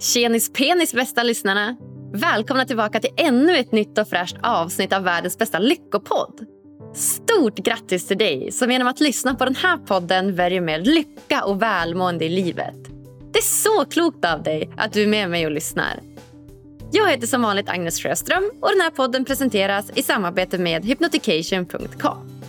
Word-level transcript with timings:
Tjenis 0.00 0.52
penis 0.52 0.94
bästa 0.94 1.22
lyssnarna! 1.22 1.76
Välkomna 2.12 2.64
tillbaka 2.64 3.00
till 3.00 3.10
ännu 3.16 3.56
ett 3.56 3.72
nytt 3.72 3.98
och 3.98 4.08
fräscht 4.08 4.36
avsnitt 4.42 4.92
av 4.92 5.02
världens 5.02 5.38
bästa 5.38 5.58
lyckopodd. 5.58 6.46
Stort 6.94 7.56
grattis 7.56 8.06
till 8.06 8.18
dig 8.18 8.52
som 8.52 8.70
genom 8.70 8.88
att 8.88 9.00
lyssna 9.00 9.34
på 9.34 9.44
den 9.44 9.54
här 9.54 9.76
podden 9.76 10.34
väljer 10.34 10.60
mer 10.60 10.78
lycka 10.78 11.44
och 11.44 11.62
välmående 11.62 12.24
i 12.24 12.28
livet. 12.28 12.74
Det 13.32 13.38
är 13.38 13.42
så 13.42 13.84
klokt 13.84 14.24
av 14.24 14.42
dig 14.42 14.70
att 14.76 14.92
du 14.92 15.02
är 15.02 15.06
med 15.06 15.30
mig 15.30 15.46
och 15.46 15.52
lyssnar. 15.52 16.00
Jag 16.92 17.10
heter 17.10 17.26
som 17.26 17.42
vanligt 17.42 17.68
Agnes 17.68 18.02
Sjöström 18.02 18.50
och 18.60 18.70
den 18.70 18.80
här 18.80 18.90
podden 18.90 19.24
presenteras 19.24 19.90
i 19.94 20.02
samarbete 20.02 20.58
med 20.58 20.84
hypnotication.com. 20.84 22.40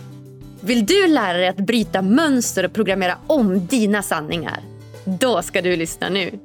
Vill 0.60 0.86
du 0.86 1.06
lära 1.06 1.38
dig 1.38 1.48
att 1.48 1.56
bryta 1.56 2.02
mönster 2.02 2.64
och 2.64 2.72
programmera 2.72 3.18
om 3.26 3.66
dina 3.66 4.02
sanningar? 4.02 4.60
Då 5.04 5.42
ska 5.42 5.62
du 5.62 5.76
lyssna 5.76 6.08
nu. 6.08 6.38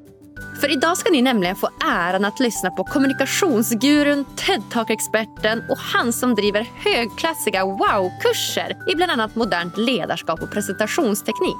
För 0.61 0.71
idag 0.71 0.97
ska 0.97 1.11
ni 1.11 1.21
nämligen 1.21 1.55
få 1.55 1.69
äran 1.85 2.25
att 2.25 2.39
lyssna 2.39 2.71
på 2.71 2.83
kommunikationsgurun, 2.83 4.25
TED-talk-experten 4.35 5.63
och 5.69 5.77
han 5.77 6.13
som 6.13 6.35
driver 6.35 6.69
högklassiga 6.75 7.65
wow-kurser 7.65 8.91
i 8.91 8.95
bland 8.95 9.11
annat 9.11 9.35
modernt 9.35 9.77
ledarskap 9.77 10.41
och 10.41 10.51
presentationsteknik. 10.51 11.57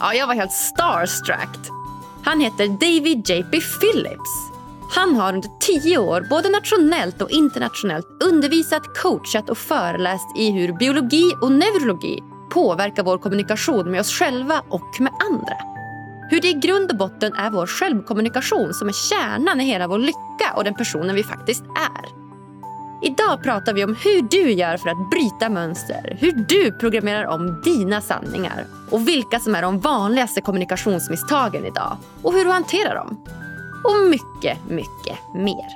Ja, 0.00 0.14
jag 0.14 0.26
var 0.26 0.34
helt 0.34 0.52
starstruck. 0.52 1.58
Han 2.24 2.40
heter 2.40 2.68
David 2.68 3.28
J.P. 3.28 3.60
Phillips. 3.60 4.54
Han 4.90 5.16
har 5.16 5.34
under 5.34 5.48
tio 5.60 5.98
år 5.98 6.26
både 6.30 6.48
nationellt 6.48 7.22
och 7.22 7.30
internationellt 7.30 8.06
undervisat, 8.24 8.98
coachat 9.02 9.50
och 9.50 9.58
föreläst 9.58 10.36
i 10.38 10.50
hur 10.50 10.72
biologi 10.72 11.32
och 11.42 11.52
neurologi 11.52 12.22
påverkar 12.50 13.02
vår 13.02 13.18
kommunikation 13.18 13.90
med 13.90 14.00
oss 14.00 14.12
själva 14.12 14.62
och 14.68 15.00
med 15.00 15.12
andra. 15.30 15.73
Hur 16.30 16.40
det 16.40 16.48
i 16.48 16.52
grund 16.52 16.90
och 16.90 16.96
botten 16.96 17.32
är 17.32 17.50
vår 17.50 17.66
självkommunikation 17.66 18.74
som 18.74 18.88
är 18.88 18.92
kärnan 18.92 19.60
i 19.60 19.64
hela 19.64 19.88
vår 19.88 19.98
lycka 19.98 20.52
och 20.56 20.64
den 20.64 20.74
personen 20.74 21.16
vi 21.16 21.22
faktiskt 21.22 21.62
är. 21.62 22.24
Idag 23.02 23.42
pratar 23.42 23.74
vi 23.74 23.84
om 23.84 23.96
hur 24.04 24.22
du 24.22 24.52
gör 24.52 24.76
för 24.76 24.90
att 24.90 25.10
bryta 25.10 25.48
mönster, 25.48 26.16
hur 26.20 26.32
du 26.32 26.72
programmerar 26.72 27.24
om 27.24 27.60
dina 27.64 28.00
sanningar 28.00 28.66
och 28.90 29.08
vilka 29.08 29.40
som 29.40 29.54
är 29.54 29.62
de 29.62 29.80
vanligaste 29.80 30.40
kommunikationsmisstagen 30.40 31.64
idag 31.64 31.96
och 32.22 32.32
hur 32.32 32.44
du 32.44 32.50
hanterar 32.50 32.94
dem. 32.94 33.24
Och 33.84 34.10
mycket, 34.10 34.58
mycket 34.68 35.18
mer. 35.34 35.66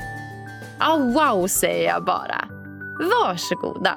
Ah, 0.78 0.96
wow, 0.96 1.46
säger 1.46 1.88
jag 1.88 2.04
bara. 2.04 2.48
Varsågoda. 2.98 3.94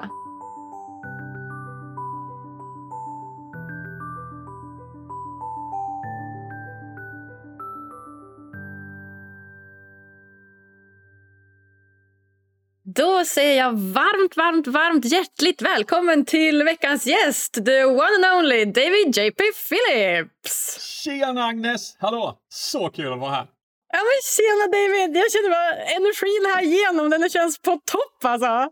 Då 12.94 13.24
säger 13.24 13.58
jag 13.58 13.72
varmt, 13.72 14.36
varmt, 14.36 14.66
varmt 14.66 15.04
hjärtligt 15.04 15.62
välkommen 15.62 16.24
till 16.24 16.62
veckans 16.62 17.06
gäst, 17.06 17.64
the 17.64 17.84
one 17.84 18.14
and 18.16 18.38
only 18.38 18.64
David 18.64 19.16
J.P. 19.16 19.44
Phillips. 19.68 20.80
Tjena 20.80 21.44
Agnes! 21.44 21.96
Hallå! 21.98 22.38
Så 22.48 22.88
kul 22.88 23.12
att 23.12 23.18
vara 23.18 23.30
här. 23.30 23.46
Ja 23.92 23.98
men 24.08 24.18
tjena 24.36 24.64
David! 24.76 25.16
Jag 25.16 25.32
känner 25.32 25.50
bara 25.50 25.74
energin 25.96 26.44
här 26.54 26.62
igenom, 26.62 27.10
den 27.10 27.30
känns 27.30 27.58
på 27.58 27.70
topp 27.70 28.24
alltså. 28.24 28.46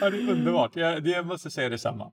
ja, 0.00 0.10
det 0.10 0.16
är 0.16 0.30
underbart. 0.30 0.76
Jag, 0.76 1.06
jag 1.06 1.26
måste 1.26 1.50
säga 1.50 1.68
detsamma. 1.68 2.04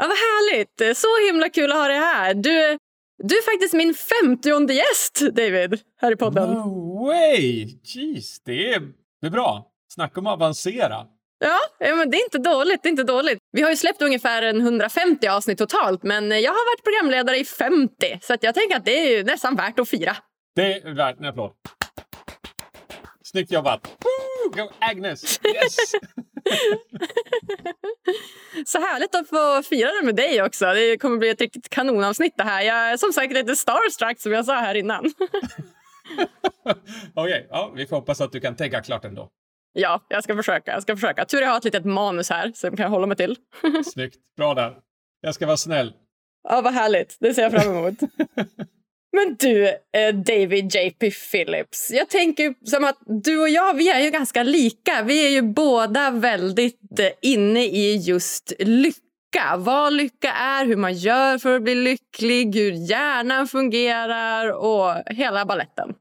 Ja, 0.00 0.06
vad 0.08 0.16
härligt! 0.16 0.96
Så 0.98 1.26
himla 1.26 1.48
kul 1.48 1.72
att 1.72 1.78
ha 1.78 1.88
dig 1.88 1.98
här. 1.98 2.34
Du, 2.34 2.78
du 3.22 3.34
är 3.36 3.52
faktiskt 3.52 3.74
min 3.74 3.94
femtionde 3.94 4.74
gäst, 4.74 5.20
David, 5.32 5.80
här 6.00 6.12
i 6.12 6.16
podden. 6.16 6.50
No 6.50 7.04
way! 7.04 7.66
Jeez, 7.82 8.40
det 8.44 8.74
är, 8.74 8.80
det 9.20 9.26
är 9.26 9.30
bra. 9.30 9.72
Snacka 9.96 10.20
om 10.20 10.26
att 10.26 10.32
avancera. 10.32 11.06
Ja, 11.38 11.60
men 11.78 12.10
det 12.10 12.16
är 12.16 12.24
inte 12.24 12.38
dåligt. 12.38 12.82
Det 12.82 12.88
är 12.88 12.90
inte 12.90 13.04
dåligt. 13.04 13.38
Vi 13.52 13.62
har 13.62 13.70
ju 13.70 13.76
släppt 13.76 14.02
ungefär 14.02 14.42
150 14.42 15.26
avsnitt 15.28 15.58
totalt, 15.58 16.02
men 16.02 16.30
jag 16.30 16.52
har 16.52 16.76
varit 16.76 16.84
programledare 16.84 17.38
i 17.38 17.44
50, 17.44 18.18
så 18.22 18.36
jag 18.40 18.54
tänker 18.54 18.76
att 18.76 18.84
det 18.84 18.90
är 18.90 19.24
nästan 19.24 19.56
värt 19.56 19.78
att 19.78 19.88
fira. 19.88 20.16
Det 20.54 20.72
är 20.72 20.94
värt 20.94 21.18
en 21.18 21.24
applåd. 21.24 21.52
Snyggt 23.24 23.52
jobbat! 23.52 23.86
Woo! 23.86 24.50
Go 24.56 24.70
Agnes! 24.78 25.40
Yes! 25.54 25.76
Så 28.66 28.78
härligt 28.78 29.14
att 29.14 29.28
få 29.28 29.62
fira 29.62 29.92
det 30.00 30.02
med 30.06 30.16
dig 30.16 30.42
också. 30.42 30.66
Det 30.66 30.98
kommer 30.98 31.18
bli 31.18 31.28
ett 31.28 31.40
riktigt 31.40 31.68
kanonavsnitt 31.68 32.34
det 32.36 32.44
här. 32.44 32.62
Jag 32.62 32.76
är 32.76 32.96
som 32.96 33.12
sagt 33.12 33.32
lite 33.32 33.56
starstruck 33.56 34.20
som 34.20 34.32
jag 34.32 34.44
sa 34.44 34.54
här 34.54 34.74
innan. 34.74 35.04
Okej, 36.64 36.82
okay, 37.14 37.46
ja, 37.50 37.72
vi 37.76 37.86
får 37.86 37.96
hoppas 37.96 38.20
att 38.20 38.32
du 38.32 38.40
kan 38.40 38.56
tänka 38.56 38.82
klart 38.82 39.04
ändå. 39.04 39.30
Ja, 39.78 40.06
jag 40.08 40.24
ska 40.24 40.36
försöka. 40.36 40.70
Jag 40.72 40.82
ska 40.82 40.96
försöka. 40.96 41.24
Tur 41.24 41.40
jag 41.40 41.48
har 41.48 41.58
ett 41.58 41.64
litet 41.64 41.84
manus 41.84 42.30
här 42.30 42.52
som 42.54 42.76
kan 42.76 42.90
hålla 42.90 43.06
mig 43.06 43.16
till. 43.16 43.36
Snyggt. 43.92 44.16
Bra 44.36 44.54
där. 44.54 44.76
Jag 45.20 45.34
ska 45.34 45.46
vara 45.46 45.56
snäll. 45.56 45.92
Ja, 46.48 46.60
vad 46.60 46.72
härligt. 46.72 47.16
Det 47.20 47.34
ser 47.34 47.42
jag 47.42 47.52
fram 47.52 47.76
emot. 47.76 47.94
Men 49.12 49.36
du, 49.38 49.68
eh, 49.68 50.14
David 50.14 50.74
J.P. 50.74 51.10
Phillips. 51.10 51.90
Jag 51.90 52.08
tänker 52.08 52.54
som 52.64 52.84
att 52.84 52.98
du 53.24 53.40
och 53.40 53.48
jag, 53.48 53.74
vi 53.74 53.90
är 53.90 54.00
ju 54.00 54.10
ganska 54.10 54.42
lika. 54.42 55.02
Vi 55.02 55.26
är 55.26 55.30
ju 55.30 55.42
båda 55.42 56.10
väldigt 56.10 57.00
eh, 57.00 57.10
inne 57.22 57.64
i 57.64 57.96
just 57.96 58.52
lycka. 58.58 59.56
Vad 59.56 59.92
lycka 59.92 60.32
är, 60.32 60.66
hur 60.66 60.76
man 60.76 60.94
gör 60.94 61.38
för 61.38 61.56
att 61.56 61.62
bli 61.62 61.74
lycklig, 61.74 62.54
hur 62.54 62.72
hjärnan 62.72 63.46
fungerar 63.46 64.52
och 64.52 64.94
hela 65.06 65.44
balletten. 65.44 65.94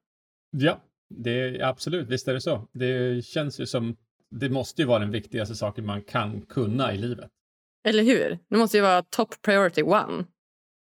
Ja, 0.52 0.80
det 1.10 1.62
absolut, 1.62 2.08
visst 2.08 2.28
är 2.28 2.34
det 2.34 2.42
så. 2.42 2.68
Det 2.74 3.26
känns 3.26 3.60
ju 3.60 3.66
som, 3.66 3.98
det 4.32 4.50
måste 4.50 4.82
ju 4.82 4.88
vara 4.88 5.00
den 5.00 5.12
viktigaste 5.12 5.56
saken 5.56 5.86
man 5.86 6.02
kan 6.02 6.42
kunna 6.42 6.94
i 6.94 6.98
livet. 6.98 7.32
Eller 7.84 8.04
hur? 8.04 8.40
Det 8.50 8.58
måste 8.58 8.78
ju 8.78 8.84
vara 8.84 9.02
top 9.02 9.42
priority 9.42 9.84
one. 9.84 10.26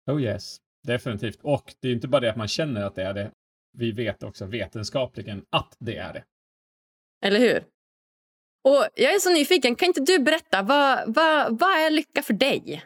Oh 0.06 0.22
yes, 0.22 0.56
definitivt. 0.82 1.38
Och 1.42 1.74
det 1.80 1.88
är 1.88 1.92
inte 1.92 2.08
bara 2.08 2.20
det 2.20 2.30
att 2.30 2.36
man 2.36 2.48
känner 2.48 2.84
att 2.84 2.94
det 2.94 3.02
är 3.02 3.14
det. 3.14 3.30
Vi 3.78 3.92
vet 3.92 4.22
också 4.22 4.46
vetenskapligen 4.46 5.44
att 5.50 5.76
det 5.78 5.96
är 5.96 6.12
det. 6.12 6.24
Eller 7.24 7.40
hur? 7.40 7.64
Och 8.64 8.88
jag 8.94 9.14
är 9.14 9.18
så 9.18 9.32
nyfiken, 9.32 9.76
kan 9.76 9.88
inte 9.88 10.00
du 10.00 10.18
berätta, 10.18 10.62
vad, 10.62 11.14
vad, 11.14 11.58
vad 11.58 11.70
är 11.70 11.90
lycka 11.90 12.22
för 12.22 12.34
dig? 12.34 12.82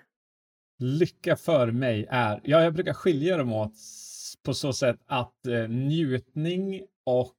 Lycka 0.78 1.36
för 1.36 1.70
mig 1.70 2.06
är, 2.10 2.40
ja 2.44 2.62
jag 2.62 2.74
brukar 2.74 2.92
skilja 2.92 3.36
dem 3.36 3.52
åt 3.52 3.72
på 4.42 4.54
så 4.54 4.72
sätt 4.72 5.00
att 5.06 5.46
eh, 5.46 5.68
njutning 5.68 6.82
och 7.08 7.34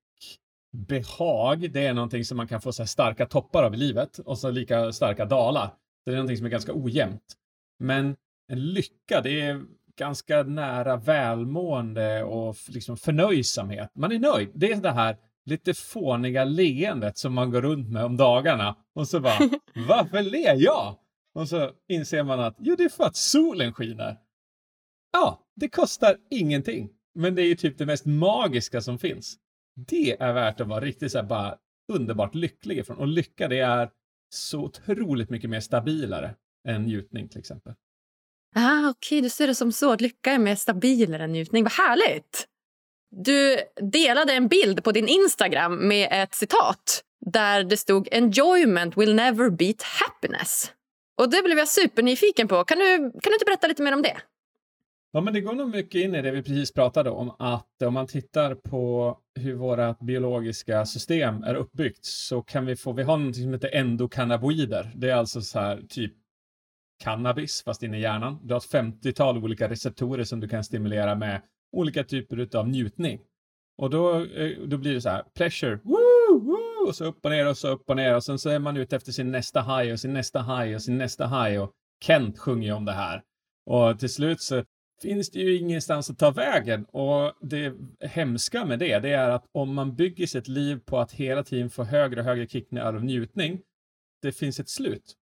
behag, 0.72 1.72
det 1.72 1.86
är 1.86 1.94
någonting 1.94 2.26
som 2.26 2.38
man 2.38 2.48
kan 2.48 2.62
få 2.62 2.72
så 2.72 2.86
starka 2.86 3.26
toppar 3.26 3.64
av 3.64 3.74
i 3.74 3.78
livet 3.78 4.20
och 4.20 4.38
så 4.38 4.52
lika 4.52 4.92
starka 4.92 5.26
dalar. 5.26 5.68
Så 5.68 6.10
det 6.10 6.12
är 6.12 6.16
någonting 6.16 6.38
som 6.38 6.46
är 6.46 6.50
ganska 6.50 6.74
ojämnt. 6.76 7.36
Men 7.80 8.16
en 8.48 8.66
lycka, 8.74 9.22
det 9.22 9.42
är 9.42 9.62
ganska 9.98 10.44
nära 10.44 10.96
välmående 10.98 12.24
och 12.24 12.56
liksom 12.68 12.98
förnöjsamhet. 12.98 13.92
Man 13.96 14.12
är 14.12 14.20
nöjd. 14.20 14.50
Det 14.54 14.72
är 14.72 14.82
det 14.82 14.92
här 14.92 15.18
lite 15.46 15.74
fåniga 15.74 16.44
leendet 16.44 17.18
som 17.18 17.34
man 17.34 17.52
går 17.52 17.62
runt 17.62 17.90
med 17.90 18.06
om 18.06 18.18
dagarna 18.18 18.76
och 18.96 19.08
så 19.08 19.20
bara, 19.20 19.40
varför 19.88 20.22
ler 20.22 20.56
jag? 20.56 20.96
Och 21.34 21.50
så 21.50 21.72
inser 21.88 22.24
man 22.24 22.40
att, 22.40 22.56
jo, 22.60 22.76
det 22.76 22.84
är 22.84 22.90
för 22.90 23.04
att 23.04 23.16
solen 23.16 23.74
skiner. 23.74 24.18
Ja, 25.12 25.40
det 25.56 25.70
kostar 25.70 26.18
ingenting. 26.30 26.90
Men 27.16 27.36
det 27.36 27.42
är 27.42 27.48
ju 27.48 27.56
typ 27.56 27.78
det 27.78 27.86
mest 27.86 28.06
magiska 28.06 28.82
som 28.82 29.00
finns. 29.00 29.38
Det 29.88 30.22
är 30.22 30.34
värt 30.34 30.62
att 30.62 30.68
vara 30.68 30.80
riktigt 30.80 31.12
så 31.12 31.18
här 31.18 31.26
bara 31.26 31.58
underbart 31.94 32.36
lycklig 32.36 32.78
ifrån. 32.78 32.98
Och 32.98 33.08
lycka, 33.08 33.48
det 33.48 33.60
är 33.60 33.90
så 34.30 34.60
otroligt 34.60 35.30
mycket 35.30 35.50
mer 35.50 35.60
stabilare 35.60 36.36
än 36.68 36.84
njutning 36.84 37.30
till 37.30 37.40
exempel. 37.40 37.74
Ah, 38.56 38.80
Okej, 38.80 38.90
okay. 38.90 39.22
du 39.22 39.30
ser 39.30 39.48
det 39.48 39.56
som 39.56 39.72
så. 39.72 39.92
Att 39.92 40.02
lycka 40.02 40.32
är 40.32 40.40
mer 40.40 40.56
stabilare 40.56 41.24
än 41.24 41.32
njutning. 41.32 41.64
Vad 41.64 41.74
härligt! 41.74 42.48
Du 43.12 43.58
delade 43.92 44.34
en 44.34 44.48
bild 44.48 44.84
på 44.84 44.92
din 44.92 45.08
Instagram 45.08 45.88
med 45.88 46.08
ett 46.12 46.36
citat 46.36 47.04
där 47.26 47.64
det 47.64 47.78
stod 47.78 48.08
“Enjoyment 48.12 48.98
will 48.98 49.16
never 49.16 49.50
beat 49.50 49.82
happiness”. 49.82 50.72
Och 51.18 51.30
Det 51.30 51.42
blev 51.44 51.58
jag 51.58 51.68
supernyfiken 51.68 52.48
på. 52.48 52.64
Kan 52.64 52.80
du, 52.80 52.98
kan 52.98 53.22
du 53.24 53.34
inte 53.34 53.46
berätta 53.46 53.68
lite 53.68 53.84
mer 53.84 53.94
om 53.94 54.02
det? 54.02 54.18
Ja, 55.12 55.22
men 55.22 55.34
det 55.34 55.42
går 55.42 55.54
nog 55.54 55.70
mycket 55.70 56.02
in 56.02 56.16
i 56.16 56.22
det 56.22 56.32
vi 56.32 56.44
precis 56.44 56.74
pratade 56.74 57.10
om, 57.10 57.32
att 57.40 57.82
om 57.82 57.94
man 57.94 58.08
tittar 58.08 58.56
på 58.56 59.18
hur 59.36 59.54
våra 59.54 59.96
biologiska 60.00 60.86
system 60.86 61.44
är 61.44 61.56
uppbyggt 61.56 62.06
så 62.06 62.42
kan 62.42 62.66
vi 62.66 62.76
få, 62.76 62.92
vi 62.92 63.04
har 63.04 63.18
något 63.18 63.36
som 63.36 63.54
heter 63.54 63.76
endokannabinoider. 63.76 64.92
Det 64.96 65.10
är 65.10 65.16
alltså 65.16 65.42
så 65.42 65.60
här 65.60 65.82
typ 65.90 66.14
cannabis 67.04 67.64
fast 67.64 67.84
inne 67.84 67.98
i 67.98 68.02
hjärnan. 68.02 68.40
Du 68.44 68.54
har 68.54 68.60
ett 68.60 69.04
50-tal 69.04 69.38
olika 69.38 69.70
receptorer 69.70 70.24
som 70.24 70.40
du 70.40 70.48
kan 70.48 70.64
stimulera 70.64 71.16
med 71.16 71.42
olika 71.72 72.04
typer 72.04 72.58
av 72.58 72.68
njutning. 72.68 73.20
Och 73.78 73.90
då, 73.90 74.26
eh, 74.26 74.58
då 74.68 74.78
blir 74.78 74.94
det 74.94 75.02
så 75.02 75.10
här, 75.10 75.24
pleasure, 75.36 75.80
woo, 75.84 76.40
woo, 76.40 76.88
och 76.88 76.96
så 76.96 77.06
upp 77.06 77.26
och 77.26 77.32
ner 77.32 77.48
och 77.48 77.58
så 77.58 77.68
upp 77.68 77.90
och 77.90 77.96
ner 77.96 78.16
och 78.16 78.24
sen 78.24 78.40
så 78.40 78.50
är 78.50 78.60
man 78.60 78.78
ute 78.78 78.96
efter 78.96 79.12
sin 79.12 79.32
nästa 79.32 79.62
high 79.62 79.94
och 79.94 80.00
sin 80.00 80.14
nästa 80.14 80.42
high 80.42 80.76
och 80.76 80.82
sin 80.82 80.98
nästa 80.98 81.28
high 81.28 81.62
och 81.62 81.72
Kent 82.04 82.40
sjunger 82.40 82.68
ju 82.68 82.74
om 82.74 82.86
det 82.86 82.92
här. 82.92 83.24
Och 83.66 84.00
till 84.00 84.14
slut 84.14 84.42
så 84.42 84.64
finns 85.02 85.30
det 85.30 85.40
ju 85.40 85.58
ingenstans 85.58 86.10
att 86.10 86.20
ta 86.20 86.32
vägen 86.32 86.86
och 86.86 87.34
det 87.42 87.74
hemska 88.00 88.66
med 88.66 88.80
det, 88.80 89.00
det 89.00 89.10
är 89.10 89.30
att 89.30 89.46
om 89.52 89.74
man 89.74 89.96
bygger 89.96 90.28
sitt 90.28 90.48
liv 90.48 90.80
på 90.86 91.00
att 91.00 91.12
hela 91.12 91.44
tiden 91.44 91.70
få 91.70 91.84
högre 91.84 92.20
och 92.20 92.26
högre 92.26 92.48
kickningar 92.48 92.86
av 92.86 93.04
njutning, 93.04 93.62
det 94.22 94.32
finns 94.32 94.60
ett 94.60 94.70
slut. 94.70 95.16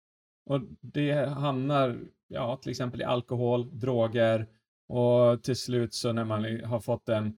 Och 0.46 0.61
det 0.81 1.12
hamnar, 1.28 1.99
ja, 2.28 2.56
till 2.56 2.70
exempel 2.70 3.00
i 3.00 3.05
alkohol, 3.05 3.78
droger 3.78 4.46
och 4.88 5.43
till 5.43 5.56
slut 5.56 5.94
så 5.94 6.12
när 6.12 6.25
man 6.25 6.64
har 6.64 6.81
fått 6.81 7.08
en 7.08 7.37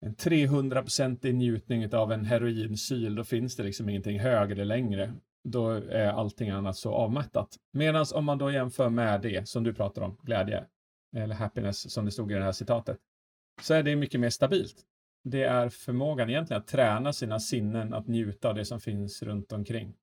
en 0.00 0.14
300-procentig 0.14 1.34
njutning 1.34 1.94
av 1.94 2.12
en 2.12 2.24
heroinsyl, 2.24 3.14
då 3.14 3.24
finns 3.24 3.56
det 3.56 3.62
liksom 3.62 3.88
ingenting 3.88 4.20
högre 4.20 4.64
längre. 4.64 5.14
Då 5.44 5.70
är 5.70 6.08
allting 6.08 6.50
annat 6.50 6.76
så 6.76 6.92
avmättat. 6.92 7.48
Medan 7.72 8.06
om 8.14 8.24
man 8.24 8.38
då 8.38 8.50
jämför 8.50 8.88
med 8.88 9.20
det 9.20 9.48
som 9.48 9.64
du 9.64 9.74
pratar 9.74 10.02
om, 10.02 10.18
glädje, 10.22 10.64
eller 11.16 11.34
happiness 11.34 11.92
som 11.92 12.04
det 12.04 12.10
stod 12.10 12.32
i 12.32 12.34
det 12.34 12.44
här 12.44 12.52
citatet, 12.52 12.98
så 13.62 13.74
är 13.74 13.82
det 13.82 13.96
mycket 13.96 14.20
mer 14.20 14.30
stabilt. 14.30 14.84
Det 15.24 15.42
är 15.42 15.68
förmågan 15.68 16.30
egentligen 16.30 16.62
att 16.62 16.68
träna 16.68 17.12
sina 17.12 17.40
sinnen 17.40 17.94
att 17.94 18.06
njuta 18.06 18.48
av 18.48 18.54
det 18.54 18.64
som 18.64 18.80
finns 18.80 19.22
runt 19.22 19.52
omkring. 19.52 19.94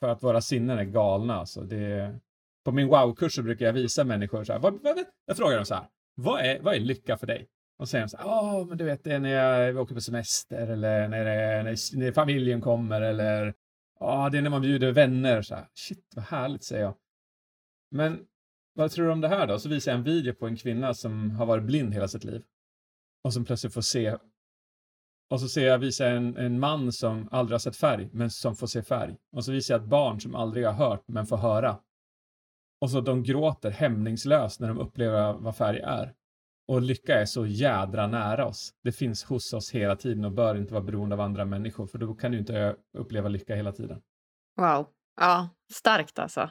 För 0.00 0.08
att 0.08 0.22
våra 0.22 0.40
sinnen 0.40 0.78
är 0.78 0.84
galna. 0.84 1.34
Alltså 1.34 1.60
det, 1.60 2.18
på 2.64 2.72
min 2.72 2.88
wow-kurs 2.88 3.34
så 3.34 3.42
brukar 3.42 3.66
jag 3.66 3.72
visa 3.72 4.04
människor 4.04 4.44
så 4.44 4.52
här, 4.52 4.60
vad, 4.60 4.82
vad, 4.82 5.04
jag 5.26 5.36
frågar 5.36 5.56
dem 5.56 5.64
så 5.64 5.74
här, 5.74 5.86
vad 6.14 6.40
är, 6.40 6.60
vad 6.60 6.74
är 6.74 6.80
lycka 6.80 7.16
för 7.16 7.26
dig? 7.26 7.48
Och 7.78 7.88
säger 7.88 8.06
så 8.06 8.16
här, 8.16 8.24
ja, 8.24 8.66
men 8.68 8.78
du 8.78 8.84
vet, 8.84 9.04
det 9.04 9.12
är 9.12 9.18
när 9.18 9.30
jag 9.30 9.76
åker 9.76 9.94
på 9.94 10.00
semester 10.00 10.66
eller 10.66 11.08
när, 11.08 11.24
det, 11.24 11.62
när, 11.62 11.98
när 11.98 12.12
familjen 12.12 12.60
kommer 12.60 13.00
eller 13.00 13.54
ja, 14.00 14.28
det 14.32 14.38
är 14.38 14.42
när 14.42 14.50
man 14.50 14.62
bjuder 14.62 14.92
vänner. 14.92 15.42
Så 15.42 15.54
här, 15.54 15.68
Shit, 15.74 16.12
vad 16.16 16.24
härligt, 16.24 16.64
säger 16.64 16.82
jag. 16.82 16.94
Men 17.90 18.26
vad 18.78 18.90
tror 18.90 19.06
du 19.06 19.12
om 19.12 19.20
det 19.20 19.28
här 19.28 19.46
då? 19.46 19.58
Så 19.58 19.68
visar 19.68 19.92
jag 19.92 19.98
en 19.98 20.04
video 20.04 20.34
på 20.34 20.46
en 20.46 20.56
kvinna 20.56 20.94
som 20.94 21.30
har 21.30 21.46
varit 21.46 21.64
blind 21.64 21.94
hela 21.94 22.08
sitt 22.08 22.24
liv 22.24 22.42
och 23.24 23.32
som 23.32 23.44
plötsligt 23.44 23.74
får 23.74 23.80
se 23.80 24.16
och 25.30 25.40
så 25.40 25.48
ser 25.48 25.66
jag, 25.66 25.78
visar 25.78 26.10
en, 26.10 26.36
en 26.36 26.60
man 26.60 26.92
som 26.92 27.28
aldrig 27.30 27.54
har 27.54 27.58
sett 27.58 27.76
färg, 27.76 28.08
men 28.12 28.30
som 28.30 28.56
får 28.56 28.66
se 28.66 28.82
färg. 28.82 29.16
Och 29.32 29.44
så 29.44 29.52
visar 29.52 29.74
jag 29.74 29.82
ett 29.82 29.88
barn 29.88 30.20
som 30.20 30.34
aldrig 30.34 30.66
har 30.66 30.72
hört, 30.72 31.04
men 31.06 31.26
får 31.26 31.36
höra. 31.36 31.78
Och 32.80 32.90
så 32.90 33.00
de 33.00 33.22
gråter 33.22 33.70
hämningslöst 33.70 34.60
när 34.60 34.68
de 34.68 34.78
upplever 34.78 35.32
vad 35.32 35.56
färg 35.56 35.78
är. 35.78 36.14
Och 36.68 36.82
lycka 36.82 37.20
är 37.20 37.24
så 37.24 37.46
jädra 37.46 38.06
nära 38.06 38.46
oss. 38.46 38.74
Det 38.82 38.92
finns 38.92 39.24
hos 39.24 39.52
oss 39.52 39.70
hela 39.70 39.96
tiden 39.96 40.24
och 40.24 40.32
bör 40.32 40.54
inte 40.54 40.74
vara 40.74 40.84
beroende 40.84 41.14
av 41.14 41.20
andra 41.20 41.44
människor, 41.44 41.86
för 41.86 41.98
då 41.98 42.14
kan 42.14 42.32
du 42.32 42.38
inte 42.38 42.76
uppleva 42.98 43.28
lycka 43.28 43.54
hela 43.54 43.72
tiden. 43.72 44.02
Wow. 44.56 44.86
Ja, 45.20 45.48
starkt 45.72 46.18
alltså. 46.18 46.50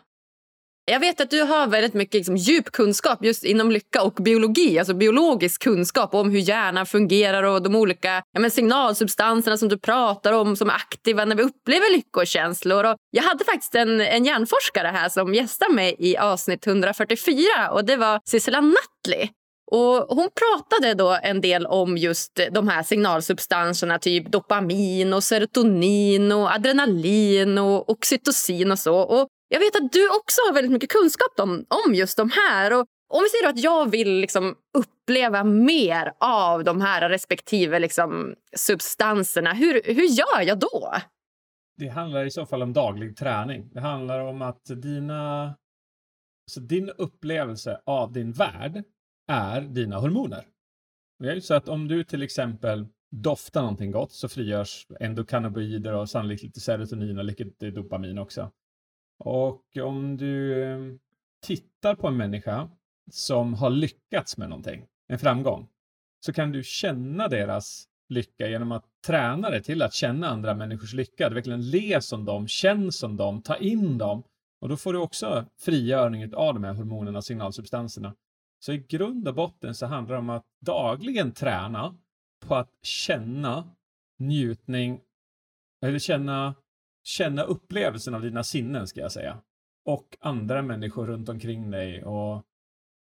Jag 0.92 1.00
vet 1.00 1.22
att 1.22 1.30
du 1.30 1.42
har 1.42 1.68
väldigt 1.68 1.94
mycket 1.94 2.14
liksom, 2.14 2.38
djup 2.38 2.72
kunskap 2.72 3.26
just 3.26 3.44
inom 3.44 3.72
lycka 3.72 4.02
och 4.04 4.14
biologi, 4.14 4.80
alltså 4.80 4.94
biologisk 4.94 5.64
kunskap 5.64 6.14
om 6.14 6.32
hur 6.32 6.40
hjärnan 6.40 6.86
fungerar 6.86 7.44
och 7.44 7.62
de 7.62 7.76
olika 7.76 8.24
ja, 8.32 8.40
men 8.40 8.52
signalsubstanserna 8.52 9.58
som 9.58 9.70
du 9.70 9.78
pratar 9.78 10.34
om 10.34 10.56
som 10.56 10.70
är 10.70 10.74
aktiva 10.74 11.26
när 11.26 11.36
vi 11.36 11.44
upplever 11.44 11.96
lyckokänslor. 11.96 12.84
Och 12.86 12.96
jag 13.12 13.24
hade 13.24 13.46
faktiskt 13.46 13.76
en, 13.76 14.02
en 14.02 14.26
hjärnforskare 14.26 14.88
här 14.88 15.10
som 15.10 15.34
gästade 15.34 15.74
mig 15.74 15.96
i 16.00 16.18
avsnitt 16.18 16.68
144 16.68 17.44
och 17.72 17.86
det 17.86 17.96
var 17.96 18.20
Sissela 18.26 18.62
Nattli. 18.62 19.30
Och 19.72 20.16
hon 20.16 20.30
pratade 20.36 20.94
då 20.94 21.18
en 21.24 21.42
del 21.42 21.66
om 21.66 21.98
just 21.98 22.40
de 22.52 22.68
här 22.68 22.84
signalsubstanserna, 22.84 24.00
typ 24.00 24.32
dopamin, 24.32 25.14
och 25.14 25.24
serotonin, 25.24 26.32
och 26.32 26.52
adrenalin 26.52 27.58
och 27.58 27.90
oxytocin 27.90 28.72
och 28.72 28.80
så. 28.80 28.96
Och 28.96 29.28
jag 29.48 29.60
vet 29.60 29.76
att 29.76 29.92
du 29.92 30.10
också 30.10 30.42
har 30.48 30.54
väldigt 30.54 30.72
mycket 30.72 30.90
kunskap 30.90 31.40
om, 31.40 31.66
om 31.86 31.96
just 31.96 32.18
de 32.18 32.30
här. 32.30 32.74
Och 32.74 32.86
om 33.14 33.24
vi 33.24 33.30
säger 33.30 33.50
att 33.50 33.64
jag 33.64 33.92
vill 33.92 34.20
liksom 34.20 34.56
uppleva 34.78 35.44
mer 35.44 36.14
av 36.20 36.64
de 36.64 36.82
här 36.82 37.10
respektive 37.10 37.80
liksom 37.80 38.36
substanserna, 38.56 39.54
hur, 39.54 39.82
hur 39.86 40.06
gör 40.06 40.42
jag 40.42 40.60
då? 40.60 40.94
Det 41.78 41.88
handlar 41.88 42.26
i 42.26 42.32
så 42.32 42.46
fall 42.46 42.62
om 42.62 42.74
daglig 42.74 43.18
träning. 43.18 43.70
Det 43.74 43.80
handlar 43.80 44.20
om 44.20 44.42
att 44.42 44.66
dina, 44.66 45.44
alltså 46.48 46.60
din 46.60 46.90
upplevelse 46.90 47.82
av 47.86 48.12
din 48.14 48.32
värld 48.32 48.84
är 49.28 49.62
dina 49.62 49.98
hormoner. 49.98 50.46
Så 51.42 51.54
att 51.54 51.70
om 51.70 51.88
du 51.88 52.04
till 52.04 52.24
exempel 52.24 52.88
doftar 53.12 53.62
någonting 53.62 53.92
gott 53.92 54.12
så 54.12 54.30
frigörs 54.30 54.88
endokannabinoider 55.00 55.94
och 55.94 56.10
sannolikt 56.10 56.44
lite 56.44 56.60
serotonin 56.60 57.18
och 57.18 57.26
lite 57.26 57.72
dopamin 57.72 58.18
också. 58.18 58.52
Och 59.18 59.78
om 59.78 60.18
du 60.18 60.64
eh, 60.64 60.80
tittar 61.42 61.96
på 61.96 62.08
en 62.08 62.18
människa 62.18 62.70
som 63.12 63.54
har 63.54 63.70
lyckats 63.70 64.38
med 64.38 64.50
någonting, 64.50 64.86
en 65.08 65.20
framgång, 65.20 65.68
så 66.26 66.34
kan 66.34 66.52
du 66.52 66.64
känna 66.64 67.28
deras 67.28 67.88
lycka 68.10 68.48
genom 68.48 68.72
att 68.72 68.86
träna 69.06 69.50
dig 69.50 69.64
till 69.64 69.82
att 69.82 69.94
känna 69.94 70.28
andra 70.28 70.54
människors 70.54 70.94
lycka. 70.94 71.30
Du 71.30 71.36
verkligen 71.36 71.70
le 71.70 72.02
som 72.02 72.26
dem, 72.26 72.48
känn 72.48 72.92
som 72.92 73.18
dem, 73.18 73.42
ta 73.42 73.58
in 73.58 73.98
dem. 73.98 74.24
Och 74.62 74.70
då 74.70 74.78
får 74.78 74.94
du 74.94 75.00
också 75.00 75.46
frigörning 75.60 76.36
av 76.36 76.54
de 76.54 76.64
här 76.64 76.74
hormonerna 76.74 77.18
och 77.18 77.26
signalsubstanserna. 77.26 78.16
Så 78.60 78.74
i 78.74 78.78
grund 78.78 79.28
och 79.28 79.36
botten 79.36 79.76
så 79.76 79.86
handlar 79.86 80.16
det 80.16 80.20
om 80.20 80.30
att 80.30 80.46
dagligen 80.62 81.32
träna 81.32 81.98
på 82.46 82.56
att 82.56 82.72
känna 82.82 83.76
njutning, 84.20 85.02
eller 85.82 86.00
känna, 86.00 86.56
känna 87.08 87.44
upplevelsen 87.44 88.14
av 88.14 88.22
dina 88.22 88.44
sinnen 88.44 88.88
ska 88.88 89.02
jag 89.02 89.12
säga. 89.12 89.42
Och 89.86 90.18
andra 90.20 90.62
människor 90.62 91.08
runt 91.08 91.30
omkring 91.30 91.72
dig 91.72 92.04
och 92.04 92.44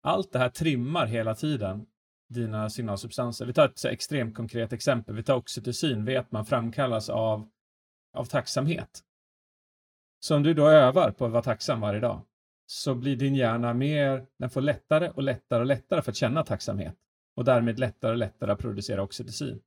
allt 0.03 0.33
det 0.33 0.39
här 0.39 0.49
trimmar 0.49 1.07
hela 1.07 1.35
tiden 1.35 1.87
dina 2.29 2.71
signalsubstanser. 2.71 3.47
Vi 3.47 3.53
tar 3.53 3.65
ett 3.65 3.79
så 3.79 3.89
extremt 3.89 4.35
konkret 4.35 4.73
exempel. 4.73 5.15
Vi 5.15 5.23
tar 5.23 5.37
oxytocin, 5.37 6.05
vet 6.05 6.33
man 6.33 6.47
framkallas 6.47 7.09
av, 7.09 7.49
av 8.15 8.25
tacksamhet. 8.25 9.01
Så 10.21 10.37
om 10.37 10.43
du 10.43 10.55
då 10.55 10.69
övar 10.69 11.11
på 11.11 11.27
att 11.27 11.33
vara 11.33 11.43
tacksam 11.43 11.81
varje 11.81 12.01
dag, 12.01 12.23
så 12.67 12.95
blir 12.95 13.17
din 13.17 13.35
hjärna 13.35 13.75
mer, 13.75 14.27
den 14.39 14.51
får 14.51 14.61
lättare 14.61 15.09
och 15.09 15.23
lättare 15.23 15.61
och 15.61 15.67
lättare 15.67 16.03
för 16.03 16.11
att 16.11 16.17
känna 16.17 16.45
tacksamhet 16.45 16.97
och 17.37 17.45
därmed 17.45 17.79
lättare 17.79 18.13
och 18.13 18.19
lättare 18.19 18.53
att 18.53 18.59
producera 18.59 19.03
oxytocin. 19.03 19.61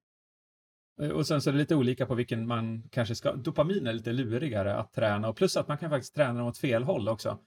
Eh, 1.01 1.09
och 1.09 1.27
sen 1.27 1.41
så 1.41 1.49
är 1.49 1.51
det 1.51 1.59
lite 1.59 1.75
olika 1.75 2.05
på 2.05 2.15
vilken 2.15 2.47
man 2.47 2.83
kanske 2.89 3.15
ska, 3.15 3.33
dopamin 3.33 3.87
är 3.87 3.93
lite 3.93 4.13
lurigare 4.13 4.75
att 4.75 4.93
träna 4.93 5.29
och 5.29 5.35
plus 5.35 5.57
att 5.57 5.67
man 5.67 5.77
kan 5.77 5.89
faktiskt 5.89 6.15
träna 6.15 6.39
dem 6.39 6.47
åt 6.47 6.57
fel 6.57 6.83
håll 6.83 7.09
också. 7.09 7.39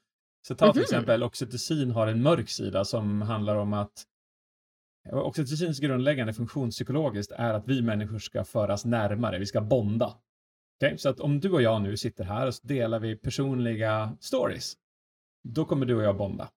Så 0.46 0.54
ta 0.54 0.72
till 0.72 0.80
mm 0.80 0.80
-hmm. 0.80 0.82
exempel 0.82 1.22
oxytocin 1.22 1.90
har 1.90 2.06
en 2.06 2.22
mörk 2.22 2.48
sida 2.48 2.84
som 2.84 3.22
handlar 3.22 3.56
om 3.56 3.72
att 3.72 4.04
Oxytocins 5.12 5.80
grundläggande 5.80 6.32
funktion 6.32 6.70
psykologiskt 6.70 7.32
är 7.32 7.54
att 7.54 7.68
vi 7.68 7.82
människor 7.82 8.18
ska 8.18 8.44
föras 8.44 8.84
närmare, 8.84 9.38
vi 9.38 9.46
ska 9.46 9.60
bonda. 9.60 10.14
Okay? 10.76 10.98
Så 10.98 11.08
att 11.08 11.20
om 11.20 11.40
du 11.40 11.50
och 11.50 11.62
jag 11.62 11.82
nu 11.82 11.96
sitter 11.96 12.24
här 12.24 12.46
och 12.46 12.54
så 12.54 12.66
delar 12.66 13.00
vi 13.00 13.16
personliga 13.16 14.16
stories 14.20 14.76
då 15.42 15.64
kommer 15.64 15.86
du 15.86 15.94
och 15.94 16.02
jag 16.02 16.16
bonda. 16.16 16.50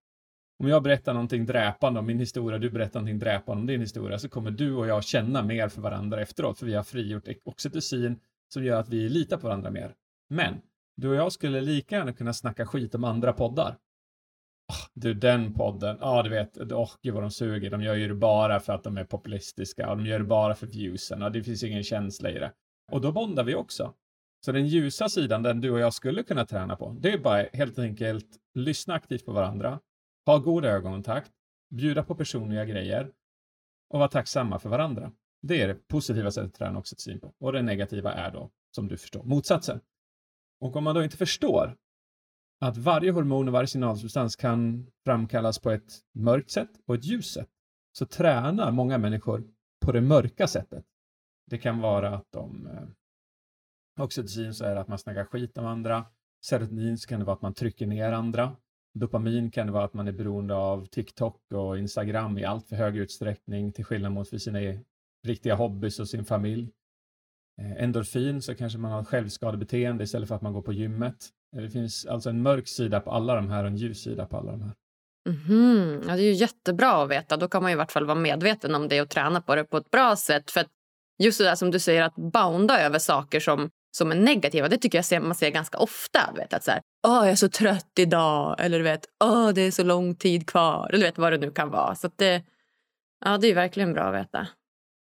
Om 0.61 0.67
jag 0.67 0.83
berättar 0.83 1.13
någonting 1.13 1.45
dräpande 1.45 1.99
om 1.99 2.05
min 2.05 2.19
historia, 2.19 2.59
du 2.59 2.69
berättar 2.69 2.99
någonting 2.99 3.19
dräpande 3.19 3.61
om 3.61 3.67
din 3.67 3.81
historia, 3.81 4.19
så 4.19 4.29
kommer 4.29 4.51
du 4.51 4.73
och 4.73 4.87
jag 4.87 5.03
känna 5.03 5.43
mer 5.43 5.69
för 5.69 5.81
varandra 5.81 6.21
efteråt, 6.21 6.59
för 6.59 6.65
vi 6.65 6.73
har 6.73 6.83
frigjort 6.83 7.27
oxytocin 7.43 8.19
som 8.53 8.63
gör 8.63 8.79
att 8.79 8.89
vi 8.89 9.09
litar 9.09 9.37
på 9.37 9.47
varandra 9.47 9.71
mer. 9.71 9.93
Men 10.29 10.61
du 10.97 11.09
och 11.09 11.15
jag 11.15 11.31
skulle 11.31 11.61
lika 11.61 11.95
gärna 11.95 12.13
kunna 12.13 12.33
snacka 12.33 12.65
skit 12.65 12.95
om 12.95 13.03
andra 13.03 13.33
poddar. 13.33 13.69
Oh, 14.71 14.87
du, 14.93 15.13
den 15.13 15.53
podden, 15.53 15.97
ja 15.99 16.07
ah, 16.07 16.23
du 16.23 16.29
vet, 16.29 16.57
åh 16.57 16.83
oh, 16.83 16.91
gud 17.01 17.13
vad 17.13 17.23
de 17.23 17.31
suger, 17.31 17.69
de 17.69 17.83
gör 17.83 17.95
ju 17.95 18.07
det 18.07 18.15
bara 18.15 18.59
för 18.59 18.73
att 18.73 18.83
de 18.83 18.97
är 18.97 19.03
populistiska 19.03 19.89
och 19.89 19.97
de 19.97 20.05
gör 20.05 20.19
det 20.19 20.25
bara 20.25 20.55
för 20.55 20.67
viewsen 20.67 21.23
och 21.23 21.31
det 21.31 21.43
finns 21.43 21.63
ingen 21.63 21.83
känsla 21.83 22.29
i 22.29 22.39
det. 22.39 22.51
Och 22.91 23.01
då 23.01 23.11
bondar 23.11 23.43
vi 23.43 23.55
också. 23.55 23.93
Så 24.45 24.51
den 24.51 24.67
ljusa 24.67 25.09
sidan, 25.09 25.43
den 25.43 25.61
du 25.61 25.71
och 25.71 25.79
jag 25.79 25.93
skulle 25.93 26.23
kunna 26.23 26.45
träna 26.45 26.75
på, 26.75 26.97
det 26.99 27.13
är 27.13 27.17
bara 27.17 27.45
helt 27.53 27.79
enkelt 27.79 28.27
lyssna 28.55 28.93
aktivt 28.93 29.25
på 29.25 29.31
varandra, 29.31 29.79
ha 30.25 30.37
god 30.37 30.65
ögonkontakt, 30.65 31.31
bjuda 31.69 32.03
på 32.03 32.15
personliga 32.15 32.65
grejer 32.65 33.11
och 33.89 33.99
vara 33.99 34.09
tacksamma 34.09 34.59
för 34.59 34.69
varandra. 34.69 35.11
Det 35.41 35.61
är 35.61 35.67
det 35.67 35.87
positiva 35.87 36.31
sättet 36.31 36.47
att 36.47 36.57
träna 36.57 36.79
oxytocin 36.79 37.19
på. 37.19 37.33
Och 37.39 37.53
det 37.53 37.61
negativa 37.61 38.13
är 38.13 38.31
då, 38.31 38.51
som 38.75 38.87
du 38.87 38.97
förstår, 38.97 39.23
motsatsen. 39.23 39.79
Och 40.59 40.75
om 40.75 40.83
man 40.83 40.95
då 40.95 41.03
inte 41.03 41.17
förstår 41.17 41.77
att 42.59 42.77
varje 42.77 43.11
hormon 43.11 43.47
och 43.47 43.53
varje 43.53 43.67
signalsubstans 43.67 44.35
kan 44.35 44.87
framkallas 45.05 45.59
på 45.59 45.71
ett 45.71 45.93
mörkt 46.13 46.51
sätt 46.51 46.69
och 46.85 46.95
ett 46.95 47.05
ljust 47.05 47.33
sätt, 47.33 47.49
så 47.91 48.05
tränar 48.05 48.71
många 48.71 48.97
människor 48.97 49.43
på 49.85 49.91
det 49.91 50.01
mörka 50.01 50.47
sättet. 50.47 50.85
Det 51.45 51.57
kan 51.57 51.79
vara 51.79 52.15
att 52.15 52.31
de 52.31 52.67
eh, 52.67 54.03
Oxytocin 54.03 54.53
så 54.53 54.65
är 54.65 54.75
det 54.75 54.81
att 54.81 54.87
man 54.87 54.99
snackar 54.99 55.25
skit 55.25 55.57
om 55.57 55.65
andra. 55.65 56.05
Serotonin 56.45 56.97
så 56.97 57.07
kan 57.07 57.19
det 57.19 57.25
vara 57.25 57.35
att 57.35 57.41
man 57.41 57.53
trycker 57.53 57.87
ner 57.87 58.11
andra. 58.11 58.55
Dopamin 58.93 59.51
kan 59.51 59.67
det 59.67 59.73
vara 59.73 59.83
att 59.83 59.93
man 59.93 60.07
är 60.07 60.11
beroende 60.11 60.55
av 60.55 60.85
TikTok 60.85 61.51
och 61.53 61.77
Instagram 61.77 62.37
i 62.37 62.45
allt 62.45 62.69
för 62.69 62.75
hög 62.75 62.97
utsträckning 62.97 63.71
till 63.71 63.85
skillnad 63.85 64.11
mot 64.11 64.29
för 64.29 64.37
sina 64.37 64.61
e-, 64.61 64.79
riktiga 65.27 65.55
hobbys 65.55 65.99
och 65.99 66.09
sin 66.09 66.25
familj. 66.25 66.71
Eh, 67.61 67.83
endorfin 67.83 68.41
så 68.41 68.55
kanske 68.55 68.79
man 68.79 68.91
har 68.91 69.03
självskadebeteende 69.03 70.03
istället 70.03 70.27
för 70.27 70.35
att 70.35 70.41
man 70.41 70.53
går 70.53 70.61
på 70.61 70.73
gymmet. 70.73 71.29
Eh, 71.55 71.61
det 71.61 71.69
finns 71.69 72.05
alltså 72.05 72.29
en 72.29 72.41
mörk 72.41 72.67
sida 72.67 72.99
på 72.99 73.11
alla 73.11 73.35
de 73.35 73.49
här 73.49 73.63
och 73.63 73.69
en 73.69 73.77
ljus 73.77 74.03
sida 74.03 74.25
på 74.25 74.37
alla 74.37 74.51
de 74.51 74.61
här. 74.61 74.73
Mm, 75.27 76.01
ja, 76.07 76.15
det 76.15 76.21
är 76.21 76.25
ju 76.25 76.33
jättebra 76.33 77.03
att 77.03 77.09
veta. 77.09 77.37
Då 77.37 77.47
kan 77.47 77.63
man 77.63 77.71
i 77.71 77.75
vart 77.75 77.91
fall 77.91 78.05
vara 78.05 78.19
medveten 78.19 78.75
om 78.75 78.87
det 78.87 79.01
och 79.01 79.09
träna 79.09 79.41
på 79.41 79.55
det 79.55 79.63
på 79.63 79.77
ett 79.77 79.91
bra 79.91 80.15
sätt. 80.15 80.51
För 80.51 80.65
just 81.23 81.37
det 81.37 81.43
där 81.43 81.55
som 81.55 81.71
du 81.71 81.79
säger, 81.79 82.03
att 82.03 82.15
bounda 82.15 82.81
över 82.81 82.99
saker 82.99 83.39
som, 83.39 83.69
som 83.91 84.11
är 84.11 84.15
negativa, 84.15 84.67
det 84.67 84.77
tycker 84.77 84.97
jag 84.97 85.05
ser, 85.05 85.19
man 85.19 85.35
ser 85.35 85.49
ganska 85.49 85.77
ofta. 85.77 86.33
Vet, 86.35 86.53
att 86.53 86.63
så 86.63 86.71
här, 86.71 86.81
Åh, 87.07 87.15
jag 87.15 87.29
är 87.29 87.35
så 87.35 87.49
trött 87.49 87.91
idag. 87.99 88.55
Eller 88.59 88.77
du 88.77 88.83
vet, 88.83 89.05
Åh, 89.23 89.49
det 89.49 89.61
är 89.61 89.71
så 89.71 89.83
lång 89.83 90.15
tid 90.15 90.47
kvar. 90.47 90.89
Eller 90.93 91.05
vet 91.05 91.17
vad 91.17 91.33
det 91.33 91.37
nu 91.37 91.51
kan 91.51 91.69
vara. 91.69 91.95
Så 91.95 92.09
det, 92.15 92.43
ja, 93.25 93.37
det 93.37 93.47
är 93.47 93.55
verkligen 93.55 93.93
bra 93.93 94.03
att 94.03 94.15
veta. 94.15 94.47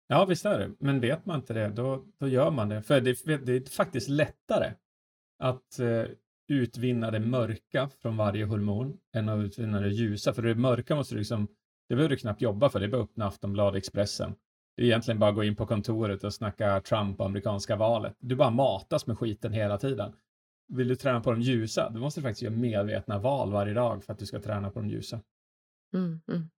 Ja, 0.07 0.25
visst 0.25 0.45
är 0.45 0.59
det. 0.59 0.71
Men 0.79 0.99
vet 0.99 1.25
man 1.25 1.35
inte 1.35 1.53
det, 1.53 1.69
då, 1.69 2.03
då 2.19 2.27
gör 2.27 2.51
man 2.51 2.69
det. 2.69 2.81
För 2.81 3.01
det, 3.01 3.37
det 3.37 3.53
är 3.53 3.69
faktiskt 3.69 4.09
lättare 4.09 4.71
att 5.39 5.79
eh, 5.79 6.03
utvinna 6.47 7.11
det 7.11 7.19
mörka 7.19 7.89
från 8.01 8.17
varje 8.17 8.45
hormon 8.45 8.97
än 9.15 9.29
att 9.29 9.39
utvinna 9.39 9.79
det 9.79 9.89
ljusa. 9.89 10.33
För 10.33 10.41
det 10.41 10.55
mörka 10.55 10.95
måste 10.95 11.15
du 11.15 11.19
liksom, 11.19 11.47
det 11.89 11.95
behöver 11.95 12.09
du 12.09 12.17
knappt 12.17 12.41
jobba 12.41 12.69
för. 12.69 12.79
Det 12.79 12.85
är 12.85 12.89
bara 12.89 13.01
att 13.01 13.09
öppna 13.09 13.27
Aftonbladet 13.27 13.77
Expressen. 13.77 14.35
Det 14.77 14.83
är 14.83 14.85
egentligen 14.85 15.19
bara 15.19 15.29
att 15.29 15.35
gå 15.35 15.43
in 15.43 15.55
på 15.55 15.65
kontoret 15.65 16.23
och 16.23 16.33
snacka 16.33 16.81
Trump 16.81 17.19
och 17.19 17.25
amerikanska 17.25 17.75
valet. 17.75 18.15
Du 18.19 18.35
bara 18.35 18.49
matas 18.49 19.07
med 19.07 19.17
skiten 19.17 19.53
hela 19.53 19.77
tiden. 19.77 20.13
Vill 20.67 20.87
du 20.87 20.95
träna 20.95 21.21
på 21.21 21.31
de 21.31 21.41
ljusa, 21.41 21.89
då 21.89 21.99
måste 21.99 22.19
du 22.19 22.23
faktiskt 22.23 22.41
göra 22.41 22.53
medvetna 22.53 23.19
val 23.19 23.51
varje 23.51 23.73
dag 23.73 24.03
för 24.03 24.13
att 24.13 24.19
du 24.19 24.25
ska 24.25 24.39
träna 24.39 24.71
på 24.71 24.79
de 24.79 24.89
ljusa. 24.89 25.19
Mm, 25.93 26.21
mm. 26.27 26.49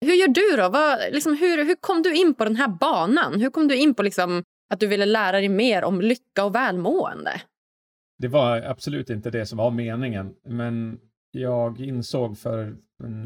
Hur 0.00 0.14
gör 0.14 0.28
du 0.28 0.62
då? 0.62 0.68
Vad, 0.68 0.98
liksom, 1.12 1.36
hur, 1.36 1.64
hur 1.64 1.74
kom 1.74 2.02
du 2.02 2.14
in 2.14 2.34
på 2.34 2.44
den 2.44 2.56
här 2.56 2.68
banan? 2.68 3.40
Hur 3.40 3.50
kom 3.50 3.68
du 3.68 3.76
in 3.76 3.94
på 3.94 4.02
liksom, 4.02 4.42
att 4.70 4.80
du 4.80 4.86
ville 4.86 5.06
lära 5.06 5.36
dig 5.36 5.48
mer 5.48 5.84
om 5.84 6.00
lycka 6.00 6.44
och 6.44 6.54
välmående? 6.54 7.42
Det 8.18 8.28
var 8.28 8.62
absolut 8.62 9.10
inte 9.10 9.30
det 9.30 9.46
som 9.46 9.58
var 9.58 9.70
meningen, 9.70 10.34
men 10.44 11.00
jag 11.30 11.80
insåg 11.80 12.38
för 12.38 12.76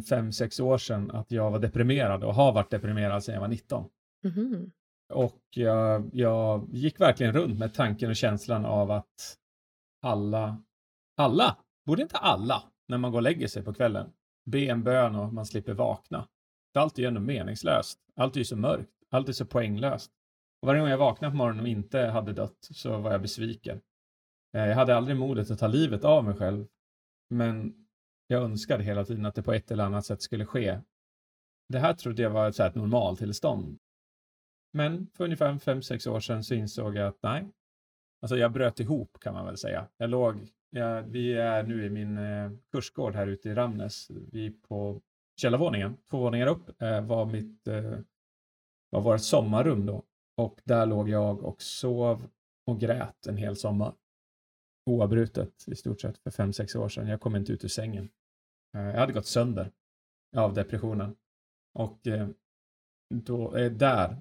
fem, 0.09 0.33
sex 0.33 0.61
år 0.61 0.79
sedan 0.79 1.11
att 1.11 1.31
jag 1.31 1.50
var 1.50 1.59
deprimerad 1.59 2.25
och 2.25 2.35
har 2.35 2.53
varit 2.53 2.71
deprimerad 2.71 3.25
sedan 3.25 3.35
jag 3.35 3.41
var 3.41 3.49
19. 3.49 3.85
Mm. 4.25 4.71
Och 5.13 5.43
jag, 5.51 6.11
jag 6.13 6.69
gick 6.73 7.01
verkligen 7.01 7.33
runt 7.33 7.59
med 7.59 7.75
tanken 7.75 8.11
och 8.11 8.17
känslan 8.17 8.65
av 8.65 8.91
att 8.91 9.39
alla, 10.03 10.63
alla, 11.17 11.57
borde 11.87 12.03
inte 12.03 12.17
alla, 12.17 12.63
när 12.89 12.99
man 12.99 13.11
går 13.11 13.19
och 13.19 13.23
lägger 13.23 13.49
sig 13.49 13.65
på 13.65 13.75
kvällen, 13.75 14.13
be 14.51 14.59
en 14.59 14.83
bön 14.83 15.15
och 15.15 15.35
man 15.35 15.47
slipper 15.47 15.75
vakna. 15.75 16.29
Allt 16.75 16.99
är 16.99 17.03
ju 17.03 17.09
ändå 17.09 17.21
meningslöst. 17.21 17.99
Allt 18.17 18.37
är 18.37 18.39
ju 18.39 18.45
så 18.45 18.57
mörkt. 18.57 18.91
Allt 19.11 19.29
är 19.29 19.33
så 19.33 19.47
poänglöst. 19.47 20.11
Och 20.63 20.67
varje 20.67 20.81
gång 20.81 20.91
jag 20.91 20.99
vaknade 20.99 21.31
på 21.31 21.37
morgonen 21.37 21.61
och 21.63 21.69
inte 21.69 22.01
hade 22.01 22.33
dött 22.33 22.59
så 22.61 22.99
var 22.99 23.13
jag 23.13 23.23
besviken. 23.23 23.81
Eh, 24.57 24.67
jag 24.67 24.75
hade 24.75 24.97
aldrig 24.97 25.17
modet 25.17 25.51
att 25.51 25.59
ta 25.59 25.67
livet 25.67 26.05
av 26.05 26.25
mig 26.25 26.35
själv. 26.35 26.67
Men 27.31 27.87
jag 28.27 28.43
önskade 28.43 28.85
hela 28.85 29.05
tiden 29.05 29.27
att 29.27 29.35
det 29.35 29.43
på 29.43 29.53
ett 29.53 29.71
eller 29.71 29.85
annat 29.85 30.07
sätt 30.07 30.23
skulle 30.23 30.47
ske. 30.47 30.81
Det 31.69 31.79
här 31.79 31.95
trodde 31.95 32.23
jag 32.23 32.31
var 32.31 32.49
ett, 32.49 32.55
så 32.55 32.63
här, 32.63 32.71
ett 32.71 32.77
normaltillstånd. 32.77 33.79
Men 34.73 35.07
för 35.15 35.25
ungefär 35.25 35.53
5-6 35.53 36.09
år 36.09 36.21
sedan 36.21 36.45
så 36.45 36.55
insåg 36.55 36.97
jag 36.97 37.09
att 37.09 37.23
nej, 37.23 37.49
alltså 38.23 38.37
jag 38.37 38.53
bröt 38.53 38.81
ihop 38.81 39.21
kan 39.21 39.35
man 39.35 39.47
väl 39.47 39.57
säga. 39.57 39.89
Jag 39.97 40.11
låg, 40.11 40.49
jag, 40.71 41.03
vi 41.03 41.33
är 41.33 41.63
nu 41.63 41.85
i 41.85 41.91
min 41.91 42.19
eh, 42.19 42.51
kursgård 42.73 43.15
här 43.15 43.27
ute 43.27 43.49
i 43.49 43.55
Ramnäs. 43.55 44.11
Vi 44.11 44.51
på 44.51 45.03
källarvåningen, 45.37 45.97
två 46.11 46.19
våningar 46.19 46.47
upp, 46.47 46.83
eh, 46.83 47.01
var 47.01 47.27
mitt 47.27 47.69
eh, 47.69 47.99
var 48.91 49.01
vårt 49.01 49.21
sommarrum 49.21 49.87
då. 49.87 50.03
Och 50.37 50.61
där 50.65 50.87
låg 50.87 51.09
jag 51.09 51.45
och 51.45 51.63
sov 51.63 52.29
och 52.67 52.81
grät 52.81 53.27
en 53.27 53.37
hel 53.37 53.57
sommar. 53.57 53.95
Oavbrutet 54.87 55.69
i 55.69 55.75
stort 55.75 56.01
sett 56.01 56.19
för 56.19 56.31
fem 56.31 56.53
sex 56.53 56.75
år 56.75 56.89
sedan. 56.89 57.09
Jag 57.09 57.21
kom 57.21 57.37
inte 57.37 57.53
ut 57.53 57.65
ur 57.65 57.69
sängen. 57.69 58.09
Eh, 58.77 58.83
jag 58.83 59.01
hade 59.01 59.13
gått 59.13 59.27
sönder 59.27 59.73
av 60.37 60.55
depressionen. 60.55 61.17
Och 61.75 62.07
eh, 62.07 62.29
då 63.15 63.57
eh, 63.57 63.73
där 63.73 64.17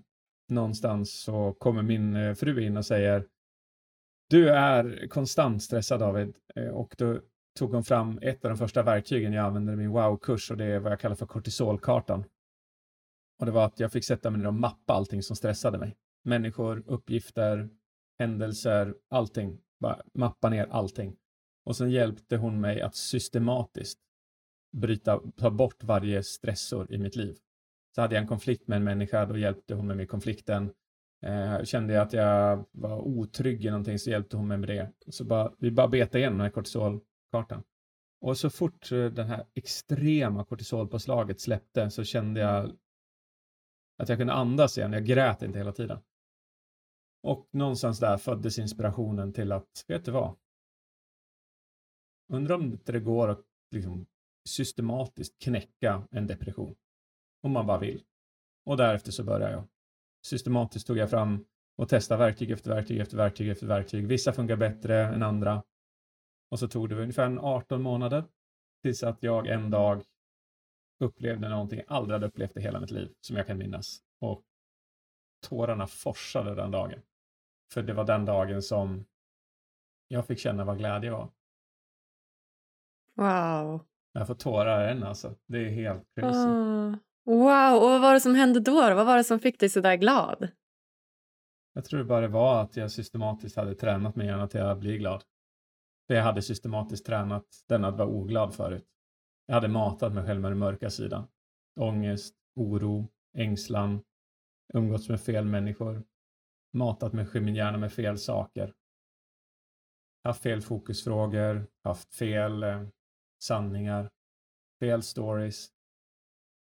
någonstans 0.49 1.21
så 1.21 1.53
kommer 1.53 1.81
min 1.81 2.15
eh, 2.15 2.33
fru 2.33 2.61
in 2.61 2.77
och 2.77 2.85
säger 2.85 3.27
Du 4.29 4.49
är 4.49 5.07
konstant 5.07 5.63
stressad 5.63 5.99
David 5.99 6.35
eh, 6.55 6.67
och 6.67 6.95
då 6.97 7.19
tog 7.57 7.73
hon 7.73 7.83
fram 7.83 8.19
ett 8.21 8.45
av 8.45 8.49
de 8.51 8.57
första 8.57 8.83
verktygen 8.83 9.33
jag 9.33 9.45
använde 9.45 9.73
i 9.73 9.75
min 9.75 9.91
wow-kurs 9.91 10.51
och 10.51 10.57
det 10.57 10.65
är 10.65 10.79
vad 10.79 10.91
jag 10.91 10.99
kallar 10.99 11.15
för 11.15 11.25
kortisolkartan. 11.25 12.23
Och 13.39 13.45
det 13.45 13.51
var 13.51 13.65
att 13.65 13.79
jag 13.79 13.91
fick 13.91 14.05
sätta 14.05 14.29
mig 14.29 14.39
ner 14.39 14.47
och 14.47 14.53
mappa 14.53 14.93
allting 14.93 15.23
som 15.23 15.35
stressade 15.35 15.77
mig. 15.77 15.97
Människor, 16.23 16.83
uppgifter, 16.87 17.69
händelser, 18.19 18.95
allting. 19.09 19.59
Bara 19.79 20.01
mappa 20.13 20.49
ner 20.49 20.67
allting. 20.71 21.15
Och 21.65 21.75
sen 21.75 21.91
hjälpte 21.91 22.37
hon 22.37 22.61
mig 22.61 22.81
att 22.81 22.95
systematiskt 22.95 23.99
bryta, 24.71 25.21
ta 25.37 25.49
bort 25.49 25.83
varje 25.83 26.23
stressor 26.23 26.91
i 26.91 26.97
mitt 26.97 27.15
liv. 27.15 27.37
Så 27.97 28.01
hade 28.01 28.15
jag 28.15 28.21
en 28.21 28.27
konflikt 28.27 28.67
med 28.67 28.75
en 28.75 28.83
människa, 28.83 29.25
då 29.25 29.37
hjälpte 29.37 29.75
hon 29.75 29.87
mig 29.87 29.95
med 29.95 30.09
konflikten. 30.09 30.73
Eh, 31.21 31.63
kände 31.63 31.93
jag 31.93 32.01
att 32.01 32.13
jag 32.13 32.65
var 32.71 32.97
otrygg 32.97 33.65
i 33.65 33.69
någonting 33.69 33.99
så 33.99 34.09
hjälpte 34.09 34.37
hon 34.37 34.47
mig 34.47 34.57
med 34.57 34.69
det. 34.69 34.91
Så 35.07 35.25
bara, 35.25 35.53
vi 35.57 35.71
bara 35.71 35.87
betade 35.87 36.19
igenom 36.19 36.37
den 36.37 36.45
här 36.45 36.51
kortisolkartan. 36.51 37.63
Och 38.21 38.37
så 38.37 38.49
fort 38.49 38.91
eh, 38.91 39.05
det 39.05 39.23
här 39.23 39.45
extrema 39.53 40.45
kortisolpåslaget 40.45 41.41
släppte 41.41 41.91
så 41.91 42.03
kände 42.03 42.39
jag 42.39 42.77
att 43.97 44.09
jag 44.09 44.17
kunde 44.17 44.33
andas 44.33 44.77
igen. 44.77 44.93
Jag 44.93 45.05
grät 45.05 45.41
inte 45.41 45.57
hela 45.57 45.71
tiden. 45.71 45.99
Och 47.23 47.49
någonstans 47.51 47.99
där 47.99 48.17
föddes 48.17 48.59
inspirationen 48.59 49.33
till 49.33 49.51
att, 49.51 49.85
vet 49.87 50.05
du 50.05 50.11
vad? 50.11 50.35
Undrar 52.33 52.55
om 52.55 52.63
inte 52.63 52.91
det 52.91 52.99
går 52.99 53.27
att 53.27 53.45
liksom 53.71 54.05
systematiskt 54.49 55.41
knäcka 55.41 56.07
en 56.11 56.27
depression. 56.27 56.75
Om 57.47 57.53
man 57.53 57.65
bara 57.65 57.77
vill. 57.77 58.03
Och 58.65 58.77
därefter 58.77 59.11
så 59.11 59.23
började 59.23 59.53
jag. 59.53 59.63
Systematiskt 60.25 60.87
tog 60.87 60.97
jag 60.97 61.09
fram 61.09 61.45
och 61.75 61.89
testade 61.89 62.19
verktyg 62.19 62.51
efter 62.51 62.69
verktyg 62.69 62.99
efter 62.99 63.17
verktyg 63.17 63.49
efter 63.49 63.67
verktyg. 63.67 64.07
Vissa 64.07 64.33
funkar 64.33 64.55
bättre 64.55 65.05
än 65.05 65.23
andra. 65.23 65.63
Och 66.51 66.59
så 66.59 66.67
tog 66.67 66.89
det 66.89 66.95
ungefär 66.95 67.37
18 67.37 67.81
månader 67.81 68.23
tills 68.83 69.03
att 69.03 69.23
jag 69.23 69.47
en 69.47 69.69
dag 69.69 70.03
upplevde 70.99 71.49
någonting 71.49 71.79
jag 71.79 71.97
aldrig 71.97 72.13
hade 72.13 72.27
upplevt 72.27 72.57
i 72.57 72.61
hela 72.61 72.79
mitt 72.79 72.91
liv 72.91 73.13
som 73.21 73.35
jag 73.35 73.47
kan 73.47 73.57
minnas. 73.57 74.01
Och 74.19 74.43
tårarna 75.47 75.87
forsade 75.87 76.55
den 76.55 76.71
dagen. 76.71 77.01
För 77.73 77.83
det 77.83 77.93
var 77.93 78.05
den 78.05 78.25
dagen 78.25 78.61
som 78.61 79.05
jag 80.07 80.25
fick 80.27 80.39
känna 80.39 80.65
vad 80.65 80.77
glädje 80.77 81.11
var. 81.11 81.29
Wow. 83.15 83.85
Jag 84.11 84.27
får 84.27 84.35
tårar 84.35 84.87
än 84.87 85.03
alltså. 85.03 85.35
Det 85.45 85.57
är 85.57 85.69
helt 85.69 86.03
crazy. 86.15 86.49
Oh. 86.49 86.95
Wow, 87.27 87.75
och 87.75 87.89
vad 87.89 88.01
var 88.01 88.13
det 88.13 88.19
som 88.19 88.35
hände 88.35 88.59
då? 88.59 88.73
Vad 88.73 89.05
var 89.05 89.17
det 89.17 89.23
som 89.23 89.39
fick 89.39 89.59
dig 89.59 89.69
så 89.69 89.81
där 89.81 89.95
glad? 89.95 90.47
Jag 91.73 91.85
tror 91.85 92.03
bara 92.03 92.21
det 92.21 92.27
var 92.27 92.61
att 92.61 92.77
jag 92.77 92.91
systematiskt 92.91 93.55
hade 93.55 93.75
tränat 93.75 94.15
mig 94.15 94.27
gärna 94.27 94.47
till 94.47 94.61
att 94.61 94.79
bli 94.79 94.97
glad. 94.97 95.23
För 96.07 96.13
jag 96.13 96.23
hade 96.23 96.41
systematiskt 96.41 97.05
tränat 97.05 97.45
den 97.67 97.85
att 97.85 97.97
vara 97.97 98.07
oglad 98.07 98.55
förut. 98.55 98.85
Jag 99.45 99.55
hade 99.55 99.67
matat 99.67 100.13
mig 100.13 100.25
själv 100.25 100.41
med 100.41 100.51
den 100.51 100.57
mörka 100.57 100.89
sidan. 100.89 101.27
Ångest, 101.79 102.35
oro, 102.55 103.07
ängslan, 103.37 104.03
umgåtts 104.73 105.09
med 105.09 105.21
fel 105.21 105.45
människor, 105.45 106.03
matat 106.73 107.13
mig 107.13 107.27
min 107.33 107.55
hjärna 107.55 107.77
med 107.77 107.93
fel 107.93 108.17
saker, 108.17 108.73
haft 110.23 110.43
fel 110.43 110.61
fokusfrågor, 110.61 111.67
haft 111.83 112.13
fel 112.13 112.63
eh, 112.63 112.87
sanningar, 113.43 114.09
fel 114.79 115.03
stories. 115.03 115.76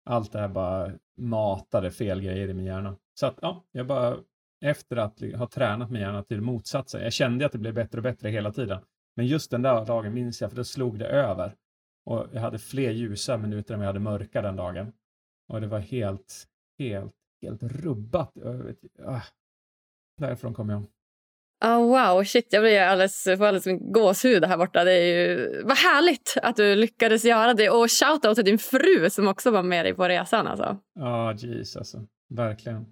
Allt 0.05 0.31
det 0.31 0.39
här 0.39 0.47
bara 0.47 0.91
matade 1.17 1.91
fel 1.91 2.21
grejer 2.21 2.47
i 2.47 2.53
min 2.53 2.65
hjärna. 2.65 2.95
Så 3.13 3.25
att 3.25 3.39
ja, 3.41 3.63
jag 3.71 3.87
bara 3.87 4.17
efter 4.61 4.97
att 4.97 5.21
ha 5.35 5.47
tränat 5.47 5.91
min 5.91 6.01
hjärna 6.01 6.23
till 6.23 6.41
motsatsen. 6.41 7.01
Jag 7.03 7.13
kände 7.13 7.45
att 7.45 7.51
det 7.51 7.57
blev 7.57 7.73
bättre 7.73 7.97
och 7.97 8.03
bättre 8.03 8.29
hela 8.29 8.51
tiden. 8.51 8.81
Men 9.15 9.25
just 9.25 9.51
den 9.51 9.61
där 9.61 9.85
dagen 9.85 10.13
minns 10.13 10.41
jag, 10.41 10.49
för 10.49 10.57
då 10.57 10.63
slog 10.63 10.99
det 10.99 11.07
över. 11.07 11.55
Och 12.05 12.27
jag 12.33 12.41
hade 12.41 12.59
fler 12.59 12.91
ljusa 12.91 13.37
minuter 13.37 13.73
än 13.73 13.79
jag 13.79 13.87
hade 13.87 13.99
mörka 13.99 14.41
den 14.41 14.55
dagen. 14.55 14.93
Och 15.47 15.61
det 15.61 15.67
var 15.67 15.79
helt, 15.79 16.47
helt, 16.79 17.13
helt 17.41 17.63
rubbat. 17.63 18.31
Jag 18.33 18.53
vet, 18.53 18.77
äh. 18.99 19.23
därifrån 20.17 20.53
kom 20.53 20.69
jag. 20.69 20.83
Oh, 21.63 21.77
wow, 21.77 22.23
shit, 22.23 22.47
jag 22.49 22.63
blir 22.63 22.81
alldeles, 22.81 23.23
får 23.23 23.45
alldeles 23.45 23.81
gåshud 23.93 24.45
här 24.45 24.57
borta. 24.57 24.83
Det 24.83 24.93
är 24.93 25.05
ju, 25.05 25.61
vad 25.63 25.77
härligt 25.77 26.37
att 26.43 26.55
du 26.55 26.75
lyckades 26.75 27.25
göra 27.25 27.53
det. 27.53 27.69
Och 27.69 27.87
shout-out 27.87 28.35
till 28.35 28.45
din 28.45 28.59
fru 28.59 29.09
som 29.09 29.27
också 29.27 29.51
var 29.51 29.63
med 29.63 29.85
dig 29.85 29.93
på 29.93 30.07
resan. 30.07 30.47
Alltså. 30.47 30.77
Ja, 30.95 31.31
oh, 31.31 31.37
jeez 31.37 31.77
alltså. 31.77 31.97
Verkligen. 32.35 32.85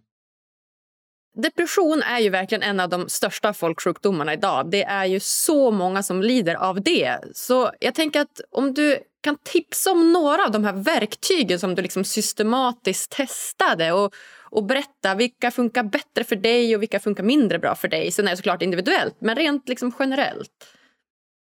Depression 1.42 2.02
är 2.02 2.20
ju 2.20 2.30
verkligen 2.30 2.64
en 2.64 2.80
av 2.80 2.90
de 2.90 3.10
största 3.10 3.54
folksjukdomarna 3.54 4.34
idag. 4.34 4.72
Det 4.72 4.84
är 4.84 5.06
ju 5.06 5.20
så 5.20 5.72
många 5.72 6.04
som 6.04 6.22
lider 6.22 6.56
av 6.56 6.82
det. 6.82 7.18
Så 7.34 7.72
jag 7.80 7.96
tänker 7.96 8.22
att 8.22 8.42
om 8.52 8.74
du 8.74 9.00
kan 9.22 9.38
tipsa 9.44 9.92
om 9.92 10.14
några 10.14 10.46
av 10.46 10.52
de 10.52 10.64
här 10.64 10.74
verktygen 10.74 11.60
som 11.60 11.76
du 11.76 11.82
liksom 11.82 12.04
systematiskt 12.04 13.12
testade 13.12 13.92
och, 13.92 14.16
och 14.52 14.66
berätta 14.66 15.16
vilka 15.16 15.52
funkar 15.52 15.84
bättre 15.84 16.24
för 16.24 16.36
dig 16.36 16.76
och 16.76 16.82
vilka 16.82 17.00
funkar 17.00 17.24
mindre 17.24 17.60
bra 17.60 17.76
för 17.76 17.88
dig. 17.88 18.12
Sen 18.12 18.26
är 18.26 18.32
det 18.32 18.38
såklart 18.38 18.62
individuellt, 18.62 19.16
men 19.20 19.36
rent 19.36 19.70
liksom 19.70 19.92
generellt. 20.00 20.68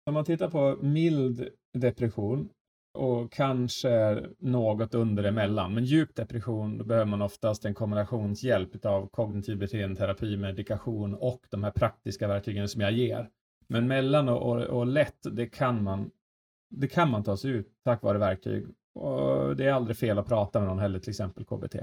Om 0.07 0.15
man 0.15 0.25
tittar 0.25 0.51
på 0.51 0.79
mild 0.83 1.49
depression 1.79 2.49
och 2.99 3.33
kanske 3.33 4.25
något 4.39 4.95
under 4.95 5.25
emellan. 5.25 5.75
Men 5.75 5.85
djup 5.85 6.15
depression, 6.15 6.79
då 6.79 6.85
behöver 6.85 7.07
man 7.07 7.23
oftast 7.23 7.65
en 7.65 7.75
kombinationshjälp 7.75 8.85
av 8.85 9.07
kognitiv 9.07 9.59
beteendeterapi, 9.59 10.37
medikation 10.37 11.15
och 11.15 11.41
de 11.51 11.65
här 11.65 11.71
praktiska 11.71 12.29
verktygen 12.29 12.69
som 12.69 12.81
jag 12.81 12.93
ger. 12.93 13.29
Men 13.67 13.87
mellan 13.87 14.29
och, 14.29 14.51
och, 14.51 14.63
och 14.63 14.87
lätt, 14.87 15.19
det 15.33 15.47
kan 15.47 15.83
man 15.83 16.11
det 16.71 16.89
kan 16.89 17.11
man 17.11 17.25
ta 17.25 17.37
sig 17.37 17.51
ut 17.51 17.69
tack 17.85 18.03
vare 18.03 18.19
verktyg. 18.19 18.67
Och 18.95 19.57
det 19.57 19.65
är 19.65 19.73
aldrig 19.73 19.97
fel 19.97 20.19
att 20.19 20.27
prata 20.29 20.59
med 20.59 20.69
någon 20.69 20.79
heller, 20.79 20.99
till 20.99 21.11
exempel 21.11 21.45
KBT. 21.45 21.77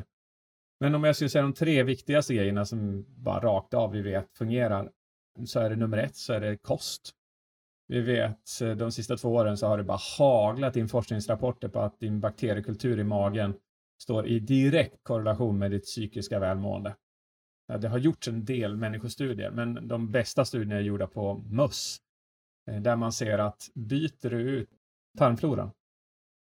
Men 0.79 0.96
om 0.96 1.03
jag 1.03 1.15
skulle 1.15 1.29
säga 1.29 1.41
de 1.41 1.53
tre 1.53 1.84
viktigaste 1.84 2.34
grejerna 2.34 2.65
som 2.65 3.05
bara 3.07 3.39
rakt 3.39 3.74
av 3.74 3.91
vi 3.91 4.01
vet 4.01 4.38
fungerar, 4.38 4.91
så 5.46 5.60
är 5.60 5.69
det 5.69 5.75
nummer 5.75 5.98
ett, 5.98 6.15
så 6.15 6.34
är 6.34 6.41
det 6.41 6.57
kost. 6.57 7.13
Vi 7.88 8.01
vet 8.01 8.62
eh, 8.62 8.72
de 8.72 8.91
sista 8.91 9.17
två 9.17 9.29
åren 9.29 9.57
så 9.57 9.67
har 9.67 9.77
det 9.77 9.84
bara 9.84 10.00
haglat 10.17 10.75
in 10.75 10.88
forskningsrapporter 10.88 11.67
på 11.67 11.79
att 11.79 12.00
din 12.00 12.19
bakteriekultur 12.19 13.00
i 13.00 13.03
magen 13.03 13.55
står 14.01 14.27
i 14.27 14.39
direkt 14.39 15.03
korrelation 15.03 15.57
med 15.57 15.72
ditt 15.72 15.86
psykiska 15.86 16.39
välmående. 16.39 16.96
Det 17.79 17.88
har 17.88 17.98
gjorts 17.98 18.27
en 18.27 18.46
del 18.46 18.77
människostudier, 18.77 19.51
men 19.51 19.88
de 19.88 20.12
bästa 20.12 20.46
studierna 20.46 20.75
är 20.75 20.81
gjorda 20.81 21.07
på 21.07 21.38
möss, 21.38 21.98
eh, 22.67 22.81
där 22.81 22.96
man 22.96 23.12
ser 23.12 23.39
att 23.39 23.69
byter 23.75 24.29
du 24.29 24.39
ut 24.39 24.69
tarmfloran 25.17 25.72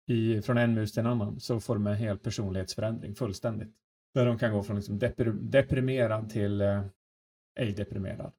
i, 0.06 0.42
från 0.42 0.58
en 0.58 0.74
mus 0.74 0.92
till 0.92 1.00
en 1.00 1.06
annan 1.06 1.40
så 1.40 1.60
får 1.60 1.74
de 1.74 1.86
en 1.86 1.96
hel 1.96 2.18
personlighetsförändring 2.18 3.14
fullständigt. 3.14 3.74
Där 4.14 4.26
de 4.26 4.38
kan 4.38 4.52
gå 4.52 4.62
från 4.62 4.76
liksom 4.76 4.98
deprimerad 5.50 6.30
till 6.30 6.60
eh, 6.60 6.80
ej 7.60 7.72
deprimerad. 7.72 8.32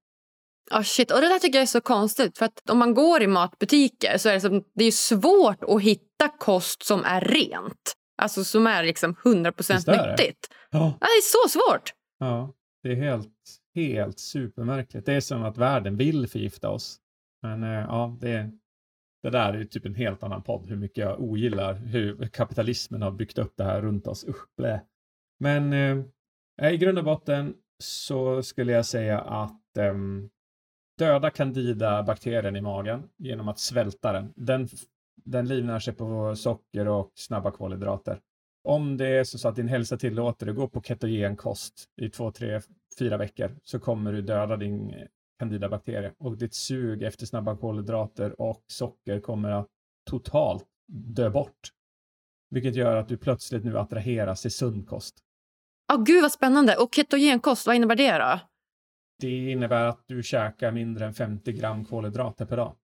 Oh 0.71 0.81
shit. 0.81 1.11
Och 1.11 1.21
Det 1.21 1.27
där 1.27 1.39
tycker 1.39 1.57
jag 1.57 1.63
är 1.63 1.67
så 1.67 1.81
konstigt. 1.81 2.37
För 2.37 2.45
att 2.45 2.69
Om 2.69 2.77
man 2.77 2.93
går 2.93 3.21
i 3.21 3.27
matbutiker 3.27 4.17
så 4.17 4.29
är 4.29 4.33
det, 4.33 4.41
så, 4.41 4.63
det 4.75 4.85
är 4.85 4.91
svårt 4.91 5.63
att 5.63 5.81
hitta 5.81 6.29
kost 6.39 6.85
som 6.85 7.03
är 7.03 7.21
rent. 7.21 7.93
Alltså 8.17 8.43
som 8.43 8.67
är 8.67 8.83
liksom 8.83 9.15
100 9.25 9.51
procent 9.51 9.87
nyttigt. 9.87 10.47
Ja. 10.71 10.79
ja. 10.79 10.97
Det 10.99 11.05
är 11.05 11.21
så 11.21 11.59
svårt. 11.59 11.93
Ja, 12.19 12.53
det 12.83 12.91
är 12.91 12.95
helt, 12.95 13.31
helt 13.75 14.19
supermärkligt. 14.19 15.05
Det 15.05 15.13
är 15.13 15.21
som 15.21 15.43
att 15.43 15.57
världen 15.57 15.97
vill 15.97 16.27
förgifta 16.27 16.69
oss. 16.69 16.97
Men 17.41 17.63
eh, 17.63 17.69
ja, 17.69 18.17
det, 18.21 18.51
det 19.23 19.29
där 19.29 19.53
är 19.53 19.65
typ 19.65 19.85
en 19.85 19.95
helt 19.95 20.23
annan 20.23 20.43
podd. 20.43 20.67
Hur 20.67 20.75
mycket 20.75 20.97
jag 20.97 21.19
ogillar 21.19 21.73
hur 21.73 22.27
kapitalismen 22.27 23.01
har 23.01 23.11
byggt 23.11 23.37
upp 23.37 23.53
det 23.57 23.63
här 23.63 23.81
runt 23.81 24.07
oss. 24.07 24.25
Usch, 24.27 24.55
blä. 24.57 24.81
Men 25.39 25.73
eh, 25.73 26.05
eh, 26.61 26.73
i 26.73 26.77
grund 26.77 26.97
och 26.97 27.03
botten 27.03 27.55
så 27.83 28.43
skulle 28.43 28.71
jag 28.71 28.85
säga 28.85 29.19
att 29.19 29.77
eh, 29.77 29.93
döda 30.97 31.29
candida 31.29 32.03
bakterien 32.03 32.55
i 32.55 32.61
magen 32.61 33.09
genom 33.17 33.47
att 33.47 33.59
svälta 33.59 34.13
den. 34.13 34.33
Den, 34.35 34.67
den 35.25 35.47
livnär 35.47 35.79
sig 35.79 35.93
på 35.93 36.35
socker 36.35 36.87
och 36.87 37.11
snabba 37.15 37.51
kolhydrater. 37.51 38.19
Om 38.63 38.97
det 38.97 39.07
är 39.07 39.23
så 39.23 39.47
att 39.47 39.55
din 39.55 39.67
hälsa 39.67 39.97
tillåter 39.97 40.45
det, 40.45 40.53
gå 40.53 40.67
på 40.67 40.81
ketogen 40.81 41.35
kost 41.35 41.85
i 42.01 42.09
två, 42.09 42.31
tre, 42.31 42.61
fyra 42.99 43.17
veckor 43.17 43.55
så 43.63 43.79
kommer 43.79 44.13
du 44.13 44.21
döda 44.21 44.57
din 44.57 44.77
candidabakterie 44.79 45.09
candida 45.39 45.69
bakterie 45.69 46.13
och 46.17 46.37
ditt 46.37 46.53
sug 46.53 47.03
efter 47.03 47.25
snabba 47.25 47.57
kolhydrater 47.57 48.41
och 48.41 48.63
socker 48.67 49.19
kommer 49.19 49.49
att 49.49 49.67
totalt 50.09 50.65
dö 50.87 51.29
bort. 51.29 51.71
Vilket 52.49 52.75
gör 52.75 52.95
att 52.95 53.07
du 53.07 53.17
plötsligt 53.17 53.63
nu 53.63 53.77
attraheras 53.77 54.41
till 54.41 54.51
sund 54.51 54.87
kost. 54.87 55.15
Oh, 55.93 56.03
gud 56.03 56.21
vad 56.21 56.31
spännande! 56.31 56.77
Och 56.77 56.95
ketogenkost, 56.95 57.67
vad 57.67 57.75
innebär 57.75 57.95
det 57.95 58.17
då? 58.17 58.39
Det 59.19 59.51
innebär 59.51 59.85
att 59.85 60.03
du 60.07 60.23
käkar 60.23 60.71
mindre 60.71 61.05
än 61.05 61.13
50 61.13 61.53
gram 61.53 61.85
kolhydrater 61.85 62.45
per 62.45 62.57
dag. 62.57 62.75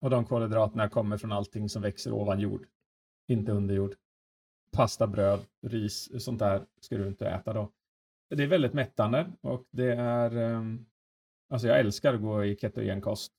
Och 0.00 0.10
de 0.10 0.24
kolhydraterna 0.24 0.88
kommer 0.88 1.16
från 1.16 1.32
allting 1.32 1.68
som 1.68 1.82
växer 1.82 2.12
ovan 2.12 2.40
jord, 2.40 2.66
inte 3.28 3.52
under 3.52 3.74
jord. 3.74 3.94
Pasta, 4.72 5.06
bröd, 5.06 5.40
ris, 5.66 6.24
sånt 6.24 6.38
där 6.38 6.66
ska 6.80 6.96
du 6.96 7.06
inte 7.06 7.28
äta 7.28 7.52
då. 7.52 7.72
Det 8.30 8.42
är 8.42 8.46
väldigt 8.46 8.72
mättande 8.72 9.32
och 9.40 9.64
det 9.70 9.92
är... 9.92 10.36
Um, 10.36 10.86
alltså 11.50 11.68
jag 11.68 11.80
älskar 11.80 12.14
att 12.14 12.20
gå 12.20 12.44
i 12.44 12.56
ketogenkost. 12.56 13.32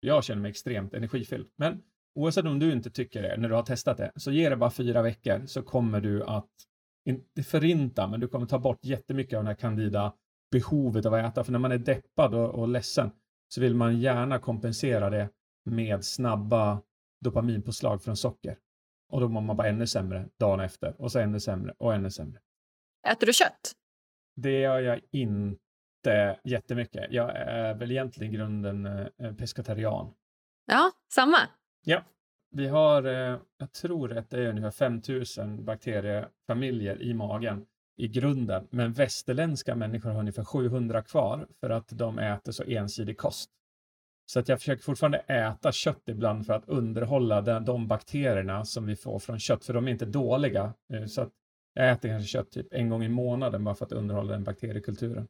Jag 0.00 0.24
känner 0.24 0.42
mig 0.42 0.50
extremt 0.50 0.94
energifylld. 0.94 1.48
Men 1.56 1.82
oavsett 2.14 2.44
om 2.44 2.58
du 2.58 2.72
inte 2.72 2.90
tycker 2.90 3.22
det 3.22 3.36
när 3.36 3.48
du 3.48 3.54
har 3.54 3.62
testat 3.62 3.96
det, 3.96 4.12
så 4.16 4.32
ge 4.32 4.48
det 4.48 4.56
bara 4.56 4.70
fyra 4.70 5.02
veckor 5.02 5.46
så 5.46 5.62
kommer 5.62 6.00
du 6.00 6.24
att 6.24 6.50
inte 7.04 7.42
förinta, 7.42 8.06
men 8.06 8.20
du 8.20 8.28
kommer 8.28 8.46
ta 8.46 8.58
bort 8.58 8.84
jättemycket 8.84 9.36
av 9.36 9.44
den 9.44 9.46
här 9.46 9.54
candida 9.54 10.14
behovet 10.50 11.06
av 11.06 11.14
att 11.14 11.32
äta. 11.32 11.44
För 11.44 11.52
när 11.52 11.58
man 11.58 11.72
är 11.72 11.78
deppad 11.78 12.34
och, 12.34 12.50
och 12.50 12.68
ledsen 12.68 13.10
så 13.48 13.60
vill 13.60 13.74
man 13.74 14.00
gärna 14.00 14.38
kompensera 14.38 15.10
det 15.10 15.28
med 15.64 16.04
snabba 16.04 16.82
dopaminpåslag 17.24 18.02
från 18.02 18.16
socker. 18.16 18.58
Och 19.12 19.20
då 19.20 19.28
mår 19.28 19.40
man 19.40 19.56
bara 19.56 19.68
ännu 19.68 19.86
sämre 19.86 20.28
dagen 20.38 20.60
efter 20.60 21.00
och 21.00 21.12
så 21.12 21.18
ännu 21.18 21.40
sämre 21.40 21.74
och 21.78 21.94
ännu 21.94 22.10
sämre. 22.10 22.40
Äter 23.08 23.26
du 23.26 23.32
kött? 23.32 23.72
Det 24.36 24.60
gör 24.60 24.80
jag 24.80 25.00
inte 25.12 26.40
jättemycket. 26.44 27.06
Jag 27.10 27.36
är 27.36 27.74
väl 27.74 27.90
egentligen 27.90 28.32
i 28.32 28.36
grunden 28.36 28.86
eh, 28.86 29.34
pescatarian. 29.34 30.14
Ja, 30.66 30.90
samma. 31.12 31.38
Ja, 31.82 32.04
vi 32.50 32.66
har, 32.66 33.04
eh, 33.04 33.38
jag 33.58 33.72
tror 33.72 34.16
att 34.18 34.30
det 34.30 34.42
är 34.42 34.48
ungefär 34.48 34.70
5000 34.70 35.64
bakteriefamiljer 35.64 37.02
i 37.02 37.14
magen 37.14 37.66
i 37.96 38.08
grunden, 38.08 38.68
men 38.70 38.92
västerländska 38.92 39.74
människor 39.76 40.10
har 40.10 40.20
ungefär 40.20 40.44
700 40.44 41.02
kvar 41.02 41.48
för 41.60 41.70
att 41.70 41.88
de 41.88 42.18
äter 42.18 42.52
så 42.52 42.62
ensidig 42.62 43.18
kost. 43.18 43.50
Så 44.26 44.40
att 44.40 44.48
jag 44.48 44.58
försöker 44.58 44.82
fortfarande 44.82 45.18
äta 45.18 45.72
kött 45.72 46.02
ibland 46.06 46.46
för 46.46 46.52
att 46.52 46.68
underhålla 46.68 47.40
de, 47.40 47.64
de 47.64 47.88
bakterierna 47.88 48.64
som 48.64 48.86
vi 48.86 48.96
får 48.96 49.18
från 49.18 49.38
kött, 49.38 49.64
för 49.64 49.74
de 49.74 49.86
är 49.88 49.92
inte 49.92 50.06
dåliga. 50.06 50.74
Eh, 50.92 51.04
så 51.04 51.22
att 51.22 51.32
jag 51.74 51.90
äter 51.90 52.08
kanske 52.08 52.28
kött 52.28 52.50
typ 52.50 52.66
en 52.70 52.88
gång 52.88 53.04
i 53.04 53.08
månaden 53.08 53.64
bara 53.64 53.74
för 53.74 53.86
att 53.86 53.92
underhålla 53.92 54.32
den 54.32 54.44
bakteriekulturen. 54.44 55.28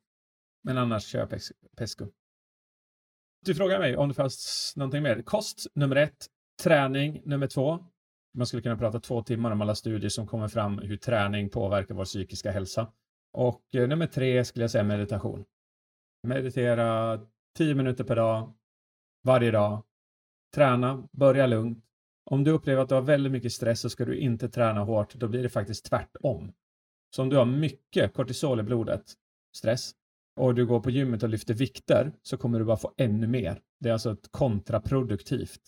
Men 0.62 0.78
annars 0.78 1.04
kör 1.04 1.18
jag 1.18 1.40
pesco. 1.76 2.06
Du 3.44 3.54
frågar 3.54 3.78
mig 3.78 3.96
om 3.96 4.08
det 4.08 4.14
fanns 4.14 4.72
någonting 4.76 5.02
mer. 5.02 5.22
Kost 5.22 5.66
nummer 5.74 5.96
ett, 5.96 6.26
träning 6.60 7.22
nummer 7.24 7.46
två. 7.46 7.78
Man 8.34 8.46
skulle 8.46 8.62
kunna 8.62 8.76
prata 8.76 9.00
två 9.00 9.22
timmar 9.22 9.50
om 9.50 9.60
alla 9.60 9.74
studier 9.74 10.08
som 10.08 10.26
kommer 10.26 10.48
fram 10.48 10.78
hur 10.78 10.96
träning 10.96 11.50
påverkar 11.50 11.94
vår 11.94 12.04
psykiska 12.04 12.50
hälsa. 12.50 12.92
Och 13.32 13.74
eh, 13.74 13.88
nummer 13.88 14.06
tre 14.06 14.44
skulle 14.44 14.62
jag 14.62 14.70
säga 14.70 14.84
meditation. 14.84 15.44
Meditera 16.26 17.20
tio 17.58 17.74
minuter 17.74 18.04
per 18.04 18.16
dag, 18.16 18.52
varje 19.24 19.50
dag. 19.50 19.82
Träna, 20.54 21.08
börja 21.12 21.46
lugnt. 21.46 21.84
Om 22.30 22.44
du 22.44 22.50
upplever 22.50 22.82
att 22.82 22.88
du 22.88 22.94
har 22.94 23.02
väldigt 23.02 23.32
mycket 23.32 23.52
stress 23.52 23.80
så 23.80 23.90
ska 23.90 24.04
du 24.04 24.18
inte 24.18 24.48
träna 24.48 24.80
hårt, 24.80 25.14
då 25.14 25.28
blir 25.28 25.42
det 25.42 25.48
faktiskt 25.48 25.84
tvärtom. 25.84 26.52
Så 27.16 27.22
om 27.22 27.28
du 27.28 27.36
har 27.36 27.44
mycket 27.44 28.14
kortisol 28.14 28.60
i 28.60 28.62
blodet, 28.62 29.02
stress, 29.56 29.92
och 30.36 30.54
du 30.54 30.66
går 30.66 30.80
på 30.80 30.90
gymmet 30.90 31.22
och 31.22 31.28
lyfter 31.28 31.54
vikter 31.54 32.12
så 32.22 32.36
kommer 32.36 32.58
du 32.58 32.64
bara 32.64 32.76
få 32.76 32.94
ännu 32.96 33.26
mer. 33.26 33.60
Det 33.80 33.88
är 33.88 33.92
alltså 33.92 34.12
ett 34.12 34.28
kontraproduktivt. 34.30 35.60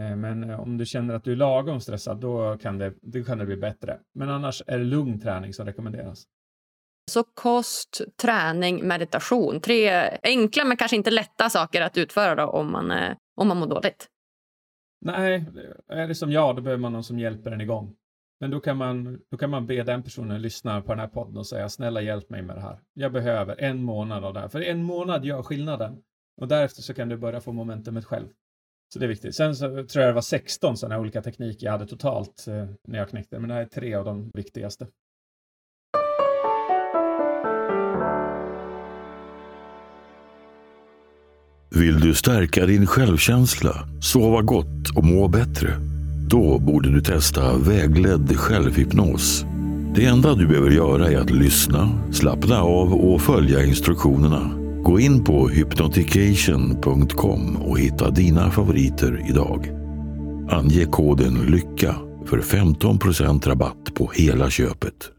Eh, 0.00 0.16
men 0.16 0.50
eh, 0.50 0.60
om 0.60 0.76
du 0.76 0.86
känner 0.86 1.14
att 1.14 1.24
du 1.24 1.32
är 1.32 1.36
lagom 1.36 1.80
stressad, 1.80 2.20
då 2.20 2.58
kan 2.58 2.78
det, 2.78 2.94
då 3.02 3.24
kan 3.24 3.38
det 3.38 3.46
bli 3.46 3.56
bättre. 3.56 3.98
Men 4.14 4.30
annars 4.30 4.62
är 4.66 4.78
det 4.78 4.84
lugn 4.84 5.20
träning 5.20 5.52
som 5.52 5.66
rekommenderas. 5.66 6.24
Så 7.10 7.24
kost, 7.24 8.00
träning, 8.22 8.88
meditation. 8.88 9.60
Tre 9.60 10.10
enkla 10.22 10.64
men 10.64 10.76
kanske 10.76 10.96
inte 10.96 11.10
lätta 11.10 11.50
saker 11.50 11.82
att 11.82 11.98
utföra 11.98 12.34
då, 12.34 12.44
om, 12.44 12.72
man, 12.72 12.90
eh, 12.90 13.16
om 13.36 13.48
man 13.48 13.56
mår 13.56 13.66
dåligt. 13.66 14.06
Nej, 15.00 15.44
är 15.88 16.08
det 16.08 16.14
som 16.14 16.32
jag, 16.32 16.56
då 16.56 16.62
behöver 16.62 16.80
man 16.80 16.92
någon 16.92 17.04
som 17.04 17.18
hjälper 17.18 17.50
en 17.50 17.60
igång. 17.60 17.96
Men 18.40 18.50
då 18.50 18.60
kan, 18.60 18.76
man, 18.76 19.20
då 19.30 19.36
kan 19.36 19.50
man 19.50 19.66
be 19.66 19.82
den 19.82 20.02
personen 20.02 20.42
lyssna 20.42 20.82
på 20.82 20.92
den 20.92 21.00
här 21.00 21.08
podden 21.08 21.36
och 21.36 21.46
säga 21.46 21.68
snälla 21.68 22.00
hjälp 22.00 22.30
mig 22.30 22.42
med 22.42 22.56
det 22.56 22.60
här. 22.60 22.80
Jag 22.94 23.12
behöver 23.12 23.60
en 23.60 23.82
månad 23.82 24.24
av 24.24 24.34
det 24.34 24.40
här. 24.40 24.48
För 24.48 24.60
en 24.60 24.82
månad 24.82 25.24
gör 25.24 25.42
skillnaden. 25.42 26.02
Och 26.40 26.48
därefter 26.48 26.82
så 26.82 26.94
kan 26.94 27.08
du 27.08 27.16
börja 27.16 27.40
få 27.40 27.52
momentumet 27.52 28.04
själv. 28.04 28.26
Så 28.92 28.98
det 28.98 29.06
är 29.06 29.08
viktigt. 29.08 29.34
Sen 29.34 29.56
så 29.56 29.66
tror 29.68 30.04
jag 30.04 30.08
det 30.08 30.12
var 30.12 30.22
16 30.22 30.76
sådana 30.76 30.98
olika 31.00 31.22
tekniker 31.22 31.66
jag 31.66 31.72
hade 31.72 31.86
totalt 31.86 32.46
eh, 32.48 32.68
när 32.88 32.98
jag 32.98 33.08
knäckte 33.08 33.38
Men 33.38 33.48
det 33.48 33.54
här 33.54 33.62
är 33.62 33.66
tre 33.66 33.94
av 33.94 34.04
de 34.04 34.30
viktigaste. 34.34 34.86
Vill 41.74 42.00
du 42.00 42.14
stärka 42.14 42.66
din 42.66 42.86
självkänsla, 42.86 43.88
sova 44.02 44.42
gott 44.42 44.96
och 44.96 45.04
må 45.04 45.28
bättre? 45.28 45.68
Då 46.30 46.58
borde 46.58 46.92
du 46.92 47.00
testa 47.00 47.58
vägledd 47.58 48.36
självhypnos. 48.36 49.44
Det 49.94 50.04
enda 50.04 50.34
du 50.34 50.46
behöver 50.46 50.70
göra 50.70 51.10
är 51.10 51.16
att 51.16 51.30
lyssna, 51.30 51.88
slappna 52.12 52.62
av 52.62 52.94
och 52.94 53.20
följa 53.20 53.64
instruktionerna. 53.64 54.59
Gå 54.82 55.00
in 55.00 55.24
på 55.24 55.48
hypnotication.com 55.48 57.56
och 57.56 57.78
hitta 57.78 58.10
dina 58.10 58.50
favoriter 58.50 59.26
idag. 59.28 59.68
Ange 60.50 60.84
koden 60.84 61.34
LYCKA 61.34 61.94
för 62.26 62.38
15% 62.38 63.48
rabatt 63.48 63.94
på 63.94 64.10
hela 64.14 64.50
köpet. 64.50 65.10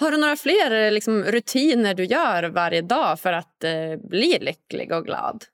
Har 0.00 0.10
du 0.10 0.16
några 0.16 0.36
fler 0.36 0.90
liksom, 0.90 1.22
rutiner 1.22 1.94
du 1.94 2.04
gör 2.04 2.42
varje 2.42 2.82
dag 2.82 3.20
för 3.20 3.32
att 3.32 3.64
eh, 3.64 3.96
bli 4.08 4.38
lycklig 4.40 4.92
och 4.92 5.04
glad? 5.04 5.44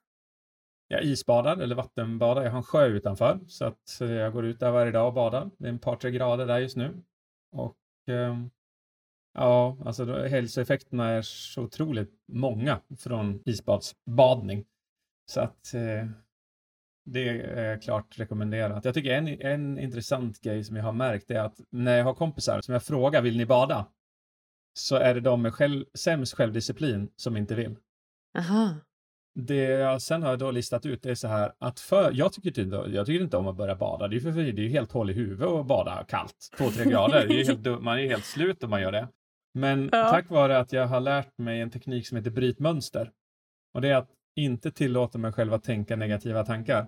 Jag 0.91 1.03
isbadar 1.03 1.57
eller 1.57 1.75
vattenbadar. 1.75 2.43
Jag 2.43 2.51
har 2.51 2.57
en 2.57 2.63
sjö 2.63 2.85
utanför 2.85 3.39
så 3.47 3.65
att 3.65 4.01
eh, 4.01 4.11
jag 4.11 4.33
går 4.33 4.45
ut 4.45 4.59
där 4.59 4.71
varje 4.71 4.91
dag 4.91 5.07
och 5.07 5.13
badar. 5.13 5.49
Det 5.57 5.69
är 5.69 5.73
ett 5.73 5.81
par, 5.81 5.95
tre 5.95 6.11
grader 6.11 6.45
där 6.45 6.59
just 6.59 6.77
nu. 6.77 7.03
Och 7.51 7.77
eh, 8.07 8.39
ja, 9.33 9.77
alltså 9.85 10.27
hälsoeffekterna 10.27 11.09
är 11.09 11.21
så 11.21 11.63
otroligt 11.63 12.13
många 12.27 12.79
från 12.97 13.41
isbadsbadning. 13.45 14.65
Så 15.31 15.41
att 15.41 15.73
eh, 15.73 16.09
det 17.05 17.29
är 17.41 17.81
klart 17.81 18.19
rekommenderat. 18.19 18.85
Jag 18.85 18.93
tycker 18.93 19.11
en, 19.11 19.27
en 19.27 19.79
intressant 19.79 20.41
grej 20.41 20.63
som 20.63 20.75
jag 20.75 20.83
har 20.83 20.93
märkt 20.93 21.31
är 21.31 21.39
att 21.39 21.59
när 21.69 21.97
jag 21.97 22.05
har 22.05 22.13
kompisar 22.13 22.61
som 22.61 22.73
jag 22.73 22.83
frågar 22.83 23.21
vill 23.21 23.37
ni 23.37 23.45
bada? 23.45 23.87
Så 24.73 24.95
är 24.95 25.13
det 25.13 25.21
de 25.21 25.41
med 25.41 25.53
själv, 25.53 25.85
sämst 25.93 26.33
självdisciplin 26.33 27.11
som 27.15 27.37
inte 27.37 27.55
vill. 27.55 27.77
Aha. 28.37 28.75
Det 29.45 29.63
jag 29.63 30.01
sen 30.01 30.23
har 30.23 30.37
då 30.37 30.51
listat 30.51 30.85
ut 30.85 31.05
är 31.05 31.15
så 31.15 31.27
här 31.27 31.51
att 31.59 31.79
för, 31.79 32.11
jag 32.13 32.33
tycker, 32.33 32.61
inte, 32.61 32.75
jag 32.75 33.05
tycker 33.05 33.23
inte 33.23 33.37
om 33.37 33.47
att 33.47 33.57
börja 33.57 33.75
bada. 33.75 34.07
Det 34.07 34.13
är 34.13 34.19
ju 34.19 34.33
för, 34.33 34.41
det 34.41 34.61
är 34.61 34.63
ju 34.63 34.69
helt 34.69 34.91
hål 34.91 35.09
i 35.09 35.13
huvudet 35.13 35.47
att 35.47 35.65
bada 35.65 36.05
kallt. 36.07 36.49
Två, 36.57 36.69
tre 36.69 36.85
grader. 36.85 37.27
Det 37.27 37.41
är 37.41 37.45
helt, 37.45 37.81
man 37.81 37.99
är 37.99 38.07
helt 38.07 38.25
slut 38.25 38.63
om 38.63 38.69
man 38.69 38.81
gör 38.81 38.91
det. 38.91 39.07
Men 39.53 39.89
ja. 39.91 40.09
tack 40.09 40.29
vare 40.29 40.57
att 40.57 40.73
jag 40.73 40.87
har 40.87 40.99
lärt 40.99 41.37
mig 41.37 41.61
en 41.61 41.69
teknik 41.69 42.07
som 42.07 42.17
heter 42.17 42.31
brytmönster. 42.31 43.11
Och 43.73 43.81
det 43.81 43.89
är 43.89 43.95
att 43.95 44.09
inte 44.35 44.71
tillåta 44.71 45.17
mig 45.17 45.31
själv 45.31 45.53
att 45.53 45.63
tänka 45.63 45.95
negativa 45.95 46.45
tankar. 46.45 46.87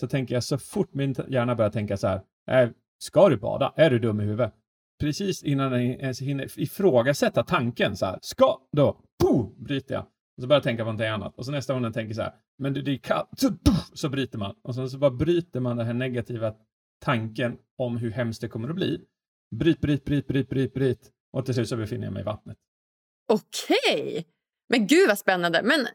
Så 0.00 0.08
tänker 0.08 0.34
jag 0.34 0.44
så 0.44 0.58
fort 0.58 0.94
min 0.94 1.14
hjärna 1.28 1.54
börjar 1.54 1.70
tänka 1.70 1.96
så 1.96 2.06
här. 2.06 2.20
Äh, 2.50 2.70
ska 2.98 3.28
du 3.28 3.36
bada? 3.36 3.72
Är 3.76 3.90
du 3.90 3.98
dum 3.98 4.20
i 4.20 4.24
huvudet? 4.24 4.52
Precis 5.00 5.42
innan 5.42 5.72
jag 5.72 5.82
ens 5.82 6.20
hinner 6.20 6.60
ifrågasätta 6.60 7.42
tanken 7.42 7.96
så 7.96 8.06
här. 8.06 8.18
Ska? 8.22 8.60
Då, 8.72 9.00
boom, 9.22 9.64
bryter 9.64 9.94
jag. 9.94 10.06
Och 10.36 10.42
så 10.42 10.46
börjar 10.46 10.58
jag 10.58 10.64
tänka 10.64 10.82
på 10.82 10.84
någonting 10.84 11.06
annat. 11.06 11.38
Och 11.38 11.44
så 11.44 11.52
nästa 11.52 11.72
gång 11.72 11.82
den 11.82 11.92
tänker 11.92 12.14
så 12.14 12.22
här. 12.22 12.32
Men 12.58 12.74
det, 12.74 12.82
det 12.82 12.92
är 12.92 12.98
kallt. 12.98 13.28
Så, 13.36 13.50
så 13.94 14.08
bryter 14.08 14.38
man. 14.38 14.54
Och 14.62 14.74
sen 14.74 14.90
så 14.90 14.98
bara 14.98 15.10
bryter 15.10 15.60
man 15.60 15.76
den 15.76 15.86
här 15.86 15.94
negativa 15.94 16.54
tanken 17.04 17.58
om 17.78 17.96
hur 17.96 18.10
hemskt 18.10 18.40
det 18.40 18.48
kommer 18.48 18.68
att 18.68 18.74
bli. 18.74 19.00
Bryt, 19.56 19.80
bryt, 19.80 20.04
bryt, 20.04 20.26
bryt, 20.26 20.48
bryt, 20.48 20.74
bryt. 20.74 21.10
Och 21.32 21.44
till 21.44 21.54
slut 21.54 21.68
så 21.68 21.76
befinner 21.76 22.04
jag 22.04 22.12
mig 22.12 22.22
i 22.22 22.24
vattnet. 22.24 22.56
Okej. 23.32 24.08
Okay. 24.08 24.24
Men 24.68 24.86
gud 24.86 25.08
vad 25.08 25.18
spännande. 25.18 25.62
Men 25.62 25.86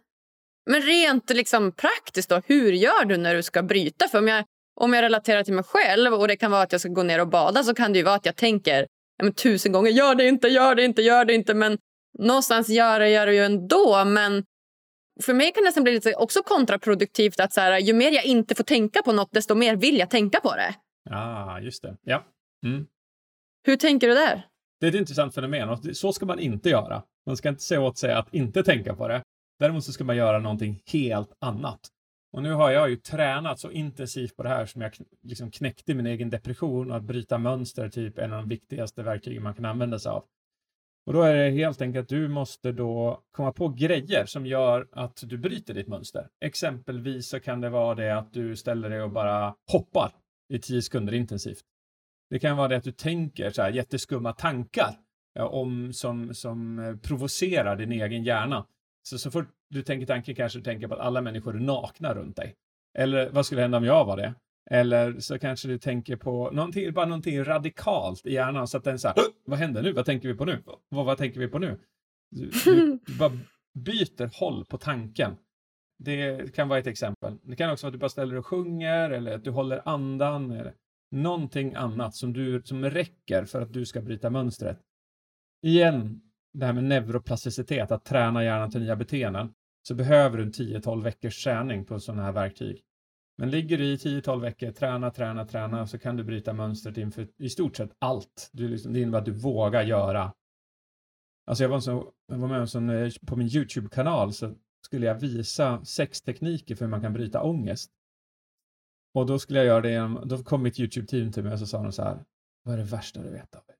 men 0.65 0.81
rent 0.81 1.29
liksom 1.29 1.71
praktiskt, 1.71 2.29
då, 2.29 2.41
hur 2.45 2.71
gör 2.71 3.05
du 3.05 3.17
när 3.17 3.35
du 3.35 3.43
ska 3.43 3.63
bryta? 3.63 4.07
För 4.07 4.17
om 4.17 4.27
jag, 4.27 4.45
om 4.75 4.93
jag 4.93 5.01
relaterar 5.01 5.43
till 5.43 5.53
mig 5.53 5.63
själv 5.63 6.13
och 6.13 6.27
det 6.27 6.35
kan 6.35 6.51
vara 6.51 6.61
att 6.61 6.71
jag 6.71 6.81
ska 6.81 6.89
gå 6.89 7.03
ner 7.03 7.21
och 7.21 7.27
bada 7.27 7.63
så 7.63 7.73
kan 7.73 7.93
det 7.93 7.97
ju 7.97 8.05
vara 8.05 8.15
att 8.15 8.25
jag 8.25 8.35
tänker 8.35 8.87
men, 9.23 9.33
tusen 9.33 9.71
gånger 9.71 9.91
gör 9.91 10.15
det 10.15 10.27
inte, 10.27 10.47
gör 10.47 10.75
det 10.75 10.85
inte, 10.85 11.01
gör 11.01 11.25
det 11.25 11.33
inte. 11.33 11.53
Men 11.53 11.77
någonstans 12.19 12.69
gör 12.69 12.99
det, 12.99 13.09
gör 13.09 13.25
det 13.25 13.33
ju 13.33 13.43
ändå. 13.43 14.05
Men 14.05 14.43
för 15.21 15.33
mig 15.33 15.51
kan 15.51 15.63
det 15.63 15.67
nästan 15.67 15.83
bli 15.83 15.93
lite 15.93 16.13
också 16.15 16.43
kontraproduktivt 16.43 17.39
att 17.39 17.53
så 17.53 17.61
här, 17.61 17.79
ju 17.79 17.93
mer 17.93 18.11
jag 18.11 18.25
inte 18.25 18.55
får 18.55 18.63
tänka 18.63 19.01
på 19.01 19.11
något 19.11 19.31
desto 19.31 19.55
mer 19.55 19.75
vill 19.75 19.97
jag 19.97 20.09
tänka 20.09 20.39
på 20.39 20.55
det. 20.55 20.75
Ja, 21.09 21.45
ah, 21.45 21.59
just 21.59 21.83
det. 21.83 21.97
Ja. 22.01 22.25
Mm. 22.65 22.85
Hur 23.63 23.75
tänker 23.75 24.07
du 24.07 24.13
där? 24.13 24.47
Det 24.79 24.85
är 24.87 24.89
ett 24.89 24.95
intressant 24.95 25.35
fenomen 25.35 25.69
och 25.69 25.79
så 25.93 26.13
ska 26.13 26.25
man 26.25 26.39
inte 26.39 26.69
göra. 26.69 27.03
Man 27.25 27.37
ska 27.37 27.49
inte 27.49 27.63
säga 27.63 27.81
åt 27.81 27.97
sig 27.97 28.13
att 28.13 28.33
inte 28.33 28.63
tänka 28.63 28.95
på 28.95 29.07
det. 29.07 29.23
Däremot 29.59 29.83
så 29.83 29.91
ska 29.91 30.03
man 30.03 30.17
göra 30.17 30.39
någonting 30.39 30.81
helt 30.85 31.33
annat. 31.39 31.79
Och 32.33 32.43
nu 32.43 32.51
har 32.51 32.71
jag 32.71 32.89
ju 32.89 32.95
tränat 32.95 33.59
så 33.59 33.71
intensivt 33.71 34.35
på 34.35 34.43
det 34.43 34.49
här 34.49 34.65
som 34.65 34.81
jag 34.81 34.91
liksom 35.23 35.51
knäckte 35.51 35.93
min 35.93 36.05
egen 36.05 36.29
depression 36.29 36.91
och 36.91 36.97
att 36.97 37.03
bryta 37.03 37.37
mönster 37.37 37.89
typ 37.89 38.17
en 38.17 38.33
av 38.33 38.39
de 38.39 38.49
viktigaste 38.49 39.03
verktygen 39.03 39.43
man 39.43 39.53
kan 39.53 39.65
använda 39.65 39.99
sig 39.99 40.09
av. 40.09 40.23
Och 41.05 41.13
då 41.13 41.21
är 41.21 41.35
det 41.35 41.49
helt 41.49 41.81
enkelt 41.81 42.03
att 42.03 42.09
du 42.09 42.27
måste 42.27 42.71
då 42.71 43.23
komma 43.31 43.51
på 43.51 43.69
grejer 43.69 44.25
som 44.25 44.45
gör 44.45 44.87
att 44.91 45.23
du 45.23 45.37
bryter 45.37 45.73
ditt 45.73 45.87
mönster. 45.87 46.27
Exempelvis 46.41 47.29
så 47.29 47.39
kan 47.39 47.61
det 47.61 47.69
vara 47.69 47.95
det 47.95 48.17
att 48.17 48.33
du 48.33 48.55
ställer 48.55 48.89
dig 48.89 49.01
och 49.01 49.11
bara 49.11 49.55
hoppar 49.71 50.11
i 50.53 50.59
tio 50.59 50.81
sekunder 50.81 51.13
intensivt. 51.13 51.63
Det 52.29 52.39
kan 52.39 52.57
vara 52.57 52.67
det 52.67 52.77
att 52.77 52.83
du 52.83 52.91
tänker 52.91 53.49
så 53.49 53.61
här 53.61 53.71
jätteskumma 53.71 54.33
tankar 54.33 54.95
om, 55.39 55.93
som, 55.93 56.33
som 56.33 56.79
eh, 56.79 56.95
provocerar 56.95 57.75
din 57.75 57.91
egen 57.91 58.23
hjärna. 58.23 58.65
Så, 59.03 59.17
så 59.17 59.31
fort 59.31 59.47
du 59.69 59.83
tänker 59.83 60.05
tanken 60.05 60.35
kanske 60.35 60.59
du 60.59 60.63
tänker 60.63 60.87
på 60.87 60.93
att 60.93 60.99
alla 60.99 61.21
människor 61.21 61.55
är 61.55 61.59
nakna 61.59 62.13
runt 62.13 62.35
dig. 62.35 62.55
Eller 62.97 63.29
vad 63.29 63.45
skulle 63.45 63.61
hända 63.61 63.77
om 63.77 63.85
jag 63.85 64.05
var 64.05 64.17
det? 64.17 64.33
Eller 64.71 65.19
så 65.19 65.39
kanske 65.39 65.67
du 65.67 65.77
tänker 65.77 66.15
på 66.15 66.51
någonting, 66.51 66.93
bara 66.93 67.05
någonting 67.05 67.43
radikalt 67.43 68.25
i 68.25 68.33
hjärnan 68.33 68.67
så 68.67 68.77
att 68.77 68.83
den 68.83 68.99
så 68.99 69.07
här, 69.07 69.17
vad 69.45 69.59
händer 69.59 69.83
nu? 69.83 69.93
Vad 69.93 70.05
tänker 70.05 70.27
vi 70.27 70.33
på 70.33 70.45
nu? 70.45 70.63
Vad, 70.89 71.05
vad 71.05 71.17
tänker 71.17 71.39
vi 71.39 71.47
på 71.47 71.59
nu? 71.59 71.79
Du, 72.31 72.49
du, 72.65 72.99
du 73.05 73.13
bara 73.19 73.31
byter 73.73 74.39
håll 74.39 74.65
på 74.65 74.77
tanken. 74.77 75.37
Det 75.99 76.55
kan 76.55 76.67
vara 76.67 76.79
ett 76.79 76.87
exempel. 76.87 77.37
Det 77.43 77.55
kan 77.55 77.71
också 77.71 77.85
vara 77.85 77.89
att 77.89 77.93
du 77.93 77.99
bara 77.99 78.09
ställer 78.09 78.35
och 78.35 78.45
sjunger 78.45 79.09
eller 79.09 79.35
att 79.35 79.43
du 79.43 79.51
håller 79.51 79.81
andan 79.85 80.51
eller 80.51 80.73
någonting 81.11 81.73
annat 81.75 82.15
som, 82.15 82.33
du, 82.33 82.61
som 82.65 82.85
räcker 82.85 83.45
för 83.45 83.61
att 83.61 83.73
du 83.73 83.85
ska 83.85 84.01
bryta 84.01 84.29
mönstret. 84.29 84.79
Igen, 85.65 86.21
det 86.53 86.65
här 86.65 86.73
med 86.73 86.83
neuroplasticitet, 86.83 87.91
att 87.91 88.05
träna 88.05 88.43
hjärnan 88.43 88.71
till 88.71 88.81
nya 88.81 88.95
beteenden, 88.95 89.53
så 89.87 89.95
behöver 89.95 90.37
du 90.37 90.43
en 90.43 90.51
10-12 90.51 91.03
veckors 91.03 91.43
träning 91.43 91.85
på 91.85 91.99
sådana 91.99 92.23
här 92.23 92.31
verktyg. 92.31 92.83
Men 93.41 93.49
ligger 93.49 93.77
du 93.77 93.85
i 93.85 93.95
10-12 93.95 94.41
veckor, 94.41 94.71
träna, 94.71 95.11
träna, 95.11 95.45
träna, 95.45 95.87
så 95.87 95.99
kan 95.99 96.17
du 96.17 96.23
bryta 96.23 96.53
mönstret 96.53 96.97
inför 96.97 97.27
i 97.37 97.49
stort 97.49 97.77
sett 97.77 97.95
allt. 97.99 98.49
Du 98.53 98.67
liksom, 98.67 98.93
det 98.93 99.01
innebär 99.01 99.19
att 99.19 99.25
du 99.25 99.31
vågar 99.31 99.83
göra. 99.83 100.33
Alltså 101.45 101.63
jag 101.63 101.69
var, 101.69 101.79
så, 101.79 102.13
jag 102.27 102.37
var 102.37 102.47
med 102.47 102.69
som, 102.69 102.89
eh, 102.89 103.11
på 103.27 103.35
min 103.35 103.47
YouTube-kanal 103.47 104.33
så 104.33 104.55
skulle 104.85 105.05
jag 105.05 105.15
visa 105.15 105.85
sex 105.85 106.21
tekniker 106.21 106.75
för 106.75 106.85
hur 106.85 106.89
man 106.89 107.01
kan 107.01 107.13
bryta 107.13 107.41
ångest. 107.41 107.91
Och 109.13 109.25
då 109.25 109.39
skulle 109.39 109.59
jag 109.59 109.65
göra 109.65 109.81
det 109.81 109.91
genom, 109.91 110.27
då 110.27 110.43
kom 110.43 110.63
mitt 110.63 110.79
YouTube-team 110.79 111.31
till 111.31 111.43
mig 111.43 111.53
och 111.53 111.59
så 111.59 111.65
sa 111.65 111.83
de 111.83 111.91
så 111.91 112.03
här, 112.03 112.25
vad 112.63 112.73
är 112.73 112.77
det 112.77 112.83
värsta 112.83 113.21
du 113.21 113.29
vet 113.29 113.51
David? 113.51 113.75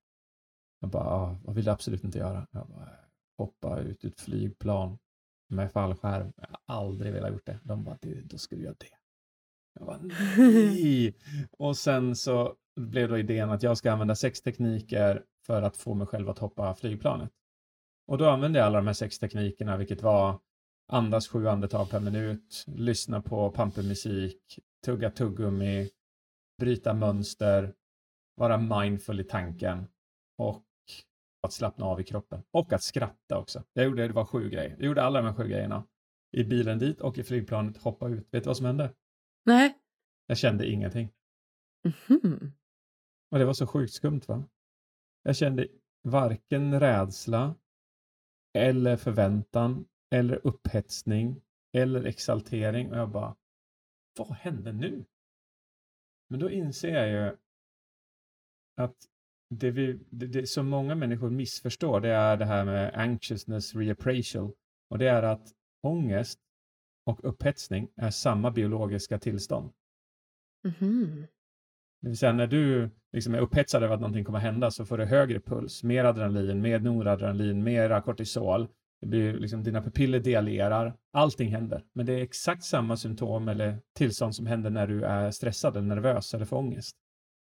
Jag 0.80 0.89
bara, 0.89 1.04
ah, 1.04 1.38
vad 1.43 1.56
vill 1.56 1.65
du 1.65 1.71
absolut 1.71 2.04
inte 2.04 2.17
göra? 2.17 2.47
Jag 2.52 2.67
bara, 2.67 2.89
hoppa 3.38 3.80
ut 3.80 4.06
ur 4.06 4.10
ett 4.10 4.21
flygplan 4.21 4.97
med 5.50 5.71
fallskärm. 5.71 6.34
Jag 6.38 6.47
har 6.47 6.76
aldrig 6.76 7.13
velat 7.13 7.32
gjort 7.32 7.45
det. 7.45 7.60
De 7.63 7.84
bara, 7.84 7.97
då 8.24 8.38
ska 8.38 8.56
du 8.56 8.62
göra 8.62 8.76
det. 8.80 9.01
Jag 9.73 9.88
bara, 9.88 9.97
nej! 10.38 11.15
Och 11.51 11.77
sen 11.77 12.15
så 12.15 12.55
blev 12.75 13.10
då 13.10 13.17
idén 13.17 13.49
att 13.49 13.63
jag 13.63 13.77
ska 13.77 13.91
använda 13.91 14.15
sex 14.15 14.41
tekniker 14.41 15.23
för 15.45 15.62
att 15.62 15.77
få 15.77 15.93
mig 15.93 16.07
själv 16.07 16.29
att 16.29 16.39
hoppa 16.39 16.75
flygplanet. 16.75 17.31
Och 18.07 18.17
då 18.17 18.29
använde 18.29 18.60
jag 18.60 18.65
alla 18.65 18.77
de 18.77 18.88
här 18.88 18.93
sex 18.93 19.19
teknikerna, 19.19 19.77
vilket 19.77 20.01
var 20.01 20.39
andas 20.88 21.27
sju 21.27 21.47
andetag 21.47 21.89
per 21.89 21.99
minut, 21.99 22.63
lyssna 22.67 23.21
på 23.21 23.51
pampermusik, 23.51 24.60
tugga 24.86 25.12
tuggummi, 25.12 25.89
bryta 26.60 26.93
mönster, 26.93 27.73
vara 28.36 28.57
mindful 28.57 29.19
i 29.19 29.23
tanken 29.23 29.88
och 30.38 30.65
att 31.43 31.53
slappna 31.53 31.86
av 31.86 32.01
i 32.01 32.03
kroppen 32.03 32.43
och 32.51 32.73
att 32.73 32.84
skratta 32.84 33.38
också. 33.38 33.63
Jag 33.73 33.86
gjorde, 33.86 34.07
det 34.07 34.13
var 34.13 34.25
sju 34.25 34.49
grejer. 34.49 34.75
Jag 34.77 34.86
gjorde 34.86 35.03
alla 35.03 35.21
de 35.21 35.27
här 35.27 35.34
sju 35.34 35.47
grejerna. 35.47 35.84
I 36.31 36.43
bilen 36.43 36.79
dit 36.79 37.01
och 37.01 37.17
i 37.17 37.23
flygplanet, 37.23 37.77
hoppa 37.77 38.07
ut. 38.07 38.27
Vet 38.31 38.43
du 38.43 38.47
vad 38.47 38.57
som 38.57 38.65
hände? 38.65 38.93
Nej. 39.43 39.77
Jag 40.25 40.38
kände 40.38 40.67
ingenting. 40.67 41.10
Mm-hmm. 41.88 42.51
Och 43.32 43.39
det 43.39 43.45
var 43.45 43.54
så 43.54 43.67
sjukt 43.67 43.93
skumt 43.93 44.21
va? 44.27 44.43
Jag 45.23 45.36
kände 45.36 45.67
varken 46.04 46.80
rädsla 46.80 47.56
eller 48.54 48.97
förväntan 48.97 49.86
eller 50.12 50.47
upphetsning 50.47 51.41
eller 51.73 52.04
exaltering 52.04 52.91
och 52.91 52.97
jag 52.97 53.10
bara, 53.10 53.36
vad 54.17 54.32
hände 54.32 54.73
nu? 54.73 55.06
Men 56.30 56.39
då 56.39 56.49
inser 56.49 56.89
jag 56.89 57.10
ju 57.10 57.38
att 58.75 58.95
det, 59.49 59.71
vi, 59.71 59.99
det, 60.10 60.27
det 60.27 60.47
som 60.47 60.69
många 60.69 60.95
människor 60.95 61.30
missförstår 61.30 62.01
det 62.01 62.10
är 62.10 62.38
det 62.38 62.45
här 62.45 62.65
med 62.65 62.93
anxiousness 62.93 63.75
reappraisal. 63.75 64.51
Och 64.89 64.97
det 64.97 65.10
är 65.10 65.23
att 65.23 65.54
ångest 65.82 66.39
och 67.12 67.19
upphetsning 67.30 67.88
är 67.95 68.10
samma 68.10 68.52
biologiska 68.52 69.19
tillstånd. 69.19 69.71
Mm-hmm. 70.67 71.28
Det 72.02 72.08
vill 72.08 72.17
säga 72.17 72.34
när 72.34 72.47
du 72.47 72.89
liksom 73.13 73.36
är 73.36 73.39
upphetsad 73.39 73.84
över 73.84 73.95
att 73.95 74.02
någonting 74.02 74.26
kommer 74.26 74.39
hända 74.39 74.71
så 74.71 74.86
får 74.86 74.97
du 74.97 75.06
högre 75.06 75.39
puls, 75.39 75.84
mer 75.84 76.06
adrenalin, 76.06 76.62
mer 76.62 76.80
noradrenalin, 76.80 77.63
mera 77.63 78.02
kortisol. 78.02 78.67
Det 79.02 79.08
blir 79.08 79.34
liksom, 79.34 79.63
dina 79.63 79.82
pupiller 79.82 80.19
dialerar. 80.19 80.93
Allting 81.13 81.52
händer. 81.52 81.84
Men 81.93 82.06
det 82.06 82.13
är 82.13 82.21
exakt 82.24 82.63
samma 82.63 82.97
symptom 82.97 83.47
eller 83.47 83.78
tillstånd 83.95 84.36
som 84.36 84.45
händer 84.45 84.69
när 84.69 84.88
du 84.88 85.04
är 85.04 85.32
stressad 85.32 85.78
eller 85.78 85.88
nervös 85.88 86.34
eller 86.34 86.45
får 86.45 86.58
ångest. 86.58 86.97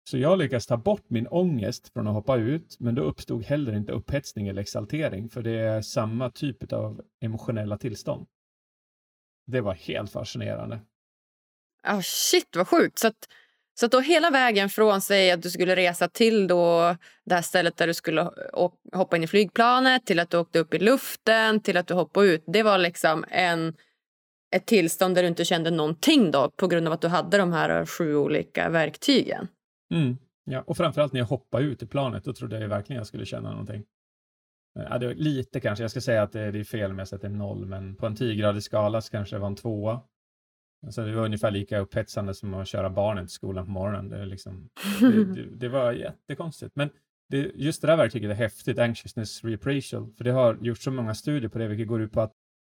Så 0.09 0.17
jag 0.17 0.37
lyckas 0.37 0.65
ta 0.65 0.77
bort 0.77 1.09
min 1.09 1.27
ångest 1.27 1.93
från 1.93 2.07
att 2.07 2.13
hoppa 2.13 2.37
ut, 2.37 2.77
men 2.79 2.95
då 2.95 3.01
uppstod 3.01 3.43
heller 3.43 3.75
inte 3.75 3.91
upphetsning 3.91 4.47
eller 4.47 4.61
exaltering, 4.61 5.29
för 5.29 5.41
det 5.41 5.59
är 5.59 5.81
samma 5.81 6.29
typ 6.29 6.73
av 6.73 7.01
emotionella 7.21 7.77
tillstånd. 7.77 8.27
Det 9.47 9.61
var 9.61 9.73
helt 9.73 10.11
fascinerande. 10.11 10.79
Oh, 11.87 12.01
shit, 12.01 12.55
vad 12.55 12.67
sjukt. 12.67 12.99
Så, 12.99 13.07
att, 13.07 13.27
Så 13.79 13.85
att 13.85 13.91
då 13.91 13.99
hela 13.99 14.29
vägen 14.29 14.69
från 14.69 15.01
sig 15.01 15.31
att 15.31 15.41
du 15.41 15.49
skulle 15.49 15.75
resa 15.75 16.07
till 16.07 16.47
då 16.47 16.95
det 17.25 17.35
här 17.35 17.41
stället 17.41 17.77
där 17.77 17.87
du 17.87 17.93
skulle 17.93 18.31
hoppa 18.93 19.15
in 19.17 19.23
i 19.23 19.27
flygplanet 19.27 20.05
till 20.05 20.19
att 20.19 20.29
du 20.29 20.37
åkte 20.37 20.59
upp 20.59 20.73
i 20.73 20.79
luften 20.79 21.59
till 21.59 21.77
att 21.77 21.87
du 21.87 21.93
hoppade 21.93 22.27
ut. 22.27 22.43
Det 22.47 22.63
var 22.63 22.77
liksom 22.77 23.25
en, 23.29 23.73
ett 24.55 24.65
tillstånd 24.65 25.15
där 25.15 25.21
du 25.21 25.27
inte 25.27 25.45
kände 25.45 25.71
någonting 25.71 26.31
då 26.31 26.49
på 26.49 26.67
grund 26.67 26.87
av 26.87 26.93
att 26.93 27.01
du 27.01 27.07
hade 27.07 27.37
de 27.37 27.53
här 27.53 27.85
sju 27.85 28.15
olika 28.15 28.69
verktygen. 28.69 29.47
Mm. 29.93 30.17
Ja, 30.43 30.63
och 30.67 30.77
framförallt 30.77 31.13
när 31.13 31.19
jag 31.19 31.27
hoppade 31.27 31.65
ut 31.65 31.83
i 31.83 31.87
planet, 31.87 32.23
då 32.23 32.33
trodde 32.33 32.59
jag 32.59 32.69
verkligen 32.69 32.97
jag 32.97 33.07
skulle 33.07 33.25
känna 33.25 33.51
någonting. 33.51 33.83
Eh, 34.77 34.83
ja, 34.89 34.97
det 34.97 35.13
lite 35.13 35.59
kanske, 35.59 35.83
jag 35.83 35.91
ska 35.91 36.01
säga 36.01 36.23
att 36.23 36.31
det 36.31 36.41
är 36.41 36.63
fel 36.63 36.91
om 36.91 36.99
jag 36.99 37.07
sätter 37.07 37.29
noll, 37.29 37.65
men 37.65 37.95
på 37.95 38.05
en 38.05 38.15
10-gradig 38.15 38.59
skala 38.59 39.01
så 39.01 39.11
kanske 39.11 39.35
det 39.35 39.39
var 39.39 39.47
en 39.47 39.55
tvåa. 39.55 40.01
Alltså 40.85 41.05
det 41.05 41.15
var 41.15 41.25
ungefär 41.25 41.51
lika 41.51 41.79
upphetsande 41.79 42.33
som 42.33 42.53
att 42.53 42.67
köra 42.67 42.89
barnen 42.89 43.25
till 43.25 43.33
skolan 43.33 43.65
på 43.65 43.71
morgonen. 43.71 44.09
Det, 44.09 44.25
liksom, 44.25 44.69
det, 44.99 45.23
det, 45.35 45.55
det 45.55 45.69
var 45.69 45.91
jättekonstigt. 45.91 46.75
Men 46.75 46.89
det, 47.29 47.51
just 47.55 47.81
det 47.81 47.87
där 47.87 47.97
verktyget 47.97 48.31
är 48.31 48.35
häftigt, 48.35 48.79
Anxiousness 48.79 49.43
Reappraisal, 49.43 50.13
för 50.17 50.23
det 50.23 50.31
har 50.31 50.57
gjort 50.61 50.77
så 50.77 50.91
många 50.91 51.15
studier 51.15 51.49
på 51.49 51.57
det, 51.57 51.67
vilket 51.67 51.87
går 51.87 52.01
ut 52.01 52.11
på 52.11 52.21
att 52.21 52.33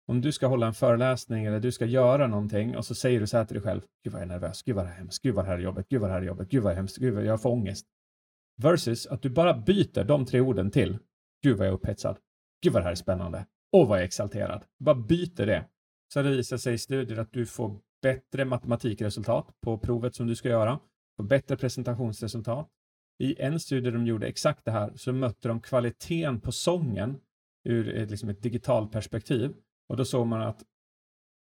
om 0.08 0.22
du 0.22 0.32
ska 0.32 0.48
hålla 0.48 0.68
en 0.68 0.74
föreläsning 0.74 1.46
eller 1.46 1.60
du 1.60 1.72
ska 1.72 1.86
göra 1.86 2.28
någonting 2.28 2.78
och 2.78 2.86
så 2.86 2.96
säger 2.96 3.20
du 3.20 3.28
så 3.28 3.38
här 3.38 3.46
till 3.46 3.54
dig 3.54 3.64
själv, 3.64 3.82
gud 4.04 4.14
vad 4.14 4.22
jag 4.22 4.26
är 4.26 4.34
nervös, 4.34 4.64
gud 4.64 4.76
vad 4.76 4.86
det 4.86 4.90
är 4.90 4.94
hemskt, 4.96 5.24
gud 5.24 5.36
vad 5.36 5.46
det 5.46 5.50
här 5.50 5.58
är 5.58 5.62
jobbigt, 5.62 5.90
gud 5.90 6.02
vad 6.02 6.10
det 6.10 6.14
här 6.14 6.22
är 6.22 6.26
jobbigt, 6.26 6.50
gud 6.50 6.64
vad 6.64 6.72
det 6.72 6.74
är 6.74 6.78
hemskt, 6.78 6.98
gud 6.98 7.14
vad 7.14 7.26
jag 7.26 7.42
får 7.42 7.50
ångest. 7.50 7.86
Versus 8.62 9.08
att 9.08 9.22
du 9.22 9.30
bara 9.30 9.54
byter 9.54 10.04
de 10.04 10.26
tre 10.26 10.40
orden 10.40 10.72
till, 10.72 10.98
gud 11.44 11.58
vad 11.58 11.68
jag 11.68 11.72
är 11.72 11.76
upphetsad, 11.76 12.18
gud 12.64 12.74
vad 12.74 12.82
det 12.82 12.84
här 12.84 12.92
är 12.92 12.96
spännande, 12.96 13.46
och 13.72 13.88
vad 13.88 13.98
jag 13.98 14.02
är 14.02 14.08
exalterad. 14.08 14.64
Bara 14.80 14.96
byter 14.96 15.46
det. 15.46 15.66
Så 16.14 16.20
har 16.20 16.24
det 16.24 16.36
visat 16.36 16.62
sig 16.62 16.74
i 16.74 16.78
studier 16.78 17.20
att 17.20 17.34
du 17.34 17.46
får 17.46 17.80
bättre 18.02 18.46
matematikresultat 18.46 19.48
på 19.62 19.78
provet 19.78 20.16
som 20.16 20.28
du 20.28 20.36
ska 20.36 20.50
göra, 20.50 20.80
får 21.18 21.24
bättre 21.24 21.58
presentationsresultat. 21.58 22.70
I 23.20 23.42
en 23.42 23.60
studie 23.60 23.92
de 23.92 24.06
gjorde 24.06 24.28
exakt 24.28 24.66
det 24.66 24.72
här 24.72 24.94
så 24.96 25.14
mötte 25.14 25.48
de 25.48 25.62
kvaliteten 25.62 26.40
på 26.40 26.52
sången 26.52 27.20
ur 27.64 27.90
ett, 27.90 28.12
liksom 28.12 28.30
ett 28.30 28.44
digitalt 28.44 28.92
perspektiv 28.92 29.54
och 29.90 29.98
då 29.98 30.06
såg 30.06 30.28
man 30.28 30.42
att 30.42 30.64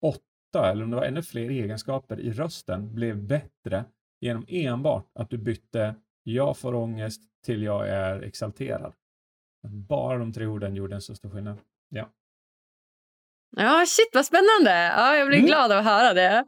åtta, 0.03 0.71
eller 0.71 0.85
om 0.85 0.91
det 0.91 0.97
var 0.97 1.05
ännu 1.05 1.23
fler 1.23 1.51
egenskaper 1.51 2.21
i 2.21 2.33
rösten, 2.33 2.95
blev 2.95 3.23
bättre 3.23 3.85
genom 4.21 4.45
enbart 4.49 5.11
att 5.15 5.31
du 5.31 5.39
bytte 5.39 5.95
jag 6.23 6.57
får 6.57 6.75
ångest 6.75 7.23
till 7.45 7.63
jag 7.63 7.89
är 7.89 8.21
exalterad. 8.21 8.95
Bara 9.69 10.19
de 10.19 10.33
tre 10.33 10.47
orden 10.47 10.77
gjorde 10.77 10.95
en 10.95 11.01
så 11.01 11.15
stor 11.15 11.31
skillnad. 11.31 11.59
Ja. 11.89 12.11
Ja, 13.57 13.85
shit 13.87 14.11
vad 14.13 14.27
spännande. 14.27 14.93
Ja, 14.97 15.17
jag 15.17 15.29
blir 15.29 15.39
mm. 15.39 15.47
glad 15.47 15.73
av 15.73 15.79
att 15.79 15.85
höra 15.85 16.15
det. 16.15 16.45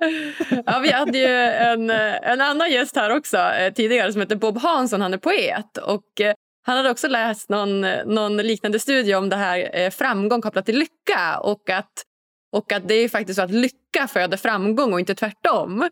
Ja, 0.66 0.78
vi 0.78 0.92
hade 0.92 1.18
ju 1.18 1.26
en, 1.26 1.90
en 1.90 2.40
annan 2.40 2.70
gäst 2.70 2.96
här 2.96 3.16
också 3.16 3.36
eh, 3.36 3.72
tidigare 3.72 4.12
som 4.12 4.20
heter 4.20 4.36
Bob 4.36 4.58
Hansson. 4.58 5.00
Han 5.00 5.14
är 5.14 5.18
poet. 5.18 5.78
Och, 5.78 6.20
eh, 6.20 6.34
han 6.62 6.76
hade 6.76 6.90
också 6.90 7.08
läst 7.08 7.48
någon, 7.48 7.80
någon 8.06 8.36
liknande 8.36 8.78
studie 8.78 9.14
om 9.14 9.28
det 9.28 9.36
här 9.36 9.70
eh, 9.72 9.90
framgång 9.90 10.40
kopplat 10.42 10.66
till 10.66 10.78
lycka 10.78 11.38
och 11.42 11.70
att, 11.70 11.92
och 12.52 12.72
att 12.72 12.88
det 12.88 12.94
är 12.94 13.08
faktiskt 13.08 13.36
så 13.36 13.42
att 13.42 13.50
lycka 13.50 14.06
föder 14.08 14.36
framgång 14.36 14.92
och 14.92 15.00
inte 15.00 15.14
tvärtom. 15.14 15.88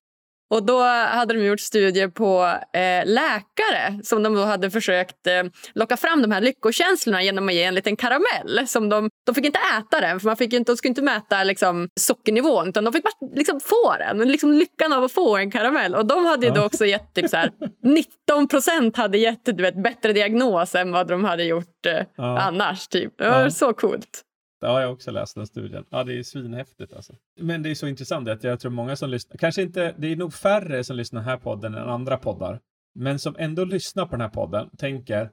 Och 0.51 0.67
då 0.67 0.83
hade 0.83 1.35
de 1.35 1.45
gjort 1.45 1.61
studier 1.61 2.09
på 2.09 2.45
eh, 2.73 3.07
läkare 3.07 4.01
som 4.03 4.23
de 4.23 4.37
hade 4.37 4.71
försökt 4.71 5.27
eh, 5.27 5.43
locka 5.75 5.97
fram 5.97 6.23
de 6.23 6.31
här 6.31 6.41
lyckokänslorna 6.41 7.23
genom 7.23 7.49
att 7.49 7.55
ge 7.55 7.63
en 7.63 7.75
liten 7.75 7.97
karamell. 7.97 8.69
Som 8.69 8.89
de, 8.89 9.11
de 9.27 9.35
fick 9.35 9.45
inte 9.45 9.59
äta 9.79 10.01
den, 10.01 10.21
för 10.21 10.27
man 10.27 10.37
fick 10.37 10.53
inte, 10.53 10.73
de 10.73 10.77
skulle 10.77 10.89
inte 10.89 11.03
mäta 11.03 11.45
liksom, 11.45 11.89
sockernivån 12.01 12.69
utan 12.69 12.85
de 12.85 12.93
fick 12.93 13.05
bara 13.05 13.29
liksom, 13.35 13.61
få 13.61 13.97
den. 13.99 14.19
Liksom, 14.19 14.53
lyckan 14.53 14.93
av 14.93 15.05
att 15.05 15.13
få 15.13 15.37
en 15.37 15.51
karamell. 15.51 15.95
Och 15.95 16.07
de 16.07 16.27
hade 16.27 16.47
ja. 16.47 16.55
då 16.55 16.65
också 16.65 16.87
gett 16.87 17.15
typ, 17.15 17.31
så 17.31 17.37
här, 17.37 17.51
19 17.83 18.49
procent 18.49 18.97
hade 18.97 19.19
gett 19.19 19.45
du 19.45 19.63
vet, 19.63 19.83
bättre 19.83 20.13
diagnos 20.13 20.75
än 20.75 20.93
vad 20.93 21.09
de 21.09 21.25
hade 21.25 21.45
gjort 21.45 21.87
eh, 21.87 22.07
ja. 22.17 22.39
annars. 22.41 22.89
Typ. 22.89 23.19
Det 23.19 23.29
var 23.29 23.43
ja. 23.43 23.51
så 23.51 23.73
coolt. 23.73 24.25
Ja, 24.65 24.81
jag 24.81 24.89
har 24.89 24.95
också 24.95 25.11
läst 25.11 25.35
den 25.35 25.47
studien. 25.47 25.85
Ja, 25.91 26.05
det 26.05 26.19
är 26.19 26.23
svinhäftigt 26.23 26.93
alltså. 26.93 27.17
Men 27.41 27.63
det 27.63 27.71
är 27.71 27.75
så 27.75 27.87
intressant 27.87 28.29
att 28.29 28.45
jag 28.45 28.61
tror 28.61 28.71
många 28.71 28.97
som 28.97 29.11
lyssnar, 29.11 29.37
kanske 29.37 29.63
inte, 29.63 29.95
det 29.99 30.07
är 30.07 30.17
nog 30.17 30.35
färre 30.35 30.85
som 30.85 30.97
lyssnar 30.97 31.21
på 31.21 31.25
den 31.25 31.29
här 31.31 31.39
podden 31.39 31.75
än 31.75 31.89
andra 31.89 32.17
poddar, 32.17 32.61
men 32.95 33.19
som 33.19 33.37
ändå 33.39 33.65
lyssnar 33.65 34.05
på 34.05 34.11
den 34.11 34.21
här 34.21 34.29
podden 34.29 34.71
tänker, 34.77 35.31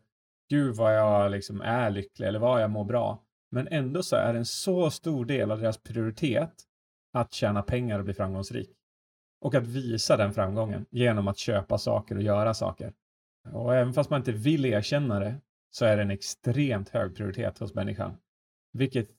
gud 0.49 0.75
vad 0.75 0.97
jag 0.97 1.31
liksom 1.31 1.61
är 1.61 1.89
lycklig 1.89 2.27
eller 2.27 2.39
vad 2.39 2.61
jag 2.61 2.69
mår 2.71 2.85
bra. 2.85 3.23
Men 3.51 3.67
ändå 3.67 4.03
så 4.03 4.15
är 4.15 4.33
det 4.33 4.39
en 4.39 4.45
så 4.45 4.89
stor 4.89 5.25
del 5.25 5.51
av 5.51 5.59
deras 5.59 5.77
prioritet 5.77 6.53
att 7.13 7.33
tjäna 7.33 7.61
pengar 7.61 7.99
och 7.99 8.05
bli 8.05 8.13
framgångsrik. 8.13 8.69
Och 9.41 9.55
att 9.55 9.67
visa 9.67 10.17
den 10.17 10.33
framgången 10.33 10.85
genom 10.89 11.27
att 11.27 11.37
köpa 11.37 11.77
saker 11.77 12.15
och 12.15 12.21
göra 12.21 12.53
saker. 12.53 12.93
Och 13.53 13.75
även 13.75 13.93
fast 13.93 14.09
man 14.09 14.19
inte 14.19 14.31
vill 14.31 14.65
erkänna 14.65 15.19
det 15.19 15.35
så 15.71 15.85
är 15.85 15.97
det 15.97 16.01
en 16.03 16.11
extremt 16.11 16.89
hög 16.89 17.15
prioritet 17.15 17.59
hos 17.59 17.73
människan. 17.73 18.17
Vilket 18.73 19.09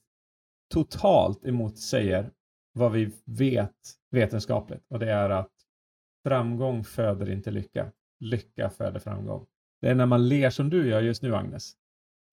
totalt 0.73 1.45
emotsäger 1.45 2.31
vad 2.73 2.91
vi 2.91 3.11
vet 3.25 3.75
vetenskapligt 4.11 4.85
och 4.89 4.99
det 4.99 5.11
är 5.11 5.29
att 5.29 5.51
framgång 6.27 6.83
föder 6.83 7.29
inte 7.29 7.51
lycka. 7.51 7.91
Lycka 8.19 8.69
föder 8.69 8.99
framgång. 8.99 9.45
Det 9.81 9.89
är 9.89 9.95
när 9.95 10.05
man 10.05 10.27
ler 10.27 10.49
som 10.49 10.69
du 10.69 10.87
gör 10.89 11.01
just 11.01 11.21
nu 11.21 11.35
Agnes. 11.35 11.73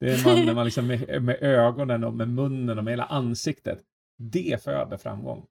Det 0.00 0.12
är 0.12 0.24
man, 0.24 0.46
när 0.46 0.54
man 0.54 0.64
liksom 0.64 0.86
med, 0.86 1.22
med 1.22 1.42
ögonen 1.42 2.04
och 2.04 2.14
med 2.14 2.28
munnen 2.28 2.78
och 2.78 2.84
med 2.84 2.92
hela 2.92 3.04
ansiktet. 3.04 3.78
Det 4.18 4.62
föder 4.62 4.96
framgång. 4.96 5.46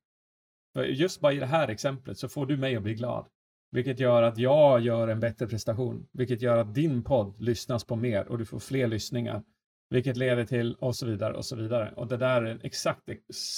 För 0.73 0.84
just 0.84 1.21
bara 1.21 1.34
i 1.34 1.39
det 1.39 1.45
här 1.45 1.67
exemplet 1.67 2.17
så 2.17 2.30
får 2.30 2.45
du 2.45 2.58
mig 2.58 2.75
att 2.75 2.84
bli 2.84 2.93
glad. 2.93 3.25
Vilket 3.71 3.99
gör 3.99 4.23
att 4.23 4.38
jag 4.38 4.82
gör 4.82 5.08
en 5.08 5.19
bättre 5.19 5.47
prestation. 5.47 6.08
Vilket 6.12 6.41
gör 6.41 6.58
att 6.58 6.75
din 6.75 7.04
podd 7.04 7.41
lyssnas 7.41 7.84
på 7.84 7.95
mer 7.95 8.28
och 8.28 8.38
du 8.38 8.45
får 8.45 8.60
fler 8.60 8.88
lyssningar. 8.88 9.43
Vilket 9.89 10.17
leder 10.17 10.45
till 10.45 10.75
och 10.75 10.95
så 10.95 11.06
vidare 11.06 11.34
och 11.34 11.45
så 11.45 11.56
vidare. 11.56 11.93
Och 11.95 12.08
det 12.08 12.17
där 12.17 12.41
är 12.41 12.60
exakt, 12.63 13.02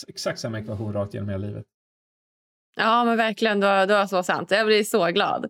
exakt 0.08 0.40
samma 0.40 0.60
ekvation 0.60 0.94
rakt 0.94 1.14
genom 1.14 1.30
hela 1.30 1.48
livet. 1.48 1.66
Ja, 2.76 3.04
men 3.04 3.18
verkligen. 3.18 3.60
Det 3.60 3.68
var, 3.68 3.88
du 3.88 3.94
har 3.94 4.08
så 4.08 4.24
sant. 4.24 4.52
Jag 4.52 4.66
blir 4.66 4.84
så 4.84 5.06
glad. 5.06 5.50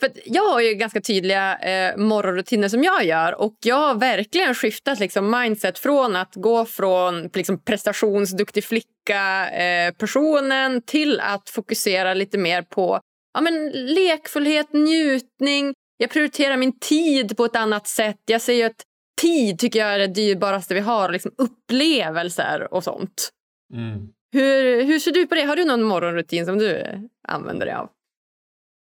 För 0.00 0.10
Jag 0.24 0.48
har 0.48 0.60
ju 0.60 0.74
ganska 0.74 1.00
tydliga 1.00 1.58
eh, 1.58 1.96
morgonrutiner 1.96 2.68
som 2.68 2.82
jag 2.82 3.04
gör 3.04 3.40
och 3.40 3.56
jag 3.64 3.76
har 3.76 3.94
verkligen 3.94 4.54
skiftat 4.54 5.00
liksom, 5.00 5.30
mindset 5.30 5.78
från 5.78 6.16
att 6.16 6.34
gå 6.34 6.64
från 6.64 7.30
liksom, 7.34 7.64
prestationsduktig 7.64 8.64
flicka-personen 8.64 10.74
eh, 10.74 10.80
till 10.80 11.20
att 11.20 11.48
fokusera 11.48 12.14
lite 12.14 12.38
mer 12.38 12.62
på 12.62 13.00
ja, 13.34 13.40
men, 13.40 13.70
lekfullhet, 13.70 14.72
njutning. 14.72 15.74
Jag 15.96 16.10
prioriterar 16.10 16.56
min 16.56 16.78
tid 16.78 17.36
på 17.36 17.44
ett 17.44 17.56
annat 17.56 17.86
sätt. 17.86 18.20
Jag 18.26 18.40
ser 18.40 18.66
att 18.66 18.82
tid 19.22 19.58
tycker 19.58 19.78
jag 19.78 19.94
är 19.94 19.98
det 19.98 20.06
dyrbaraste 20.06 20.74
vi 20.74 20.80
har. 20.80 21.08
Liksom 21.08 21.32
upplevelser 21.38 22.74
och 22.74 22.84
sånt. 22.84 23.30
Mm. 23.74 24.08
Hur, 24.32 24.84
hur 24.84 24.98
ser 24.98 25.12
du 25.12 25.26
på 25.26 25.34
det? 25.34 25.42
Har 25.42 25.56
du 25.56 25.64
någon 25.64 25.82
morgonrutin 25.82 26.46
som 26.46 26.58
du 26.58 26.84
använder 27.28 27.66
dig 27.66 27.74
av? 27.74 27.90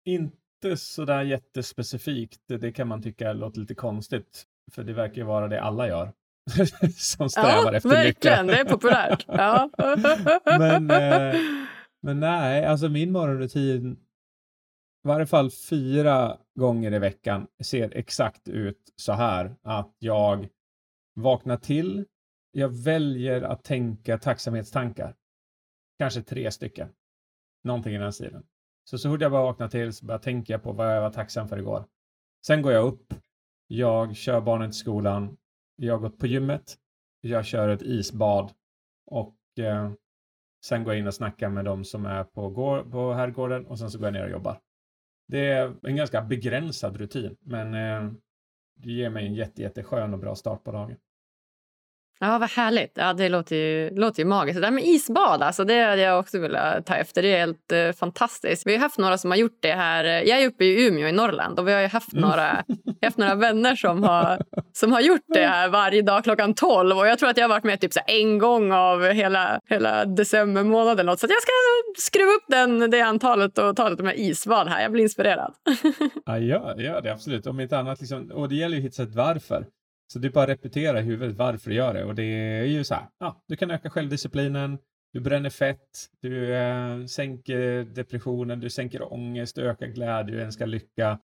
Inte 0.05 0.77
så 0.77 1.05
där 1.05 1.21
jättespecifikt. 1.21 2.39
Det 2.47 2.71
kan 2.71 2.87
man 2.87 3.01
tycka 3.01 3.33
låter 3.33 3.59
lite 3.59 3.75
konstigt. 3.75 4.43
För 4.71 4.83
det 4.83 4.93
verkar 4.93 5.15
ju 5.15 5.23
vara 5.23 5.47
det 5.47 5.61
alla 5.61 5.87
gör. 5.87 6.11
som 6.97 7.29
strävar 7.29 7.71
ja, 7.71 7.73
efter 7.73 7.89
verkligen. 7.89 8.47
Det 8.47 8.59
är 8.59 8.65
populärt. 8.65 9.25
ja. 9.27 9.69
men, 10.45 10.91
eh, 10.91 11.35
men 12.01 12.19
nej, 12.19 12.65
alltså 12.65 12.89
min 12.89 13.11
morgonrutin 13.11 13.97
varje 15.07 15.25
fall 15.25 15.51
fyra 15.51 16.37
gånger 16.59 16.93
i 16.93 16.99
veckan 16.99 17.47
ser 17.63 17.97
exakt 17.97 18.47
ut 18.47 18.93
så 18.95 19.13
här 19.13 19.55
att 19.61 19.95
jag 19.99 20.47
vaknar 21.15 21.57
till. 21.57 22.05
Jag 22.51 22.69
väljer 22.69 23.41
att 23.41 23.63
tänka 23.63 24.17
tacksamhetstankar. 24.17 25.15
Kanske 25.99 26.21
tre 26.21 26.51
stycken. 26.51 26.89
Någonting 27.63 27.93
i 27.93 27.97
den 27.97 28.13
stilen. 28.13 28.43
Så 28.89 28.97
så 28.97 29.09
fort 29.09 29.21
jag 29.21 29.31
bara 29.31 29.43
vaknar 29.43 29.67
till 29.67 29.93
så 29.93 30.05
börjar 30.05 30.17
jag 30.17 30.23
tänka 30.23 30.59
på 30.59 30.71
vad 30.71 30.95
jag 30.95 31.01
var 31.01 31.11
tacksam 31.11 31.47
för 31.47 31.57
igår. 31.57 31.85
Sen 32.47 32.61
går 32.61 32.71
jag 32.71 32.85
upp. 32.85 33.13
Jag 33.67 34.15
kör 34.15 34.41
barnen 34.41 34.71
till 34.71 34.79
skolan. 34.79 35.37
Jag 35.75 35.93
har 35.93 35.99
gått 35.99 36.17
på 36.17 36.27
gymmet. 36.27 36.75
Jag 37.21 37.45
kör 37.45 37.69
ett 37.69 37.81
isbad 37.81 38.51
och 39.05 39.35
eh, 39.59 39.91
sen 40.65 40.83
går 40.83 40.93
jag 40.93 40.99
in 40.99 41.07
och 41.07 41.13
snackar 41.13 41.49
med 41.49 41.65
dem 41.65 41.83
som 41.83 42.05
är 42.05 42.23
på, 42.23 42.53
på 42.91 43.13
herrgården 43.13 43.65
och 43.65 43.79
sen 43.79 43.91
så 43.91 43.97
går 43.97 44.07
jag 44.07 44.13
ner 44.13 44.23
och 44.23 44.31
jobbar. 44.31 44.59
Det 45.27 45.47
är 45.47 45.75
en 45.83 45.95
ganska 45.95 46.21
begränsad 46.21 46.97
rutin, 46.97 47.37
men 47.39 47.73
eh, 47.73 48.13
det 48.75 48.91
ger 48.91 49.09
mig 49.09 49.27
en 49.27 49.33
jätte, 49.33 49.61
jätteskön 49.61 50.13
och 50.13 50.19
bra 50.19 50.35
start 50.35 50.63
på 50.63 50.71
dagen. 50.71 50.97
Ja, 52.19 52.37
vad 52.37 52.49
härligt. 52.49 52.91
Ja, 52.95 53.13
det 53.13 53.29
låter 53.29 53.55
ju, 53.55 53.89
låter 53.89 54.19
ju 54.19 54.25
magiskt. 54.25 54.55
Det 54.55 54.61
där 54.61 54.71
med 54.71 54.85
isbad, 54.85 55.41
alltså, 55.41 55.63
det 55.63 55.83
hade 55.83 56.01
jag 56.01 56.19
också 56.19 56.39
velat 56.39 56.85
ta 56.85 56.95
efter. 56.95 57.21
Det 57.21 57.27
är 57.27 57.39
helt 57.39 57.71
uh, 57.73 57.91
fantastiskt. 57.91 58.67
Vi 58.67 58.75
har 58.75 58.81
haft 58.81 58.97
några 58.97 59.17
som 59.17 59.31
har 59.31 59.37
gjort 59.37 59.57
det 59.61 59.73
här. 59.73 60.03
Jag 60.03 60.41
är 60.41 60.47
uppe 60.47 60.65
i 60.65 60.87
Umeå 60.87 61.07
i 61.07 61.11
Norrland 61.11 61.59
och 61.59 61.67
vi 61.67 61.73
har 61.73 61.87
haft 61.87 62.13
mm. 62.13 62.21
några, 62.29 62.63
haft 63.01 63.17
några 63.17 63.35
vänner 63.35 63.75
som 63.75 64.03
har, 64.03 64.41
som 64.73 64.91
har 64.91 65.01
gjort 65.01 65.25
det 65.27 65.45
här 65.45 65.69
varje 65.69 66.01
dag 66.01 66.23
klockan 66.23 66.53
12. 66.53 66.97
Och 66.97 67.07
jag 67.07 67.19
tror 67.19 67.29
att 67.29 67.37
jag 67.37 67.43
har 67.43 67.49
varit 67.49 67.63
med 67.63 67.81
typ 67.81 67.93
så 67.93 67.99
en 68.07 68.37
gång 68.37 68.71
av 68.71 69.03
hela, 69.03 69.59
hela 69.69 70.05
december 70.05 70.63
månad. 70.63 71.05
Något. 71.05 71.19
Så 71.19 71.27
jag 71.29 71.41
ska 71.41 71.51
skruva 71.97 72.31
upp 72.31 72.45
den, 72.47 72.91
det 72.91 73.01
antalet 73.01 73.57
och 73.57 73.75
ta 73.75 73.89
lite 73.89 74.03
med 74.03 74.19
isbad 74.19 74.67
här. 74.67 74.81
Jag 74.81 74.91
blir 74.91 75.03
inspirerad. 75.03 75.53
ja, 76.25 76.37
gör, 76.37 76.79
gör 76.79 77.01
det 77.01 77.11
absolut. 77.11 77.47
Om 77.47 77.59
inte 77.59 77.77
annat, 77.77 77.99
liksom, 77.99 78.31
och 78.31 78.49
det 78.49 78.55
gäller 78.55 78.77
ju 78.77 78.81
att 78.81 78.93
hitta 78.93 79.03
ett 79.03 79.15
varför. 79.15 79.65
Så 80.07 80.19
det 80.19 80.27
är 80.27 80.31
bara 80.31 80.43
att 80.43 80.49
repetera 80.49 80.99
i 80.99 81.03
huvudet 81.03 81.35
varför 81.35 81.69
du 81.69 81.75
gör 81.75 81.93
det. 81.93 82.03
Och 82.03 82.15
det 82.15 82.23
är 82.23 82.65
ju 82.65 82.83
så 82.83 82.95
här, 82.95 83.07
ja, 83.19 83.43
du 83.47 83.55
kan 83.55 83.71
öka 83.71 83.89
självdisciplinen, 83.89 84.77
du 85.13 85.19
bränner 85.19 85.49
fett, 85.49 86.09
du 86.21 86.55
äh, 86.55 87.05
sänker 87.05 87.83
depressionen, 87.83 88.59
du 88.59 88.69
sänker 88.69 89.13
ångest, 89.13 89.55
du 89.55 89.61
ökar 89.61 89.87
glädje, 89.87 90.35
du 90.35 90.41
önskar 90.41 90.67
lycka, 90.67 91.19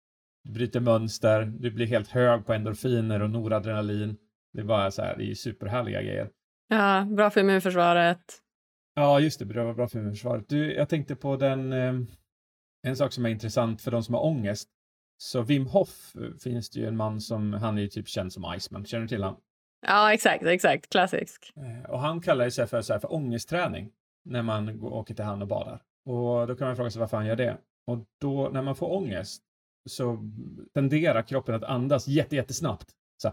du 0.43 0.51
bryter 0.51 0.79
mönster, 0.79 1.45
du 1.45 1.71
blir 1.71 1.85
helt 1.85 2.09
hög 2.09 2.45
på 2.45 2.53
endorfiner 2.53 3.21
och 3.21 3.29
noradrenalin. 3.29 4.17
Det 4.53 4.59
är 4.59 4.65
bara 4.65 4.91
så 4.91 5.01
här, 5.01 5.17
det 5.17 5.31
är 5.31 5.35
superhärliga 5.35 6.01
grejer. 6.01 6.29
Ja, 6.67 7.07
bra 7.09 7.29
för 7.29 7.41
immunförsvaret. 7.41 8.21
Ja, 8.95 9.19
just 9.19 9.39
det, 9.39 9.45
bra, 9.45 9.73
bra 9.73 9.87
för 9.87 9.99
immunförsvaret. 9.99 10.49
Du, 10.49 10.73
jag 10.73 10.89
tänkte 10.89 11.15
på 11.15 11.35
den, 11.35 11.73
eh, 11.73 11.93
en 12.83 12.95
sak 12.95 13.13
som 13.13 13.25
är 13.25 13.29
intressant 13.29 13.81
för 13.81 13.91
de 13.91 14.03
som 14.03 14.15
har 14.15 14.25
ångest. 14.25 14.69
Så 15.21 15.41
Wim 15.41 15.65
Hof 15.65 16.15
eh, 16.15 16.33
finns 16.43 16.69
det 16.69 16.79
ju 16.79 16.87
en 16.87 16.97
man 16.97 17.21
som, 17.21 17.53
han 17.53 17.77
är 17.77 17.81
ju 17.81 17.87
typ 17.87 18.07
känd 18.07 18.33
som 18.33 18.55
Iceman, 18.57 18.85
känner 18.85 19.01
du 19.01 19.07
till 19.07 19.23
honom? 19.23 19.41
Ja, 19.87 20.13
exakt, 20.13 20.45
exakt, 20.45 20.89
klassisk. 20.89 21.53
Eh, 21.55 21.89
och 21.91 21.99
han 21.99 22.21
kallar 22.21 22.49
sig 22.49 22.67
för, 22.67 22.81
så 22.81 22.93
här, 22.93 22.99
för 22.99 23.13
ångestträning 23.13 23.91
när 24.25 24.41
man 24.41 24.79
går, 24.79 24.93
åker 24.93 25.13
till 25.15 25.25
han 25.25 25.41
och 25.41 25.47
badar. 25.47 25.81
Och 26.05 26.47
då 26.47 26.55
kan 26.55 26.67
man 26.67 26.75
fråga 26.75 26.91
sig 26.91 26.99
varför 26.99 27.17
han 27.17 27.25
gör 27.25 27.35
det. 27.35 27.57
Och 27.87 27.97
då, 28.21 28.49
när 28.49 28.61
man 28.61 28.75
får 28.75 28.93
ångest 28.93 29.43
så 29.89 30.31
tenderar 30.73 31.21
kroppen 31.21 31.55
att 31.55 31.63
andas 31.63 32.07
jätte, 32.07 32.35
jättesnabbt. 32.35 32.89
Så 33.21 33.31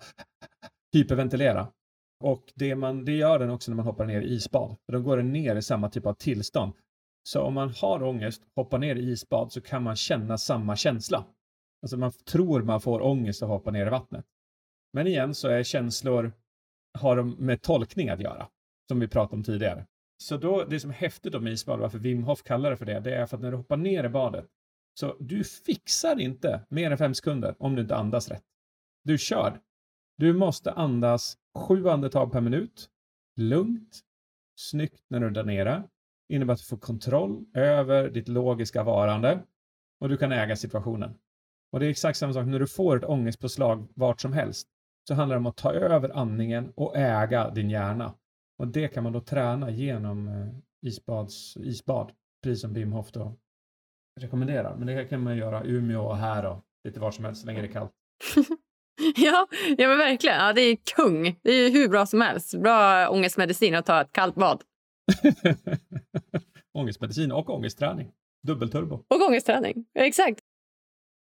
hyperventilera. 0.93 1.69
Och 2.25 2.53
det, 2.55 2.75
man, 2.75 3.05
det 3.05 3.13
gör 3.13 3.39
den 3.39 3.51
också 3.51 3.71
när 3.71 3.77
man 3.77 3.87
hoppar 3.87 4.05
ner 4.05 4.21
i 4.21 4.27
isbad. 4.27 4.77
För 4.87 4.93
då 4.93 5.01
går 5.01 5.17
den 5.17 5.33
ner 5.33 5.57
i 5.57 5.63
samma 5.63 5.91
typ 5.91 6.07
av 6.07 6.15
tillstånd. 6.15 6.73
Så 7.29 7.43
om 7.43 7.55
man 7.55 7.75
har 7.83 8.03
ångest, 8.03 8.43
hoppar 8.57 8.79
ner 8.79 8.97
i 8.97 9.11
isbad 9.11 9.53
så 9.53 9.61
kan 9.61 9.83
man 9.83 9.97
känna 9.97 10.39
samma 10.39 10.77
känsla. 10.77 11.25
Alltså 11.83 11.97
man 11.97 12.13
tror 12.13 12.63
man 12.63 12.81
får 12.81 13.03
ångest 13.03 13.43
att 13.43 13.49
hoppa 13.49 13.71
ner 13.71 13.87
i 13.87 13.91
vattnet. 13.91 14.25
Men 14.93 15.07
igen 15.07 15.35
så 15.35 15.49
är 15.49 15.63
känslor, 15.63 16.33
har 16.99 17.17
de 17.17 17.31
med 17.31 17.63
tolkning 17.63 18.09
att 18.09 18.21
göra, 18.21 18.49
som 18.89 19.01
vi 19.01 19.09
pratade 19.09 19.37
om 19.37 19.45
tidigare. 19.45 19.87
Så 20.19 20.37
då, 20.37 20.65
det 20.65 20.81
som 20.81 20.91
är 20.91 20.95
häftigt 20.95 21.35
om 21.35 21.47
isbad, 21.47 21.81
varför 21.81 21.99
Wim 21.99 22.23
Hof 22.25 22.43
kallar 22.43 22.71
det 22.71 22.77
för 22.77 22.87
det, 22.87 23.01
det 23.01 23.15
är 23.15 23.27
för 23.27 23.37
att 23.37 23.43
när 23.43 23.51
du 23.51 23.57
hoppar 23.57 23.77
ner 23.77 24.05
i 24.05 24.09
badet, 24.09 24.47
så 24.99 25.17
du 25.21 25.45
fixar 25.45 26.21
inte 26.21 26.61
mer 26.69 26.91
än 26.91 26.99
fem 26.99 27.15
sekunder 27.15 27.55
om 27.59 27.75
du 27.75 27.83
inte 27.83 27.97
andas 27.97 28.29
rätt. 28.29 28.45
Du 29.05 29.19
kör. 29.19 29.61
Du 30.19 30.33
måste 30.33 30.73
andas 30.73 31.37
sju 31.59 31.89
andetag 31.89 32.33
per 32.33 32.41
minut, 32.41 32.91
lugnt, 33.37 34.01
snyggt 34.59 35.05
när 35.09 35.21
du 35.21 35.27
är 35.27 35.31
där 35.31 35.45
nere. 35.45 35.83
innebär 36.29 36.55
att 36.55 36.61
du 36.61 36.67
får 36.67 36.77
kontroll 36.77 37.45
över 37.55 38.11
ditt 38.11 38.29
logiska 38.29 38.83
varande 38.83 39.43
och 40.01 40.09
du 40.09 40.17
kan 40.17 40.33
äga 40.33 40.57
situationen. 40.57 41.19
Och 41.77 41.81
det 41.81 41.87
är 41.87 41.91
exakt 41.91 42.19
samma 42.19 42.33
sak 42.33 42.47
när 42.47 42.59
du 42.59 42.67
får 42.67 42.97
ett 42.97 43.05
ångestpåslag 43.05 43.89
vart 43.95 44.21
som 44.21 44.33
helst. 44.33 44.69
Så 45.09 45.15
handlar 45.15 45.37
det 45.37 45.39
om 45.39 45.47
att 45.47 45.57
ta 45.57 45.73
över 45.73 46.17
andningen 46.17 46.73
och 46.77 46.97
äga 46.97 47.51
din 47.51 47.71
hjärna. 47.71 48.15
Och 48.59 48.69
det 48.69 48.89
kan 48.89 49.05
man 49.05 49.13
då 49.13 49.21
träna 49.21 49.71
genom 49.71 50.29
eh, 50.29 50.89
isbads, 50.89 51.57
isbad, 51.57 52.13
precis 52.43 52.61
som 52.61 52.75
Wim 52.75 52.93
Hof 52.93 53.13
då 53.13 53.37
rekommenderar. 54.21 54.77
Men 54.77 54.87
det 54.87 55.05
kan 55.05 55.23
man 55.23 55.37
göra 55.37 55.65
i 55.65 55.71
Umeå 55.71 56.03
och 56.03 56.17
här 56.17 56.47
och 56.47 56.65
lite 56.85 57.01
var 57.01 57.11
som 57.11 57.25
helst 57.25 57.41
så 57.41 57.47
länge 57.47 57.61
det 57.61 57.69
är 57.69 57.73
kallt. 57.73 57.93
ja, 59.17 59.47
ja, 59.79 59.89
men 59.89 59.99
verkligen. 59.99 60.37
Ja, 60.37 60.53
det 60.53 60.61
är 60.61 60.77
kung. 60.97 61.39
Det 61.43 61.51
är 61.51 61.71
hur 61.71 61.89
bra 61.89 62.07
som 62.07 62.21
helst. 62.21 62.55
Bra 62.55 63.09
ångestmedicin 63.09 63.75
att 63.75 63.87
ta 63.87 64.01
ett 64.01 64.13
kallt 64.13 64.35
bad. 64.35 64.63
ångestmedicin 66.79 67.33
och 67.33 67.51
ångestträning. 67.51 68.13
Dubbelturbo. 68.47 68.95
Och 68.95 69.23
ångestträning, 69.29 69.85
exakt. 69.95 70.41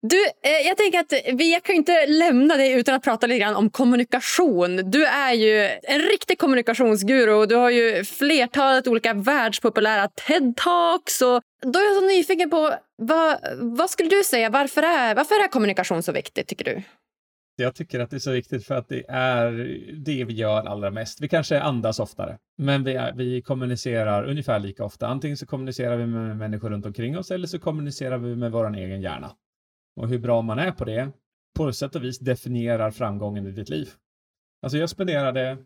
Du, 0.02 0.16
eh, 0.16 0.66
jag 0.66 0.76
tänker 0.76 0.98
att 0.98 1.12
vi 1.38 1.60
kan 1.64 1.74
inte 1.74 2.06
lämna 2.06 2.56
dig 2.56 2.72
utan 2.72 2.94
att 2.94 3.02
prata 3.02 3.26
lite 3.26 3.38
grann 3.38 3.56
om 3.56 3.70
kommunikation. 3.70 4.90
Du 4.90 5.06
är 5.06 5.32
ju 5.32 5.78
en 5.82 6.00
riktig 6.00 6.38
kommunikationsguru 6.38 7.32
och 7.32 7.48
du 7.48 7.54
har 7.54 7.70
ju 7.70 8.04
flertalet 8.04 8.86
olika 8.86 9.14
världspopulära 9.14 10.06
TED-talks. 10.06 11.22
Och 11.22 11.42
då 11.72 11.78
är 11.78 11.84
jag 11.84 11.94
så 11.94 12.06
nyfiken 12.06 12.50
på 12.50 12.74
vad, 12.96 13.36
vad 13.58 13.90
skulle 13.90 14.08
du 14.08 14.24
säga? 14.24 14.50
Varför 14.50 14.82
är, 14.82 15.14
varför 15.14 15.34
är 15.34 15.48
kommunikation 15.48 16.02
så 16.02 16.12
viktigt 16.12 16.46
tycker 16.46 16.64
du? 16.64 16.82
Jag 17.56 17.74
tycker 17.74 18.00
att 18.00 18.10
det 18.10 18.16
är 18.16 18.18
så 18.18 18.30
viktigt 18.30 18.66
för 18.66 18.74
att 18.74 18.88
det 18.88 19.04
är 19.08 19.50
det 20.04 20.24
vi 20.24 20.34
gör 20.34 20.66
allra 20.66 20.90
mest. 20.90 21.20
Vi 21.20 21.28
kanske 21.28 21.60
andas 21.60 21.98
oftare, 21.98 22.38
men 22.58 22.84
vi, 22.84 22.94
är, 22.94 23.12
vi 23.12 23.42
kommunicerar 23.42 24.24
ungefär 24.24 24.58
lika 24.58 24.84
ofta. 24.84 25.06
Antingen 25.06 25.36
så 25.36 25.46
kommunicerar 25.46 25.96
vi 25.96 26.06
med 26.06 26.36
människor 26.36 26.70
runt 26.70 26.86
omkring 26.86 27.18
oss 27.18 27.30
eller 27.30 27.46
så 27.46 27.58
kommunicerar 27.58 28.18
vi 28.18 28.36
med 28.36 28.52
vår 28.52 28.76
egen 28.76 29.02
hjärna. 29.02 29.32
Och 29.96 30.08
hur 30.08 30.18
bra 30.18 30.42
man 30.42 30.58
är 30.58 30.72
på 30.72 30.84
det, 30.84 31.10
på 31.56 31.72
sätt 31.72 31.96
och 31.96 32.04
vis 32.04 32.18
definierar 32.18 32.90
framgången 32.90 33.46
i 33.46 33.50
ditt 33.50 33.68
liv. 33.68 33.88
Alltså 34.62 34.78
jag 34.78 34.90
spenderade, 34.90 35.58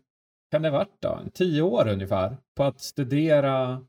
kan 0.51 0.61
det 0.61 0.69
ha 0.69 0.77
varit 0.77 1.01
då, 1.01 1.19
tio 1.33 1.61
år 1.61 1.87
ungefär, 1.87 2.37
på 2.55 2.63
att 2.63 2.81
studera 2.81 3.85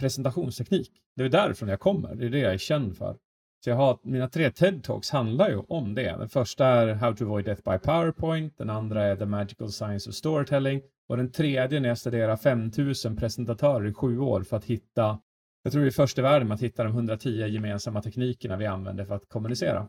presentationsteknik. 0.00 0.90
Det 1.16 1.24
är 1.24 1.28
därifrån 1.28 1.68
jag 1.68 1.80
kommer, 1.80 2.14
det 2.14 2.26
är 2.26 2.30
det 2.30 2.38
jag 2.38 2.54
är 2.54 2.58
känd 2.58 2.96
för. 2.96 3.16
Så 3.64 3.70
jag 3.70 3.76
har, 3.76 3.98
mina 4.02 4.28
tre 4.28 4.48
TED-talks 4.48 5.12
handlar 5.12 5.48
ju 5.48 5.58
om 5.68 5.94
det. 5.94 6.16
Den 6.18 6.28
första 6.28 6.66
är 6.66 6.94
How 6.94 7.14
to 7.14 7.24
avoid 7.24 7.44
death 7.44 7.62
by 7.70 7.78
PowerPoint, 7.78 8.58
den 8.58 8.70
andra 8.70 9.04
är 9.04 9.16
The 9.16 9.26
Magical 9.26 9.72
Science 9.72 10.10
of 10.10 10.14
Storytelling 10.16 10.82
och 11.08 11.16
den 11.16 11.32
tredje 11.32 11.80
när 11.80 11.88
jag 11.88 11.98
studerar 11.98 12.36
5000 12.36 13.16
presentatörer 13.16 13.86
i 13.86 13.94
sju 13.94 14.18
år 14.18 14.42
för 14.42 14.56
att 14.56 14.64
hitta 14.64 15.18
jag 15.64 15.72
tror 15.72 15.82
vi 15.82 15.88
är 15.88 15.92
först 15.92 16.18
i 16.18 16.22
världen 16.22 16.48
med 16.48 16.54
att 16.54 16.62
hitta 16.62 16.84
de 16.84 16.92
110 16.92 17.46
gemensamma 17.46 18.02
teknikerna 18.02 18.56
vi 18.56 18.66
använder 18.66 19.04
för 19.04 19.14
att 19.14 19.28
kommunicera. 19.28 19.88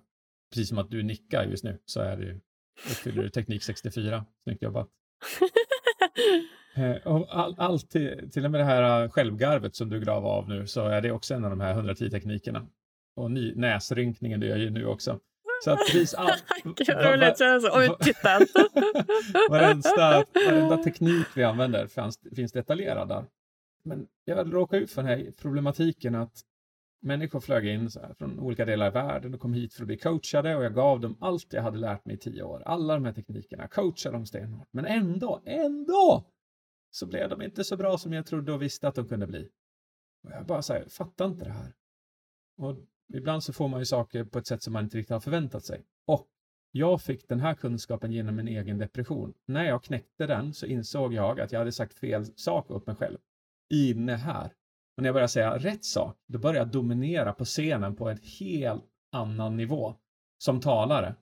Precis 0.53 0.69
som 0.69 0.77
att 0.77 0.89
du 0.89 1.03
nickar 1.03 1.43
just 1.43 1.63
nu 1.63 1.79
så 1.85 2.01
är 2.01 2.17
det, 2.17 2.39
uppfyller 2.91 3.23
du 3.23 3.29
teknik 3.29 3.63
64. 3.63 4.25
Snyggt 4.43 4.61
jobbat. 4.61 4.87
Eh, 6.77 6.95
och 6.95 7.39
all, 7.39 7.55
allt 7.57 7.89
till, 7.89 8.29
till 8.33 8.45
och 8.45 8.51
med 8.51 8.59
det 8.59 8.65
här 8.65 9.09
självgarvet 9.09 9.75
som 9.75 9.89
du 9.89 9.99
grav 9.99 10.25
av 10.25 10.49
nu 10.49 10.67
så 10.67 10.87
är 10.87 11.01
det 11.01 11.11
också 11.11 11.33
en 11.33 11.43
av 11.43 11.49
de 11.49 11.59
här 11.59 11.71
110 11.71 12.09
teknikerna. 12.09 12.67
Och 13.15 13.31
ny, 13.31 13.55
näsrynkningen 13.55 14.39
du 14.39 14.47
gör 14.47 14.57
ju 14.57 14.69
nu 14.69 14.85
också. 14.85 15.19
Så 15.63 15.71
att 15.71 15.79
precis 15.79 16.13
all... 16.13 16.31
Gud, 16.63 16.75
jag 16.87 17.37
känner 17.37 17.59
så 17.59 17.81
uttittad. 17.83 18.47
varenda, 19.49 20.25
varenda 20.45 20.77
teknik 20.77 21.27
vi 21.35 21.43
använder 21.43 21.87
finns, 21.87 22.19
finns 22.35 22.51
detaljerad 22.51 23.07
där. 23.07 23.25
Men 23.85 24.07
jag 24.25 24.53
råkade 24.53 24.83
ut 24.83 24.91
för 24.91 25.03
den 25.03 25.11
här 25.11 25.31
problematiken 25.31 26.15
att 26.15 26.45
människor 27.01 27.39
flög 27.39 27.65
in 27.65 27.91
så 27.91 27.99
här, 27.99 28.13
från 28.13 28.39
olika 28.39 28.65
delar 28.65 28.87
av 28.87 28.93
världen 28.93 29.33
och 29.33 29.39
kom 29.39 29.53
hit 29.53 29.73
för 29.73 29.83
att 29.83 29.87
bli 29.87 29.97
coachade 29.97 30.55
och 30.55 30.63
jag 30.63 30.73
gav 30.73 30.99
dem 30.99 31.17
allt 31.19 31.53
jag 31.53 31.61
hade 31.61 31.77
lärt 31.77 32.05
mig 32.05 32.15
i 32.15 32.19
tio 32.19 32.43
år. 32.43 32.61
Alla 32.65 32.93
de 32.93 33.05
här 33.05 33.13
teknikerna, 33.13 33.67
coachade 33.67 34.15
dem 34.15 34.25
stenhårt. 34.25 34.67
Men 34.71 34.85
ändå, 34.85 35.41
ändå 35.45 36.25
så 36.91 37.05
blev 37.05 37.29
de 37.29 37.41
inte 37.41 37.63
så 37.63 37.77
bra 37.77 37.97
som 37.97 38.13
jag 38.13 38.25
trodde 38.25 38.53
och 38.53 38.61
visste 38.61 38.87
att 38.87 38.95
de 38.95 39.07
kunde 39.07 39.27
bli. 39.27 39.49
Och 40.23 40.31
jag 40.31 40.45
bara 40.45 40.61
säger, 40.61 40.89
fattar 40.89 41.25
inte 41.25 41.45
det 41.45 41.51
här. 41.51 41.73
Och 42.57 42.77
ibland 43.13 43.43
så 43.43 43.53
får 43.53 43.67
man 43.67 43.79
ju 43.79 43.85
saker 43.85 44.23
på 44.23 44.39
ett 44.39 44.47
sätt 44.47 44.63
som 44.63 44.73
man 44.73 44.83
inte 44.83 44.97
riktigt 44.97 45.13
har 45.13 45.19
förväntat 45.19 45.65
sig. 45.65 45.85
Och 46.05 46.27
jag 46.71 47.01
fick 47.01 47.27
den 47.27 47.39
här 47.39 47.53
kunskapen 47.53 48.11
genom 48.11 48.35
min 48.35 48.47
egen 48.47 48.77
depression. 48.77 49.33
När 49.45 49.63
jag 49.63 49.83
knäckte 49.83 50.27
den 50.27 50.53
så 50.53 50.65
insåg 50.65 51.13
jag 51.13 51.39
att 51.39 51.51
jag 51.51 51.59
hade 51.59 51.71
sagt 51.71 51.93
fel 51.93 52.25
sak 52.25 52.71
åt 52.71 52.87
mig 52.87 52.95
själv 52.95 53.17
inne 53.73 54.15
här. 54.15 54.45
Och 54.97 55.01
när 55.01 55.07
jag 55.07 55.13
börjar 55.13 55.27
säga 55.27 55.57
rätt 55.57 55.85
sak, 55.85 56.17
då 56.27 56.39
börjar 56.39 56.61
jag 56.61 56.71
dominera 56.71 57.33
på 57.33 57.45
scenen 57.45 57.95
på 57.95 58.09
en 58.09 58.19
helt 58.39 58.85
annan 59.11 59.57
nivå 59.57 59.95
som 60.37 60.59
talare. 60.59 61.15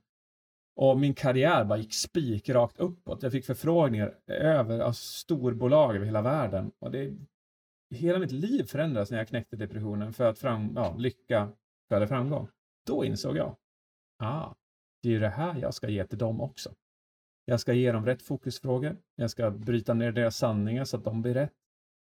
Och 0.75 0.99
min 0.99 1.13
karriär 1.13 1.65
bara 1.65 1.77
gick 1.77 1.93
spikrakt 1.93 2.79
uppåt. 2.79 3.23
Jag 3.23 3.31
fick 3.31 3.45
förfrågningar 3.45 4.15
över 4.27 4.79
av 4.79 4.91
storbolag 4.91 5.95
över 5.95 6.05
hela 6.05 6.21
världen. 6.21 6.71
Och 6.79 6.91
det, 6.91 7.13
hela 7.95 8.19
mitt 8.19 8.31
liv 8.31 8.63
förändrades 8.63 9.11
när 9.11 9.17
jag 9.17 9.27
knäckte 9.27 9.55
depressionen 9.55 10.13
för 10.13 10.25
att 10.25 10.39
fram, 10.39 10.73
ja, 10.75 10.95
lycka 10.97 11.51
föder 11.89 12.07
framgång. 12.07 12.47
Då 12.87 13.05
insåg 13.05 13.37
jag, 13.37 13.55
ah, 14.19 14.53
det 15.01 15.09
är 15.09 15.13
ju 15.13 15.19
det 15.19 15.29
här 15.29 15.57
jag 15.57 15.73
ska 15.73 15.89
ge 15.89 16.05
till 16.05 16.17
dem 16.17 16.41
också. 16.41 16.73
Jag 17.45 17.59
ska 17.59 17.73
ge 17.73 17.91
dem 17.91 18.05
rätt 18.05 18.21
fokusfrågor. 18.21 18.97
Jag 19.15 19.29
ska 19.29 19.51
bryta 19.51 19.93
ner 19.93 20.11
deras 20.11 20.37
sanningar 20.37 20.85
så 20.85 20.97
att 20.97 21.03
de 21.03 21.21
blir 21.21 21.33
rätt. 21.33 21.53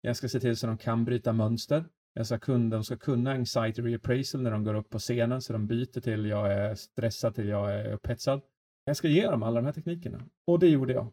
Jag 0.07 0.17
ska 0.17 0.29
se 0.29 0.41
till 0.41 0.57
så 0.57 0.67
att 0.67 0.79
de 0.79 0.85
kan 0.85 1.05
bryta 1.05 1.33
mönster. 1.33 1.85
Jag 2.15 2.27
ska 2.27 2.39
kunna, 2.39 2.77
de 2.77 2.85
ska 2.85 2.97
kunna 2.97 3.33
anxiety 3.33 3.83
reappraisal 3.83 4.43
när 4.43 4.51
de 4.51 4.65
går 4.65 4.75
upp 4.75 4.91
på 4.91 4.99
scenen 4.99 5.43
så 5.43 5.53
de 5.53 5.67
byter 5.67 6.01
till 6.01 6.27
jag 6.27 6.53
är 6.53 6.75
stressad 6.75 7.35
till 7.35 7.49
jag 7.49 7.75
är 7.75 7.93
upphetsad. 7.93 8.41
Jag 8.85 8.97
ska 8.97 9.09
ge 9.09 9.31
dem 9.31 9.43
alla 9.43 9.61
de 9.61 9.67
här 9.67 9.73
teknikerna. 9.73 10.29
Och 10.47 10.59
det 10.59 10.69
gjorde 10.69 10.93
jag. 10.93 11.13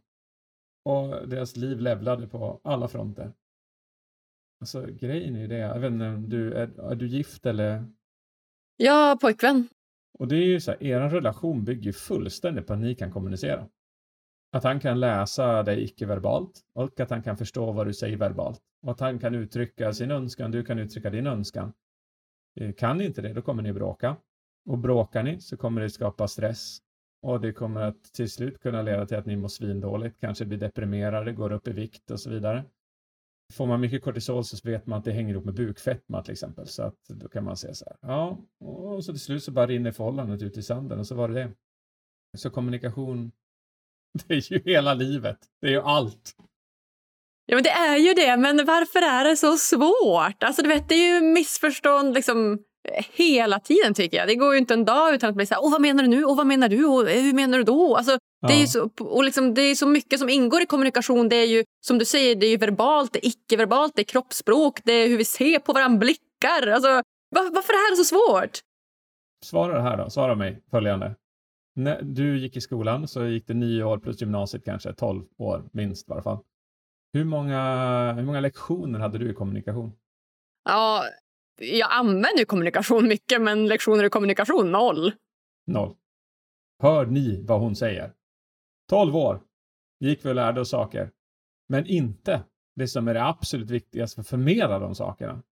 Och 0.85 1.27
deras 1.27 1.55
liv 1.55 1.79
levlade 1.79 2.27
på 2.27 2.61
alla 2.63 2.87
fronter. 2.87 3.33
Alltså 4.61 4.85
grejen 4.85 5.35
är 5.35 5.47
det, 5.47 5.57
jag 5.57 5.79
vet 5.79 5.91
inte, 5.91 6.15
du, 6.27 6.53
är, 6.53 6.91
är 6.91 6.95
du 6.95 7.07
gift 7.07 7.45
eller? 7.45 7.85
Ja, 8.77 9.17
pojkvän. 9.21 9.67
Och 10.19 10.27
det 10.27 10.35
är 10.35 10.45
ju 10.45 10.59
så 10.59 10.71
här, 10.71 10.83
er 10.83 11.09
relation 11.09 11.63
bygger 11.63 11.83
ju 11.83 11.93
fullständigt 11.93 12.67
på 12.67 12.73
att 12.73 12.79
ni 12.79 12.95
kan 12.95 13.11
kommunicera. 13.11 13.69
Att 14.53 14.63
han 14.63 14.79
kan 14.79 14.99
läsa 14.99 15.63
dig 15.63 15.83
icke-verbalt 15.83 16.61
och 16.73 16.99
att 16.99 17.09
han 17.09 17.23
kan 17.23 17.37
förstå 17.37 17.71
vad 17.71 17.87
du 17.87 17.93
säger 17.93 18.17
verbalt. 18.17 18.61
Och 18.81 18.91
att 18.91 18.99
han 18.99 19.19
kan 19.19 19.35
uttrycka 19.35 19.93
sin 19.93 20.11
önskan, 20.11 20.51
du 20.51 20.63
kan 20.63 20.79
uttrycka 20.79 21.09
din 21.09 21.27
önskan. 21.27 21.73
Eh, 22.59 22.73
kan 22.73 22.97
ni 22.97 23.05
inte 23.05 23.21
det, 23.21 23.33
då 23.33 23.41
kommer 23.41 23.63
ni 23.63 23.73
bråka. 23.73 24.17
Och 24.65 24.77
bråkar 24.77 25.23
ni 25.23 25.41
så 25.41 25.57
kommer 25.57 25.81
det 25.81 25.89
skapa 25.89 26.27
stress. 26.27 26.77
Och 27.21 27.41
det 27.41 27.53
kommer 27.53 27.81
att 27.81 28.03
till 28.03 28.31
slut 28.31 28.59
kunna 28.59 28.81
leda 28.81 29.05
till 29.05 29.17
att 29.17 29.25
ni 29.25 29.35
mår 29.35 29.47
svindåligt, 29.47 30.19
kanske 30.19 30.45
blir 30.45 30.57
deprimerade, 30.57 31.33
går 31.33 31.51
upp 31.51 31.67
i 31.67 31.71
vikt 31.71 32.11
och 32.11 32.19
så 32.19 32.29
vidare. 32.29 32.63
Får 33.53 33.67
man 33.67 33.81
mycket 33.81 34.03
kortisol 34.03 34.43
så 34.43 34.69
vet 34.69 34.85
man 34.85 34.99
att 34.99 35.05
det 35.05 35.11
hänger 35.11 35.33
ihop 35.33 35.45
med 35.45 35.53
bukfetma 35.53 36.23
till 36.23 36.31
exempel. 36.31 36.67
Så 36.67 36.83
att 36.83 37.07
då 37.07 37.27
kan 37.27 37.43
man 37.43 37.57
säga 37.57 37.73
så 37.73 37.85
här, 37.85 37.97
ja, 38.01 38.37
och 38.59 39.03
så 39.05 39.11
till 39.11 39.21
slut 39.21 39.43
så 39.43 39.51
bara 39.51 39.67
rinner 39.67 39.91
förhållandet 39.91 40.41
ut 40.41 40.57
i 40.57 40.63
sanden 40.63 40.99
och 40.99 41.07
så 41.07 41.15
var 41.15 41.27
det 41.27 41.33
det. 41.33 41.51
Så 42.37 42.49
kommunikation, 42.49 43.31
det 44.27 44.33
är 44.33 44.53
ju 44.53 44.61
hela 44.65 44.93
livet. 44.93 45.37
Det 45.61 45.67
är 45.67 45.71
ju 45.71 45.81
allt. 45.81 46.35
Ja, 47.45 47.55
men 47.55 47.63
det 47.63 47.69
är 47.69 47.97
ju 47.97 48.13
det. 48.13 48.37
Men 48.37 48.65
varför 48.65 49.01
är 49.01 49.23
det 49.23 49.37
så 49.37 49.57
svårt? 49.57 50.43
Alltså, 50.43 50.61
du 50.61 50.69
vet, 50.69 50.89
det 50.89 50.95
är 50.95 51.15
ju 51.15 51.21
missförstånd 51.21 52.13
liksom, 52.13 52.59
hela 53.13 53.59
tiden, 53.59 53.93
tycker 53.93 54.17
jag. 54.17 54.27
Det 54.27 54.35
går 54.35 54.53
ju 54.53 54.59
inte 54.59 54.73
en 54.73 54.85
dag 54.85 55.13
utan 55.13 55.29
att 55.29 55.35
bli 55.35 55.45
så 55.45 55.53
här, 55.53 55.63
Åh, 55.63 55.71
vad 55.71 55.81
menar 55.81 56.03
du 56.03 56.09
nu? 56.09 56.25
Och 56.25 56.37
vad 56.37 56.47
menar 56.47 56.69
du? 56.69 56.85
Och 56.85 57.07
hur 57.07 57.33
menar 57.33 57.57
du 57.57 57.63
då? 57.63 57.95
Alltså, 57.95 58.17
ja. 58.41 58.47
det, 58.47 58.53
är 58.53 58.65
så, 58.65 58.89
och 58.99 59.23
liksom, 59.23 59.53
det 59.53 59.61
är 59.61 59.75
så 59.75 59.87
mycket 59.87 60.19
som 60.19 60.29
ingår 60.29 60.61
i 60.61 60.65
kommunikation. 60.65 61.29
Det 61.29 61.35
är 61.35 61.47
ju, 61.47 61.63
som 61.85 61.97
du 61.97 62.05
säger, 62.05 62.35
det 62.35 62.47
är 62.47 62.57
verbalt, 62.57 63.13
det 63.13 63.25
är 63.25 63.29
icke-verbalt, 63.29 63.93
det 63.95 64.01
är 64.01 64.03
kroppsspråk, 64.03 64.79
det 64.83 64.93
är 64.93 65.07
hur 65.07 65.17
vi 65.17 65.25
ser 65.25 65.59
på 65.59 65.73
varandra, 65.73 65.99
blickar. 65.99 66.67
Alltså, 66.67 66.87
var, 67.29 67.55
varför 67.55 67.73
är 67.73 67.91
det 67.91 67.97
så 67.97 68.03
svårt? 68.03 68.59
Svara 69.45 69.73
det 69.73 69.81
här 69.81 69.97
då. 69.97 70.09
Svara 70.09 70.35
mig 70.35 70.63
följande. 70.71 71.15
När 71.75 72.01
du 72.01 72.37
gick 72.37 72.57
i 72.57 72.61
skolan 72.61 73.07
så 73.07 73.25
gick 73.25 73.47
det 73.47 73.53
nio 73.53 73.83
år 73.83 73.97
plus 73.97 74.21
gymnasiet 74.21 74.65
kanske, 74.65 74.93
tolv 74.93 75.25
år 75.37 75.69
minst 75.71 76.07
i 76.07 76.09
varje 76.09 76.23
fall. 76.23 76.39
Hur 77.13 77.25
många, 77.25 78.13
hur 78.13 78.23
många 78.23 78.39
lektioner 78.39 78.99
hade 78.99 79.17
du 79.17 79.31
i 79.31 79.33
kommunikation? 79.33 79.91
Ja, 80.63 81.03
jag 81.59 81.91
använder 81.91 82.39
ju 82.39 82.45
kommunikation 82.45 83.07
mycket, 83.07 83.41
men 83.41 83.67
lektioner 83.67 84.03
i 84.03 84.09
kommunikation 84.09 84.71
noll. 84.71 85.11
Noll. 85.67 85.95
Hör 86.81 87.05
ni 87.05 87.41
vad 87.41 87.59
hon 87.59 87.75
säger? 87.75 88.13
Tolv 88.89 89.15
år 89.15 89.41
gick 89.99 90.25
vi 90.25 90.29
och 90.29 90.35
lärde 90.35 90.61
oss 90.61 90.69
saker, 90.69 91.11
men 91.69 91.85
inte 91.85 92.43
det 92.75 92.87
som 92.87 93.07
är 93.07 93.13
det 93.13 93.25
absolut 93.25 93.69
viktigaste 93.69 94.15
för 94.15 94.21
att 94.21 94.27
förmedla 94.27 94.79
de 94.79 94.95
sakerna. 94.95 95.43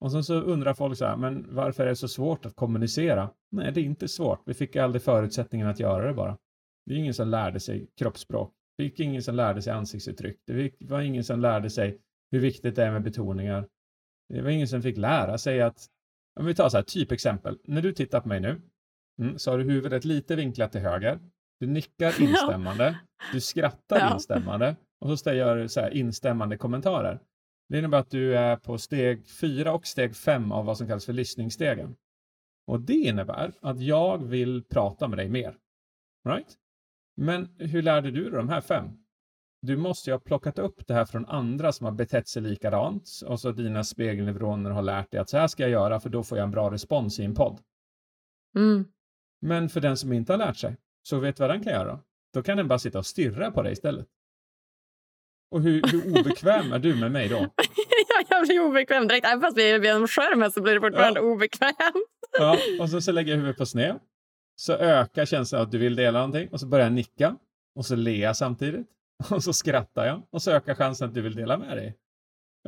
Och 0.00 0.12
sen 0.12 0.24
så 0.24 0.34
undrar 0.34 0.74
folk 0.74 0.98
så 0.98 1.04
här, 1.04 1.16
men 1.16 1.54
varför 1.54 1.84
är 1.84 1.88
det 1.88 1.96
så 1.96 2.08
svårt 2.08 2.46
att 2.46 2.56
kommunicera? 2.56 3.30
Nej, 3.50 3.72
det 3.72 3.80
är 3.80 3.84
inte 3.84 4.08
svårt. 4.08 4.42
Vi 4.46 4.54
fick 4.54 4.76
aldrig 4.76 5.02
förutsättningen 5.02 5.68
att 5.68 5.80
göra 5.80 6.06
det 6.06 6.14
bara. 6.14 6.38
Det 6.86 6.94
är 6.94 6.98
ingen 6.98 7.14
som 7.14 7.28
lärde 7.28 7.60
sig 7.60 7.90
kroppsspråk. 7.98 8.52
Det 8.76 8.84
fick 8.84 9.00
ingen 9.00 9.22
som 9.22 9.34
lärde 9.34 9.62
sig 9.62 9.72
ansiktsuttryck. 9.72 10.40
Det 10.46 10.72
var 10.80 11.00
ingen 11.00 11.24
som 11.24 11.40
lärde 11.40 11.70
sig 11.70 11.98
hur 12.30 12.40
viktigt 12.40 12.76
det 12.76 12.84
är 12.84 12.92
med 12.92 13.02
betoningar. 13.02 13.68
Det 14.28 14.42
var 14.42 14.50
ingen 14.50 14.68
som 14.68 14.82
fick 14.82 14.96
lära 14.96 15.38
sig 15.38 15.62
att, 15.62 15.86
om 16.40 16.46
vi 16.46 16.54
tar 16.54 16.68
så 16.68 16.76
här, 16.76 16.84
typexempel. 16.84 17.58
När 17.64 17.82
du 17.82 17.92
tittar 17.92 18.20
på 18.20 18.28
mig 18.28 18.40
nu, 18.40 18.60
mm, 19.20 19.38
så 19.38 19.50
har 19.50 19.58
du 19.58 19.64
huvudet 19.64 20.04
lite 20.04 20.36
vinklat 20.36 20.72
till 20.72 20.80
höger. 20.80 21.18
Du 21.60 21.66
nickar 21.66 22.22
instämmande. 22.22 23.00
Du 23.32 23.40
skrattar 23.40 24.12
instämmande. 24.14 24.76
Och 25.00 25.18
så 25.18 25.32
gör 25.32 25.56
du 25.56 25.68
så 25.68 25.80
här 25.80 25.90
instämmande 25.90 26.56
kommentarer. 26.56 27.20
Det 27.70 27.78
innebär 27.78 27.98
att 27.98 28.10
du 28.10 28.36
är 28.36 28.56
på 28.56 28.78
steg 28.78 29.28
fyra 29.28 29.72
och 29.72 29.86
steg 29.86 30.16
fem 30.16 30.52
av 30.52 30.64
vad 30.64 30.78
som 30.78 30.86
kallas 30.86 31.06
för 31.06 31.12
lyssningsstegen. 31.12 31.96
Och 32.66 32.80
det 32.80 32.94
innebär 32.94 33.52
att 33.60 33.80
jag 33.80 34.24
vill 34.24 34.64
prata 34.64 35.08
med 35.08 35.18
dig 35.18 35.28
mer. 35.28 35.56
Right? 36.28 36.56
Men 37.16 37.48
hur 37.58 37.82
lärde 37.82 38.10
du 38.10 38.22
dig 38.22 38.32
de 38.32 38.48
här 38.48 38.60
fem? 38.60 38.84
Du 39.62 39.76
måste 39.76 40.10
ju 40.10 40.14
ha 40.14 40.20
plockat 40.20 40.58
upp 40.58 40.86
det 40.86 40.94
här 40.94 41.04
från 41.04 41.26
andra 41.26 41.72
som 41.72 41.84
har 41.84 41.92
betett 41.92 42.28
sig 42.28 42.42
likadant 42.42 43.10
och 43.26 43.40
så 43.40 43.52
dina 43.52 43.84
spegelneuroner 43.84 44.70
har 44.70 44.82
lärt 44.82 45.10
dig 45.10 45.20
att 45.20 45.28
så 45.28 45.38
här 45.38 45.48
ska 45.48 45.62
jag 45.62 45.70
göra 45.70 46.00
för 46.00 46.10
då 46.10 46.22
får 46.22 46.38
jag 46.38 46.44
en 46.44 46.50
bra 46.50 46.70
respons 46.70 47.20
i 47.20 47.24
en 47.24 47.34
podd. 47.34 47.60
Mm. 48.56 48.84
Men 49.40 49.68
för 49.68 49.80
den 49.80 49.96
som 49.96 50.12
inte 50.12 50.32
har 50.32 50.38
lärt 50.38 50.56
sig, 50.56 50.76
så 51.02 51.18
vet 51.18 51.36
du 51.36 51.42
vad 51.42 51.50
den 51.50 51.64
kan 51.64 51.72
göra? 51.72 52.00
Då 52.32 52.42
kan 52.42 52.56
den 52.56 52.68
bara 52.68 52.78
sitta 52.78 52.98
och 52.98 53.06
stirra 53.06 53.50
på 53.50 53.62
dig 53.62 53.72
istället. 53.72 54.08
Och 55.50 55.62
hur, 55.62 55.82
hur 55.92 56.20
obekväm 56.20 56.72
är 56.72 56.78
du 56.78 56.94
med 56.94 57.12
mig 57.12 57.28
då? 57.28 57.36
ja, 58.08 58.24
jag 58.28 58.46
blir 58.46 58.60
obekväm 58.60 59.08
direkt. 59.08 59.26
Även 59.26 59.40
fast 59.40 59.58
vi 59.58 59.70
är 59.70 59.84
genom 59.84 60.08
skärmen 60.08 60.50
så 60.50 60.62
blir 60.62 60.74
det 60.74 60.80
fortfarande 60.80 61.20
ja. 61.20 61.26
obekvämt. 61.26 61.76
ja, 62.38 62.58
och 62.80 62.90
så, 62.90 63.00
så 63.00 63.12
lägger 63.12 63.30
jag 63.30 63.36
huvudet 63.36 63.58
på 63.58 63.66
sned. 63.66 63.98
Så 64.56 64.72
ökar 64.72 65.24
känslan 65.24 65.62
att 65.62 65.70
du 65.70 65.78
vill 65.78 65.96
dela 65.96 66.18
någonting 66.18 66.48
och 66.48 66.60
så 66.60 66.66
börjar 66.66 66.86
jag 66.86 66.92
nicka 66.92 67.36
och 67.74 67.86
så 67.86 67.96
ler 67.96 68.22
jag 68.22 68.36
samtidigt. 68.36 68.86
Och 69.30 69.44
så 69.44 69.52
skrattar 69.52 70.06
jag 70.06 70.22
och 70.30 70.42
så 70.42 70.50
ökar 70.50 70.74
chansen 70.74 71.08
att 71.08 71.14
du 71.14 71.20
vill 71.20 71.34
dela 71.34 71.58
med 71.58 71.76
dig. 71.76 71.96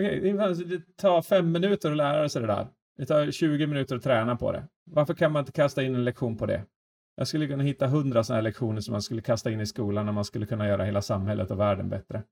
Okej, 0.01 0.33
det 0.67 0.97
tar 0.97 1.23
fem 1.23 1.53
minuter 1.53 1.91
att 1.91 1.97
lära 1.97 2.29
sig 2.29 2.41
det 2.41 2.47
där. 2.47 2.67
Det 2.99 3.07
tar 3.07 3.31
20 3.31 3.67
minuter 3.67 3.97
att 3.97 4.03
träna 4.03 4.37
på 4.37 4.53
det. 4.53 4.65
Varför 4.85 5.15
kan 5.15 5.33
man 5.33 5.41
inte 5.41 5.53
kasta 5.53 5.83
in 5.83 5.95
en 5.95 6.05
lektion 6.05 6.37
på 6.37 6.47
det? 6.47 6.65
Jag 7.17 7.29
skulle 7.29 7.47
kunna 7.47 7.63
hitta 7.63 7.87
hundra 7.87 8.25
sådana 8.25 8.37
här 8.37 8.43
lektioner 8.43 8.81
som 8.81 8.93
man 8.93 9.03
skulle 9.03 9.23
kasta 9.23 9.51
in 9.51 9.61
i 9.61 9.67
skolan 9.67 10.07
när 10.07 10.13
man 10.13 10.25
skulle 10.25 10.47
kunna 10.47 10.69
göra 10.69 10.85
hela 10.85 11.03
samhället 11.03 11.51
och 11.51 11.61
världen 11.61 11.89
bättre. 11.89 12.23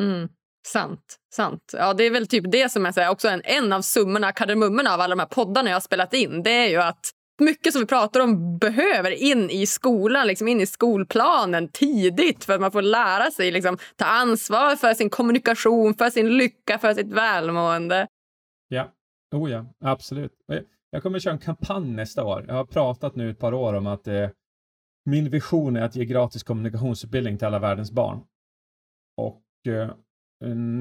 Mm, 0.00 0.28
sant. 0.68 1.16
sant. 1.34 1.62
Ja, 1.72 1.94
det 1.94 2.04
är 2.04 2.10
väl 2.10 2.26
typ 2.26 2.44
det 2.52 2.72
som 2.72 2.86
är 2.86 2.92
så 2.92 3.00
här, 3.00 3.10
också 3.10 3.28
en, 3.28 3.42
en 3.44 3.72
av 3.72 3.82
summorna, 3.82 4.32
kardemummorna 4.32 4.94
av 4.94 5.00
alla 5.00 5.14
de 5.16 5.20
här 5.20 5.26
poddarna 5.26 5.70
jag 5.70 5.76
har 5.76 5.80
spelat 5.80 6.14
in. 6.14 6.42
Det 6.42 6.50
är 6.50 6.68
ju 6.68 6.76
att 6.76 7.10
mycket 7.40 7.72
som 7.72 7.80
vi 7.80 7.86
pratar 7.86 8.20
om 8.20 8.58
behöver 8.58 9.10
in 9.10 9.50
i 9.50 9.66
skolan, 9.66 10.26
liksom 10.26 10.48
in 10.48 10.60
i 10.60 10.66
skolplanen 10.66 11.68
tidigt 11.68 12.44
för 12.44 12.54
att 12.54 12.60
man 12.60 12.72
får 12.72 12.82
lära 12.82 13.30
sig 13.30 13.50
liksom, 13.50 13.78
ta 13.96 14.04
ansvar 14.04 14.76
för 14.76 14.94
sin 14.94 15.10
kommunikation, 15.10 15.94
för 15.94 16.10
sin 16.10 16.36
lycka, 16.36 16.78
för 16.78 16.94
sitt 16.94 17.12
välmående. 17.12 18.06
Ja, 18.68 18.92
oh 19.34 19.50
ja, 19.50 19.66
absolut. 19.80 20.32
Jag 20.90 21.02
kommer 21.02 21.18
köra 21.18 21.32
en 21.32 21.38
kampanj 21.38 21.92
nästa 21.92 22.24
år. 22.24 22.44
Jag 22.48 22.54
har 22.54 22.64
pratat 22.64 23.16
nu 23.16 23.30
ett 23.30 23.38
par 23.38 23.54
år 23.54 23.74
om 23.74 23.86
att 23.86 24.06
eh, 24.06 24.28
min 25.04 25.30
vision 25.30 25.76
är 25.76 25.82
att 25.82 25.96
ge 25.96 26.04
gratis 26.04 26.42
kommunikationsutbildning 26.42 27.38
till 27.38 27.46
alla 27.46 27.58
världens 27.58 27.92
barn. 27.92 28.20
Och 29.16 29.42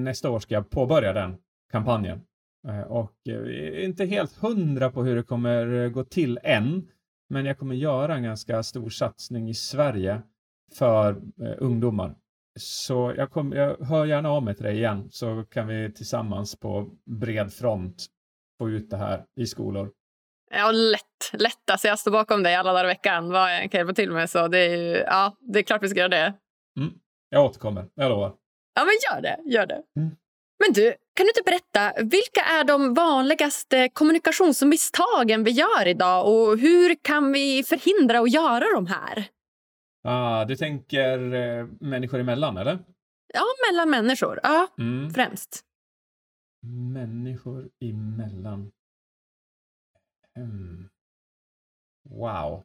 nästa 0.04 0.30
år 0.30 0.40
ska 0.40 0.54
jag 0.54 0.70
påbörja 0.70 1.14
den 1.14 1.38
kampanjen. 1.72 2.22
Eh, 2.68 2.82
och 2.82 3.14
är 3.26 3.80
inte 3.80 4.06
helt 4.06 4.36
hundra 4.38 4.92
på 4.92 5.04
hur 5.04 5.16
det 5.16 5.24
kommer 5.24 5.90
gå 5.90 6.04
till 6.04 6.40
än. 6.44 6.90
Men 7.30 7.46
jag 7.46 7.58
kommer 7.60 7.76
göra 7.76 8.16
en 8.16 8.24
ganska 8.24 8.64
stor 8.64 8.90
satsning 8.90 9.50
i 9.50 9.54
Sverige 9.54 10.22
för 10.78 11.12
eh, 11.42 11.56
ungdomar. 11.58 12.16
Så 12.60 13.14
jag, 13.18 13.32
kom, 13.32 13.52
jag 13.52 13.78
hör 13.86 14.06
gärna 14.06 14.30
av 14.30 14.44
mig 14.44 14.56
till 14.56 14.66
dig 14.66 14.76
igen 14.76 15.08
så 15.12 15.44
kan 15.44 15.68
vi 15.68 15.92
tillsammans 15.94 16.60
på 16.60 16.90
bred 17.06 17.54
front 17.54 18.06
få 18.60 18.70
ut 18.70 18.90
det 18.90 18.98
här 18.98 19.26
i 19.40 19.46
skolor. 19.46 19.92
Ja, 20.52 20.72
lätt. 20.72 21.42
lätt. 21.42 21.70
Alltså 21.72 21.88
jag 21.88 22.00
står 22.00 22.12
bakom 22.12 22.44
dig 22.44 22.56
alla 22.56 22.74
dagar 22.74 22.86
i 22.86 22.88
veckan. 22.88 23.30
Vad 23.32 23.54
jag 23.54 23.72
kan 23.72 23.80
hjälpa 23.80 23.94
till 23.94 24.12
med. 24.12 24.30
Så 24.30 24.48
det 24.48 24.60
är, 24.60 25.04
ja, 25.06 25.38
det 25.40 25.60
är 25.60 25.64
klart 25.64 25.84
vi 25.84 25.90
ska 25.90 26.00
göra 26.00 26.10
det. 26.10 26.34
Mm. 26.80 26.94
Jag 27.30 27.46
återkommer, 27.46 27.86
jag 27.96 28.10
lovar. 28.10 28.34
Ja, 28.76 28.86
men 28.86 28.94
gör 29.12 29.22
det. 29.22 29.52
Gör 29.52 29.66
det. 29.66 29.82
Mm. 29.96 30.16
Men 30.60 30.74
du, 30.74 30.96
kan 31.14 31.24
du 31.26 31.30
inte 31.30 31.42
berätta, 31.46 31.94
vilka 32.04 32.42
är 32.42 32.64
de 32.64 32.94
vanligaste 32.94 33.90
kommunikationsmisstagen 33.90 35.44
vi 35.44 35.52
gör 35.52 35.88
idag 35.88 36.28
och 36.28 36.58
hur 36.58 36.96
kan 37.02 37.32
vi 37.32 37.64
förhindra 37.64 38.20
att 38.20 38.32
göra 38.32 38.66
de 38.76 38.88
här? 38.88 39.26
Ah, 40.04 40.46
du 40.46 40.56
tänker 40.56 41.34
eh, 41.34 41.68
människor 41.80 42.20
emellan, 42.20 42.58
eller? 42.58 42.80
Ja, 43.34 43.44
mellan 43.72 43.90
människor. 43.90 44.40
Ja, 44.44 44.68
mm. 44.80 45.14
främst. 45.14 45.62
Människor 46.94 47.70
emellan. 47.80 48.72
Hmm. 50.36 50.90
Wow 52.10 52.64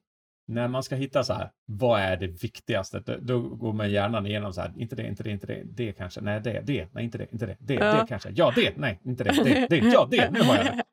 när 0.50 0.68
man 0.68 0.82
ska 0.82 0.94
hitta 0.94 1.24
så 1.24 1.32
här, 1.32 1.50
vad 1.66 2.00
är 2.00 2.16
det 2.16 2.26
viktigaste? 2.26 3.00
Då, 3.00 3.16
då 3.20 3.40
går 3.40 3.72
man 3.72 3.90
gärna 3.90 4.28
igenom 4.28 4.52
så 4.52 4.60
här, 4.60 4.72
inte 4.76 4.96
det, 4.96 5.06
inte 5.06 5.22
det, 5.22 5.30
inte 5.30 5.46
det, 5.46 5.62
det 5.64 5.92
kanske, 5.92 6.20
nej 6.20 6.40
det, 6.40 6.60
det, 6.60 6.88
nej 6.92 7.04
inte 7.04 7.18
det, 7.18 7.32
inte 7.32 7.46
det, 7.46 7.56
det, 7.60 7.74
ja. 7.74 8.00
det 8.00 8.06
kanske, 8.08 8.30
ja 8.34 8.52
det, 8.56 8.76
nej 8.76 9.00
inte 9.04 9.24
det, 9.24 9.44
det, 9.44 9.66
det, 9.70 9.76
ja 9.76 10.08
det, 10.10 10.30
nu 10.30 10.40
har 10.40 10.56
jag 10.56 10.64
det. 10.64 10.84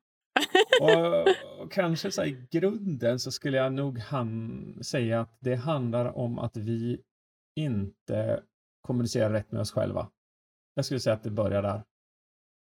Och, 0.82 1.62
och 1.64 1.72
kanske 1.72 2.12
så 2.12 2.22
här, 2.22 2.30
i 2.30 2.48
grunden 2.52 3.20
så 3.20 3.32
skulle 3.32 3.58
jag 3.58 3.74
nog 3.74 4.00
han, 4.00 4.80
säga 4.82 5.22
att 5.22 5.38
det 5.40 5.56
handlar 5.56 6.18
om 6.18 6.40
att 6.40 6.58
vi 6.58 7.02
inte 7.56 8.44
kommunicerar 8.82 9.30
rätt 9.30 9.52
med 9.52 9.62
oss 9.62 9.72
själva. 9.72 10.10
Jag 10.76 10.86
skulle 10.86 11.00
säga 11.00 11.14
att 11.14 11.24
det 11.24 11.32
börjar 11.32 11.62
där. 11.62 11.84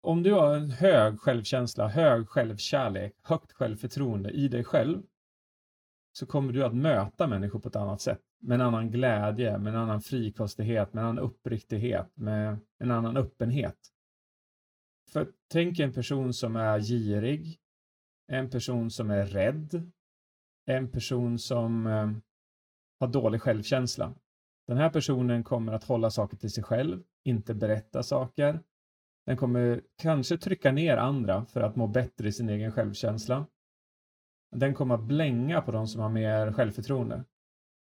Om 0.02 0.24
du 0.24 0.34
har 0.34 0.56
en 0.56 0.72
hög 0.72 1.20
självkänsla, 1.20 1.88
hög 1.88 2.30
självkärlek, 2.30 3.14
högt 3.24 3.52
självförtroende 3.52 4.30
i 4.30 4.48
dig 4.48 4.64
själv 4.64 5.02
så 6.14 6.26
kommer 6.26 6.54
du 6.54 6.64
att 6.64 6.76
möta 6.76 7.28
människor 7.28 7.60
på 7.60 7.70
ett 7.70 7.76
annat 7.76 8.02
sätt. 8.02 8.22
med 8.40 8.56
en 8.56 8.62
annan 8.62 8.92
glädje, 8.92 9.58
med 9.58 9.74
en 9.74 9.80
annan 9.80 10.02
frikostighet, 10.02 10.94
med 10.94 11.02
en 11.02 11.10
annan 11.10 11.24
uppriktighet, 11.24 12.12
med 12.14 12.58
en 12.80 12.92
annan 12.92 13.18
öppenhet. 13.18 13.78
För 15.12 15.28
tänk 15.52 15.80
en 15.80 15.94
person 15.94 16.34
som 16.34 16.56
är 16.56 16.80
girig, 16.80 17.60
en 18.28 18.50
person 18.50 18.92
som 18.92 19.12
är 19.12 19.26
rädd, 19.26 19.92
en 20.66 20.92
person 20.92 21.40
som 21.40 21.88
eh, 21.88 22.12
har 23.00 23.08
dålig 23.08 23.42
självkänsla. 23.42 24.14
Den 24.68 24.78
här 24.78 24.90
personen 24.90 25.44
kommer 25.44 25.74
att 25.74 25.84
hålla 25.84 26.10
saker 26.10 26.38
till 26.38 26.52
sig 26.52 26.64
själv, 26.64 27.04
inte 27.24 27.54
berätta 27.54 28.04
saker. 28.04 28.60
Den 29.26 29.38
kommer 29.38 29.82
kanske 29.98 30.38
trycka 30.38 30.72
ner 30.72 30.98
andra 30.98 31.46
för 31.46 31.62
att 31.62 31.76
må 31.76 31.88
bättre 31.88 32.28
i 32.28 32.32
sin 32.32 32.50
egen 32.50 32.72
självkänsla. 32.72 33.46
Den 34.54 34.74
kommer 34.74 34.96
att 34.96 35.04
blänga 35.04 35.62
på 35.62 35.72
de 35.72 35.88
som 35.88 36.02
har 36.02 36.10
mer 36.10 36.52
självförtroende. 36.52 37.24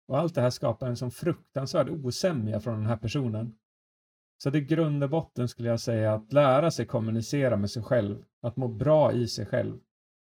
Och 0.09 0.19
allt 0.19 0.35
det 0.35 0.41
här 0.41 0.51
skapar 0.51 0.87
en 0.87 0.97
sån 0.97 1.11
fruktansvärd 1.11 1.89
osämja 1.89 2.61
från 2.61 2.75
den 2.75 2.87
här 2.87 2.97
personen. 2.97 3.55
Så 4.43 4.51
det 4.51 4.61
grund 4.61 5.05
och 5.05 5.11
botten 5.11 5.49
skulle 5.49 5.69
jag 5.69 5.81
säga 5.81 6.15
att 6.15 6.33
lära 6.33 6.71
sig 6.71 6.87
kommunicera 6.87 7.57
med 7.57 7.71
sig 7.71 7.83
själv, 7.83 8.25
att 8.43 8.57
må 8.57 8.69
bra 8.69 9.13
i 9.13 9.29
sig 9.29 9.47
själv, 9.47 9.79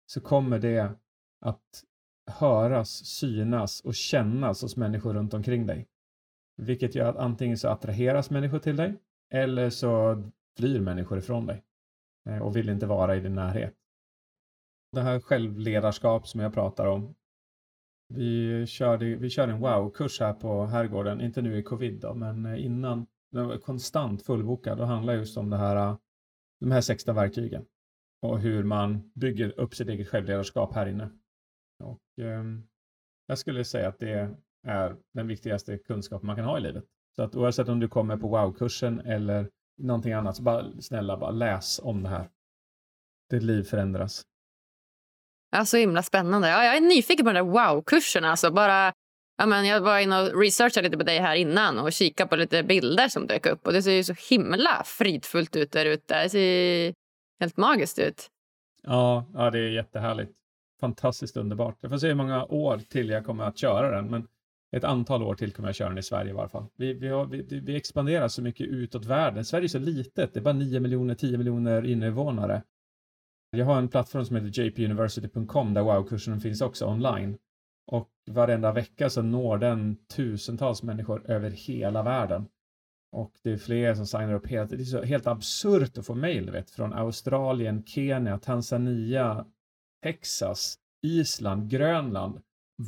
så 0.07 0.21
kommer 0.21 0.59
det 0.59 0.93
att 1.41 1.85
höras, 2.31 2.91
synas 2.91 3.81
och 3.81 3.95
kännas 3.95 4.63
hos 4.63 4.77
människor 4.77 5.15
runt 5.15 5.35
omkring 5.35 5.67
dig. 5.67 5.89
Vilket 6.57 6.95
gör 6.95 7.09
att 7.09 7.17
antingen 7.17 7.59
så 7.59 7.69
attraheras 7.69 8.31
människor 8.31 8.59
till 8.59 8.77
dig 8.77 8.95
eller 9.31 9.71
så 9.71 10.23
flyr 10.57 10.81
människor 10.81 11.19
ifrån 11.19 11.47
dig 11.47 11.63
eh, 12.29 12.39
och 12.39 12.57
vill 12.57 12.69
inte 12.69 12.87
vara 12.87 13.17
i 13.17 13.21
din 13.21 13.35
närhet. 13.35 13.75
Det 14.93 15.01
här 15.01 15.21
självledarskap 15.21 16.29
som 16.29 16.41
jag 16.41 16.55
pratar 16.55 16.87
om. 16.87 17.15
Vi 18.09 18.67
körde, 18.67 19.17
vi 19.17 19.31
körde 19.31 19.53
en 19.53 19.61
wow-kurs 19.61 20.21
här 20.21 20.33
på 20.33 20.67
Herrgården, 20.67 21.21
inte 21.21 21.43
nu 21.43 21.59
i 21.59 21.63
covid 21.63 22.01
då, 22.01 22.15
men 22.15 22.57
innan. 22.57 23.07
Den 23.31 23.47
var 23.49 23.59
konstant 23.59 24.23
fullbokad 24.23 24.81
och 24.81 24.87
handlar 24.87 25.15
just 25.15 25.37
om 25.37 25.51
det 25.51 25.57
här, 25.57 25.77
äh, 25.77 25.97
de 26.61 26.71
här 26.71 26.81
16 26.81 27.15
verktygen 27.15 27.65
och 28.23 28.41
hur 28.41 28.65
man 28.65 29.13
bygger 29.15 29.61
upp 29.61 29.75
sitt 29.75 29.89
eget 29.89 30.09
självledarskap 30.09 30.75
här 30.75 30.87
inne. 30.87 31.11
Och, 31.85 32.25
eh, 32.25 32.45
jag 33.27 33.39
skulle 33.39 33.65
säga 33.65 33.89
att 33.89 33.99
det 33.99 34.37
är 34.67 34.97
den 35.15 35.27
viktigaste 35.27 35.79
kunskapen 35.79 36.27
man 36.27 36.37
kan 36.37 36.45
ha 36.45 36.59
i 36.59 36.61
livet. 36.61 36.85
Så 37.17 37.23
att 37.23 37.37
oavsett 37.37 37.69
om 37.69 37.81
du 37.81 37.89
kommer 37.89 38.17
på 38.17 38.29
wow-kursen 38.29 39.01
eller 39.01 39.51
någonting 39.79 40.13
annat, 40.13 40.37
så 40.37 40.43
bara 40.43 40.81
snälla 40.81 41.17
bara 41.17 41.31
läs 41.31 41.81
om 41.83 42.03
det 42.03 42.09
här. 42.09 42.31
Ditt 43.31 43.43
liv 43.43 43.63
förändras. 43.63 44.27
Ja, 45.53 45.65
så 45.65 45.77
himla 45.77 46.03
spännande. 46.03 46.49
Ja, 46.49 46.65
jag 46.65 46.77
är 46.77 46.81
nyfiken 46.81 47.27
på 47.27 47.33
den 47.33 47.47
där 47.47 47.53
wow-kursen. 47.53 48.25
Alltså 48.25 48.51
bara, 48.51 48.93
ja, 49.39 49.47
men 49.47 49.67
jag 49.67 49.81
var 49.81 49.99
inne 49.99 50.23
och 50.23 50.41
researchade 50.41 50.89
lite 50.89 50.99
på 50.99 51.05
dig 51.05 51.19
här 51.19 51.35
innan 51.35 51.79
och 51.79 51.93
kikade 51.93 52.29
på 52.29 52.37
lite 52.37 52.63
bilder 52.63 53.09
som 53.09 53.27
dök 53.27 53.47
upp. 53.47 53.67
Och 53.67 53.73
Det 53.73 53.83
ser 53.83 53.93
ju 53.93 54.05
så 54.05 54.15
himla 54.31 54.83
fridfullt 54.85 55.57
ut 55.57 55.73
där 55.73 55.87
ute. 55.87 56.23
Det 56.23 56.31
ser 56.31 56.95
helt 57.41 57.57
magiskt 57.57 57.99
ut. 57.99 58.29
Ja, 58.83 59.27
ja, 59.35 59.51
det 59.51 59.59
är 59.59 59.71
jättehärligt. 59.71 60.33
Fantastiskt 60.81 61.37
underbart. 61.37 61.77
Jag 61.81 61.91
får 61.91 61.99
se 61.99 62.09
hur 62.09 62.15
många 62.15 62.45
år 62.45 62.79
till 62.79 63.09
jag 63.09 63.27
kommer 63.27 63.45
att 63.45 63.59
köra 63.59 63.97
den, 63.97 64.11
men 64.11 64.27
ett 64.77 64.85
antal 64.85 65.23
år 65.23 65.35
till 65.35 65.53
kommer 65.53 65.69
jag 65.69 65.77
köra 65.77 65.89
den 65.89 65.99
i 65.99 66.03
Sverige 66.03 66.31
i 66.31 66.35
varje 66.35 66.49
fall. 66.49 66.67
Vi, 66.77 66.95
vi, 66.95 67.09
har, 67.09 67.27
vi, 67.27 67.61
vi 67.61 67.77
expanderar 67.77 68.29
så 68.29 68.43
mycket 68.43 68.67
utåt 68.67 69.05
världen. 69.05 69.45
Sverige 69.45 69.67
är 69.67 69.69
så 69.69 69.79
litet, 69.79 70.35
det 70.35 70.41
är 70.41 70.45
bara 70.45 70.55
9 70.55 70.81
miljoner, 70.81 71.15
10 71.15 71.39
miljoner 71.39 71.87
invånare. 71.87 72.63
Jag 73.57 73.67
har 73.67 73.79
en 73.79 73.89
plattform 73.89 74.25
som 74.25 74.37
heter 74.37 74.63
jpuniversity.com 74.63 75.75
där 75.75 75.83
wow-kursen 75.83 76.41
finns 76.41 76.61
också 76.61 76.87
online. 76.87 77.39
Och 77.87 78.11
varenda 78.31 78.73
vecka 78.73 79.11
så 79.11 79.23
når 79.23 79.59
den 79.59 79.97
tusentals 80.17 80.83
människor 80.83 81.31
över 81.31 81.51
hela 81.51 82.03
världen. 82.03 82.47
Och 83.13 83.33
det 83.43 83.53
är 83.53 83.57
fler 83.57 83.95
som 83.95 84.07
signar 84.07 84.35
upp 84.35 84.47
helt, 84.47 84.71
det 84.71 84.77
är 84.77 84.85
så 84.85 85.03
helt 85.03 85.27
absurt 85.27 85.99
att 85.99 86.07
få 86.07 86.15
mejl 86.15 86.63
från 86.77 86.93
Australien, 86.93 87.85
Kenya, 87.87 88.39
Tanzania, 88.39 89.47
Texas, 90.03 90.79
Island, 91.03 91.71
Grönland 91.71 92.41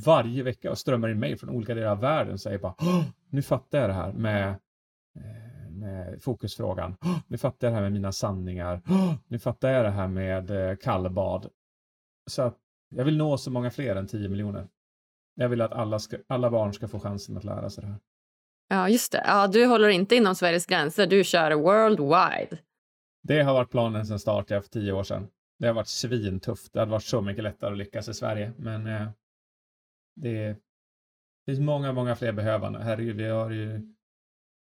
varje 0.04 0.42
vecka 0.42 0.70
och 0.70 0.78
strömmar 0.78 1.08
in 1.08 1.18
mejl 1.18 1.38
från 1.38 1.50
olika 1.50 1.74
delar 1.74 1.90
av 1.90 2.00
världen 2.00 2.32
och 2.32 2.40
säger 2.40 2.58
bara 2.58 2.74
nu 3.30 3.42
fattar 3.42 3.78
jag 3.78 3.90
det 3.90 3.94
här 3.94 4.12
med, 4.12 4.48
eh, 5.16 5.43
med 5.78 6.22
fokusfrågan. 6.22 6.96
Nu 7.28 7.38
fattar 7.38 7.66
jag 7.66 7.72
det 7.72 7.74
här 7.74 7.82
med 7.82 7.92
mina 7.92 8.12
sanningar. 8.12 8.82
Nu 9.28 9.38
fattar 9.38 9.70
jag 9.70 9.84
det 9.84 9.90
här 9.90 10.08
med 10.08 10.50
eh, 10.50 10.76
kallbad. 10.76 11.50
Så 12.30 12.42
att 12.42 12.58
jag 12.88 13.04
vill 13.04 13.16
nå 13.16 13.38
så 13.38 13.50
många 13.50 13.70
fler 13.70 13.96
än 13.96 14.06
10 14.06 14.28
miljoner. 14.28 14.68
Jag 15.34 15.48
vill 15.48 15.60
att 15.60 15.72
alla, 15.72 15.98
ska, 15.98 16.16
alla 16.26 16.50
barn 16.50 16.72
ska 16.72 16.88
få 16.88 17.00
chansen 17.00 17.36
att 17.36 17.44
lära 17.44 17.70
sig 17.70 17.84
det 17.84 17.90
här. 17.90 17.98
Ja, 18.68 18.88
just 18.88 19.12
det. 19.12 19.24
Ja, 19.26 19.46
du 19.46 19.66
håller 19.66 19.88
inte 19.88 20.16
inom 20.16 20.34
Sveriges 20.34 20.66
gränser, 20.66 21.06
du 21.06 21.24
kör 21.24 21.52
worldwide. 21.54 22.58
Det 23.22 23.42
har 23.42 23.54
varit 23.54 23.70
planen 23.70 24.06
sedan 24.06 24.18
starten 24.18 24.62
för 24.62 24.68
tio 24.68 24.92
år 24.92 25.02
sedan. 25.02 25.28
Det 25.58 25.66
har 25.66 25.74
varit 25.74 25.88
svintufft. 25.88 26.72
Det 26.72 26.78
hade 26.78 26.92
varit 26.92 27.04
så 27.04 27.20
mycket 27.20 27.44
lättare 27.44 27.72
att 27.72 27.78
lyckas 27.78 28.08
i 28.08 28.14
Sverige, 28.14 28.52
men 28.56 28.86
eh, 28.86 29.08
det 30.16 30.56
finns 31.46 31.60
många, 31.60 31.92
många 31.92 32.16
fler 32.16 32.32
behövande. 32.32 32.78
Herregud, 32.82 33.16
vi 33.16 33.28
har 33.28 33.50
ju 33.50 33.94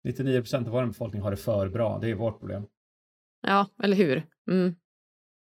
99 0.03 0.41
procent 0.41 0.67
av 0.67 0.73
vår 0.73 0.85
befolkning 0.85 1.21
har 1.21 1.31
det 1.31 1.37
för 1.37 1.69
bra. 1.69 1.99
Det 1.99 2.09
är 2.09 2.15
vårt 2.15 2.39
problem. 2.39 2.65
Ja, 3.41 3.67
eller 3.83 3.95
hur? 3.95 4.23
Mm. 4.51 4.75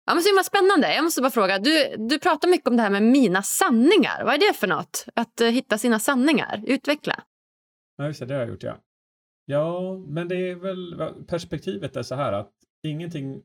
Ja, 0.05 0.14
men 0.14 0.24
så 0.24 0.30
himla 0.30 0.43
spännande. 0.43 0.95
Jag 0.95 1.03
måste 1.03 1.22
bara 1.22 1.32
fråga. 1.32 1.60
Du, 1.60 1.95
du 1.97 2.20
pratar 2.20 2.47
mycket 2.47 2.68
om 2.68 2.78
det 2.78 2.84
här 2.84 2.89
med 2.89 3.03
mina 3.03 3.41
sanningar. 3.41 4.24
Vad 4.24 4.34
är 4.34 4.39
det 4.39 4.53
för 4.53 4.68
något? 4.68 5.05
Att 5.14 5.41
uh, 5.41 5.47
hitta 5.47 5.78
sina 5.78 5.99
sanningar. 5.99 6.64
Utveckla. 6.68 7.24
Ja, 7.97 8.08
just 8.08 8.20
det. 8.20 8.26
Det 8.26 8.34
har 8.34 8.41
jag 8.41 8.49
gjort, 8.49 8.64
ja. 8.64 8.78
Ja, 9.45 9.97
men 10.08 10.28
det 10.28 10.49
är 10.49 10.55
väl 10.55 11.14
perspektivet 11.28 11.95
är 11.95 12.03
så 12.03 12.16
här 12.16 12.34
att 12.34 12.51
ingenting 12.84 13.41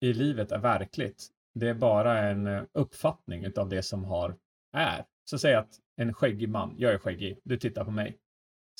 i 0.00 0.12
livet 0.12 0.52
är 0.52 0.58
verkligt. 0.58 1.28
Det 1.54 1.68
är 1.68 1.74
bara 1.74 2.18
en 2.18 2.46
eh, 2.46 2.62
uppfattning 2.72 3.46
av 3.56 3.68
det 3.68 3.82
som 3.82 4.04
har 4.04 4.36
är. 4.72 5.04
Så 5.24 5.38
säg 5.38 5.54
att 5.54 5.70
en 5.96 6.14
skäggig 6.14 6.48
man, 6.48 6.74
jag 6.78 6.92
är 6.92 6.98
skäggig, 6.98 7.40
du 7.44 7.56
tittar 7.56 7.84
på 7.84 7.90
mig. 7.90 8.18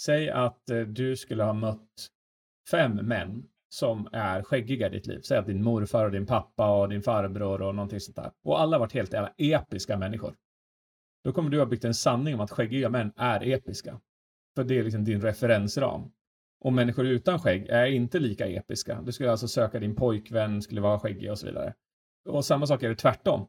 Säg 0.01 0.30
att 0.30 0.70
eh, 0.70 0.80
du 0.80 1.16
skulle 1.16 1.44
ha 1.44 1.53
mött 1.53 2.09
fem 2.70 2.92
män 2.92 3.44
som 3.68 4.09
är 4.12 4.42
skäggiga 4.42 4.86
i 4.86 4.90
ditt 4.90 5.07
liv. 5.07 5.20
Säg 5.20 5.38
att 5.38 5.47
din 5.47 5.62
morfar 5.62 6.05
och 6.05 6.11
din 6.11 6.26
pappa 6.26 6.80
och 6.80 6.88
din 6.88 7.03
farbror 7.03 7.62
och 7.62 7.74
någonting 7.74 8.01
sånt 8.01 8.16
där. 8.16 8.30
Och 8.44 8.61
alla 8.61 8.78
varit 8.78 8.92
helt 8.92 9.12
jävla 9.12 9.32
episka 9.36 9.97
människor. 9.99 10.36
Då 11.24 11.32
kommer 11.32 11.51
du 11.51 11.59
ha 11.59 11.66
byggt 11.66 11.84
en 11.84 11.94
sanning 11.94 12.34
om 12.34 12.40
att 12.40 12.51
skäggiga 12.51 12.90
män 12.90 13.12
är 13.16 13.49
episka. 13.49 14.01
För 14.55 14.64
det 14.64 14.78
är 14.78 14.84
liksom 14.84 15.05
din 15.05 15.20
referensram. 15.20 16.12
Och 16.61 16.72
människor 16.72 17.07
utan 17.07 17.38
skägg 17.38 17.66
är 17.68 17.86
inte 17.86 18.18
lika 18.18 18.47
episka. 18.47 19.03
Du 19.03 19.12
skulle 19.12 19.30
alltså 19.30 19.49
söka 19.49 19.80
din 19.80 19.94
pojkvän, 19.94 20.62
skulle 20.62 20.80
vara 20.80 20.99
skäggig 20.99 21.30
och 21.30 21.38
så 21.38 21.47
vidare. 21.47 21.74
Och 22.28 22.44
samma 22.44 22.66
sak 22.66 22.82
är 22.82 22.88
det 22.88 22.94
tvärtom. 22.94 23.47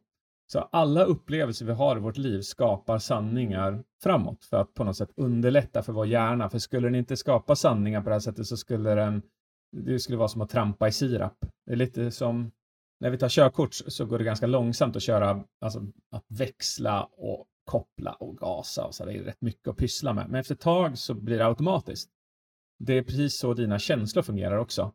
Så 0.51 0.59
alla 0.59 1.03
upplevelser 1.03 1.65
vi 1.65 1.71
har 1.71 1.97
i 1.97 1.99
vårt 1.99 2.17
liv 2.17 2.41
skapar 2.41 2.99
sanningar 2.99 3.83
framåt 4.03 4.45
för 4.45 4.57
att 4.57 4.73
på 4.73 4.83
något 4.83 4.97
sätt 4.97 5.11
underlätta 5.15 5.83
för 5.83 5.93
vår 5.93 6.07
hjärna. 6.07 6.49
För 6.49 6.59
skulle 6.59 6.87
den 6.87 6.95
inte 6.95 7.17
skapa 7.17 7.55
sanningar 7.55 8.01
på 8.01 8.09
det 8.09 8.15
här 8.15 8.19
sättet 8.19 8.45
så 8.45 8.57
skulle 8.57 8.95
den, 8.95 9.21
det 9.71 9.99
skulle 9.99 10.17
vara 10.17 10.27
som 10.27 10.41
att 10.41 10.49
trampa 10.49 10.87
i 10.87 10.91
sirap. 10.91 11.37
Det 11.65 11.71
är 11.71 11.75
lite 11.75 12.11
som 12.11 12.51
när 12.99 13.09
vi 13.09 13.17
tar 13.17 13.29
körkort 13.29 13.73
så 13.73 14.05
går 14.05 14.17
det 14.17 14.23
ganska 14.23 14.47
långsamt 14.47 14.95
att 14.95 15.01
köra, 15.03 15.43
alltså 15.61 15.79
att 16.11 16.25
växla 16.27 17.03
och 17.03 17.47
koppla 17.65 18.11
och 18.11 18.37
gasa 18.37 18.85
och 18.85 18.95
så. 18.95 19.05
Det 19.05 19.13
är 19.13 19.23
rätt 19.23 19.41
mycket 19.41 19.67
att 19.67 19.77
pyssla 19.77 20.13
med. 20.13 20.29
Men 20.29 20.39
efter 20.39 20.55
ett 20.55 20.61
tag 20.61 20.97
så 20.97 21.13
blir 21.13 21.37
det 21.37 21.45
automatiskt. 21.45 22.09
Det 22.79 22.93
är 22.93 23.03
precis 23.03 23.37
så 23.37 23.53
dina 23.53 23.79
känslor 23.79 24.23
fungerar 24.23 24.57
också. 24.57 24.93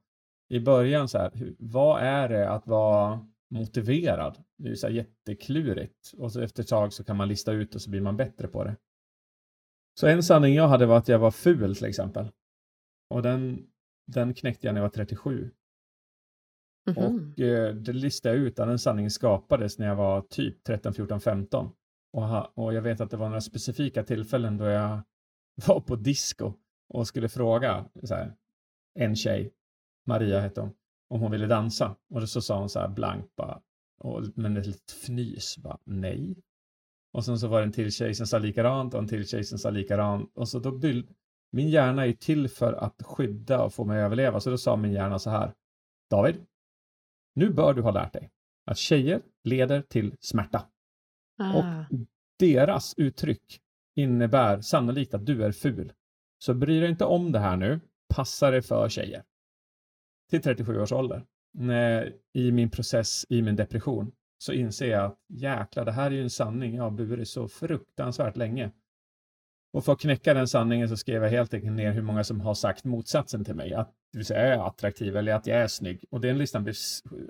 I 0.48 0.60
början 0.60 1.08
så 1.08 1.18
här, 1.18 1.54
vad 1.58 2.02
är 2.02 2.28
det 2.28 2.50
att 2.50 2.66
vara 2.66 3.26
motiverad. 3.52 4.44
Det 4.58 4.70
är 4.70 4.74
så 4.74 4.86
här 4.86 4.94
jätteklurigt 4.94 6.12
och 6.18 6.32
så 6.32 6.40
efter 6.40 6.62
ett 6.62 6.68
tag 6.68 6.92
så 6.92 7.04
kan 7.04 7.16
man 7.16 7.28
lista 7.28 7.52
ut 7.52 7.74
och 7.74 7.82
så 7.82 7.90
blir 7.90 8.00
man 8.00 8.16
bättre 8.16 8.48
på 8.48 8.64
det. 8.64 8.76
Så 10.00 10.06
en 10.06 10.22
sanning 10.22 10.54
jag 10.54 10.68
hade 10.68 10.86
var 10.86 10.98
att 10.98 11.08
jag 11.08 11.18
var 11.18 11.30
ful 11.30 11.76
till 11.76 11.86
exempel. 11.86 12.30
Och 13.10 13.22
den, 13.22 13.66
den 14.06 14.34
knäckte 14.34 14.66
jag 14.66 14.74
när 14.74 14.80
jag 14.80 14.88
var 14.88 14.94
37. 14.94 15.50
Mm 16.86 16.96
-hmm. 17.02 17.32
Och 17.32 17.40
eh, 17.40 17.74
det 17.74 17.92
listade 17.92 18.34
jag 18.34 18.44
ut 18.44 18.58
att 18.58 18.68
den 18.68 18.78
sanningen 18.78 19.10
skapades 19.10 19.78
när 19.78 19.86
jag 19.86 19.96
var 19.96 20.20
typ 20.20 20.64
13, 20.64 20.94
14, 20.94 21.20
15. 21.20 21.70
Och, 22.12 22.22
ha, 22.22 22.52
och 22.54 22.74
jag 22.74 22.82
vet 22.82 23.00
att 23.00 23.10
det 23.10 23.16
var 23.16 23.28
några 23.28 23.40
specifika 23.40 24.04
tillfällen 24.04 24.58
då 24.58 24.64
jag 24.64 25.02
var 25.66 25.80
på 25.80 25.96
disco 25.96 26.52
och 26.88 27.08
skulle 27.08 27.28
fråga 27.28 27.84
så 28.02 28.14
här, 28.14 28.36
en 28.94 29.16
tjej, 29.16 29.54
Maria 30.06 30.40
hette 30.40 30.60
hon, 30.60 30.74
om 31.12 31.20
hon 31.20 31.30
ville 31.30 31.46
dansa. 31.46 31.96
Och 32.10 32.28
så 32.28 32.42
sa 32.42 32.58
hon 32.58 32.68
så 32.68 32.80
här 32.80 32.88
blankt 32.88 33.36
bara, 33.36 33.60
och, 33.98 34.38
med 34.38 34.58
ett 34.58 34.66
litet 34.66 34.90
fnys, 34.90 35.58
bara 35.58 35.78
nej. 35.84 36.36
Och 37.12 37.24
sen 37.24 37.38
så 37.38 37.48
var 37.48 37.60
det 37.60 37.66
en 37.66 37.72
till 37.72 37.92
tjej 37.92 38.14
som 38.14 38.26
sa 38.26 38.38
likadant 38.38 38.94
och 38.94 39.00
en 39.00 39.08
till 39.08 39.28
tjej 39.28 39.44
som 39.44 39.58
sa 39.58 39.70
likadant. 39.70 40.30
Och 40.34 40.48
så 40.48 40.58
då 40.58 40.70
byll, 40.70 41.06
min 41.50 41.68
hjärna 41.68 42.06
är 42.06 42.12
till 42.12 42.48
för 42.48 42.72
att 42.72 43.02
skydda 43.02 43.62
och 43.62 43.74
få 43.74 43.84
mig 43.84 43.98
att 43.98 44.06
överleva. 44.06 44.40
Så 44.40 44.50
då 44.50 44.58
sa 44.58 44.76
min 44.76 44.92
hjärna 44.92 45.18
så 45.18 45.30
här, 45.30 45.52
David, 46.10 46.36
nu 47.34 47.50
bör 47.50 47.74
du 47.74 47.82
ha 47.82 47.90
lärt 47.90 48.12
dig 48.12 48.30
att 48.66 48.78
tjejer 48.78 49.22
leder 49.44 49.82
till 49.82 50.16
smärta. 50.20 50.66
Ah. 51.38 51.58
Och 51.58 51.98
deras 52.38 52.94
uttryck 52.96 53.60
innebär 53.96 54.60
sannolikt 54.60 55.14
att 55.14 55.26
du 55.26 55.44
är 55.44 55.52
ful. 55.52 55.92
Så 56.38 56.54
bry 56.54 56.80
dig 56.80 56.90
inte 56.90 57.04
om 57.04 57.32
det 57.32 57.38
här 57.38 57.56
nu. 57.56 57.80
Passa 58.14 58.50
dig 58.50 58.62
för 58.62 58.88
tjejer. 58.88 59.22
Till 60.32 60.42
37 60.42 60.80
års 60.80 60.92
ålder. 60.92 61.24
När, 61.54 62.12
I 62.32 62.52
min 62.52 62.70
process, 62.70 63.26
i 63.28 63.42
min 63.42 63.56
depression, 63.56 64.12
så 64.38 64.52
inser 64.52 64.86
jag 64.86 65.04
att 65.04 65.18
jäklar, 65.28 65.84
det 65.84 65.92
här 65.92 66.06
är 66.06 66.10
ju 66.10 66.22
en 66.22 66.30
sanning 66.30 66.74
jag 66.74 66.82
har 66.82 66.90
burit 66.90 67.28
så 67.28 67.48
fruktansvärt 67.48 68.36
länge. 68.36 68.70
Och 69.72 69.84
för 69.84 69.92
att 69.92 70.00
knäcka 70.00 70.34
den 70.34 70.48
sanningen 70.48 70.88
så 70.88 70.96
skrev 70.96 71.22
jag 71.22 71.30
helt 71.30 71.54
enkelt 71.54 71.76
ner 71.76 71.92
hur 71.92 72.02
många 72.02 72.24
som 72.24 72.40
har 72.40 72.54
sagt 72.54 72.84
motsatsen 72.84 73.44
till 73.44 73.54
mig. 73.54 73.74
Att 73.74 73.94
det 74.12 74.18
vill 74.18 74.26
säga, 74.26 74.48
jag 74.48 74.58
är 74.58 74.66
attraktiv 74.66 75.16
eller 75.16 75.34
att 75.34 75.46
jag 75.46 75.58
är 75.58 75.68
snygg. 75.68 76.04
Och 76.10 76.20
den 76.20 76.38
listan 76.38 76.64
blir 76.64 76.76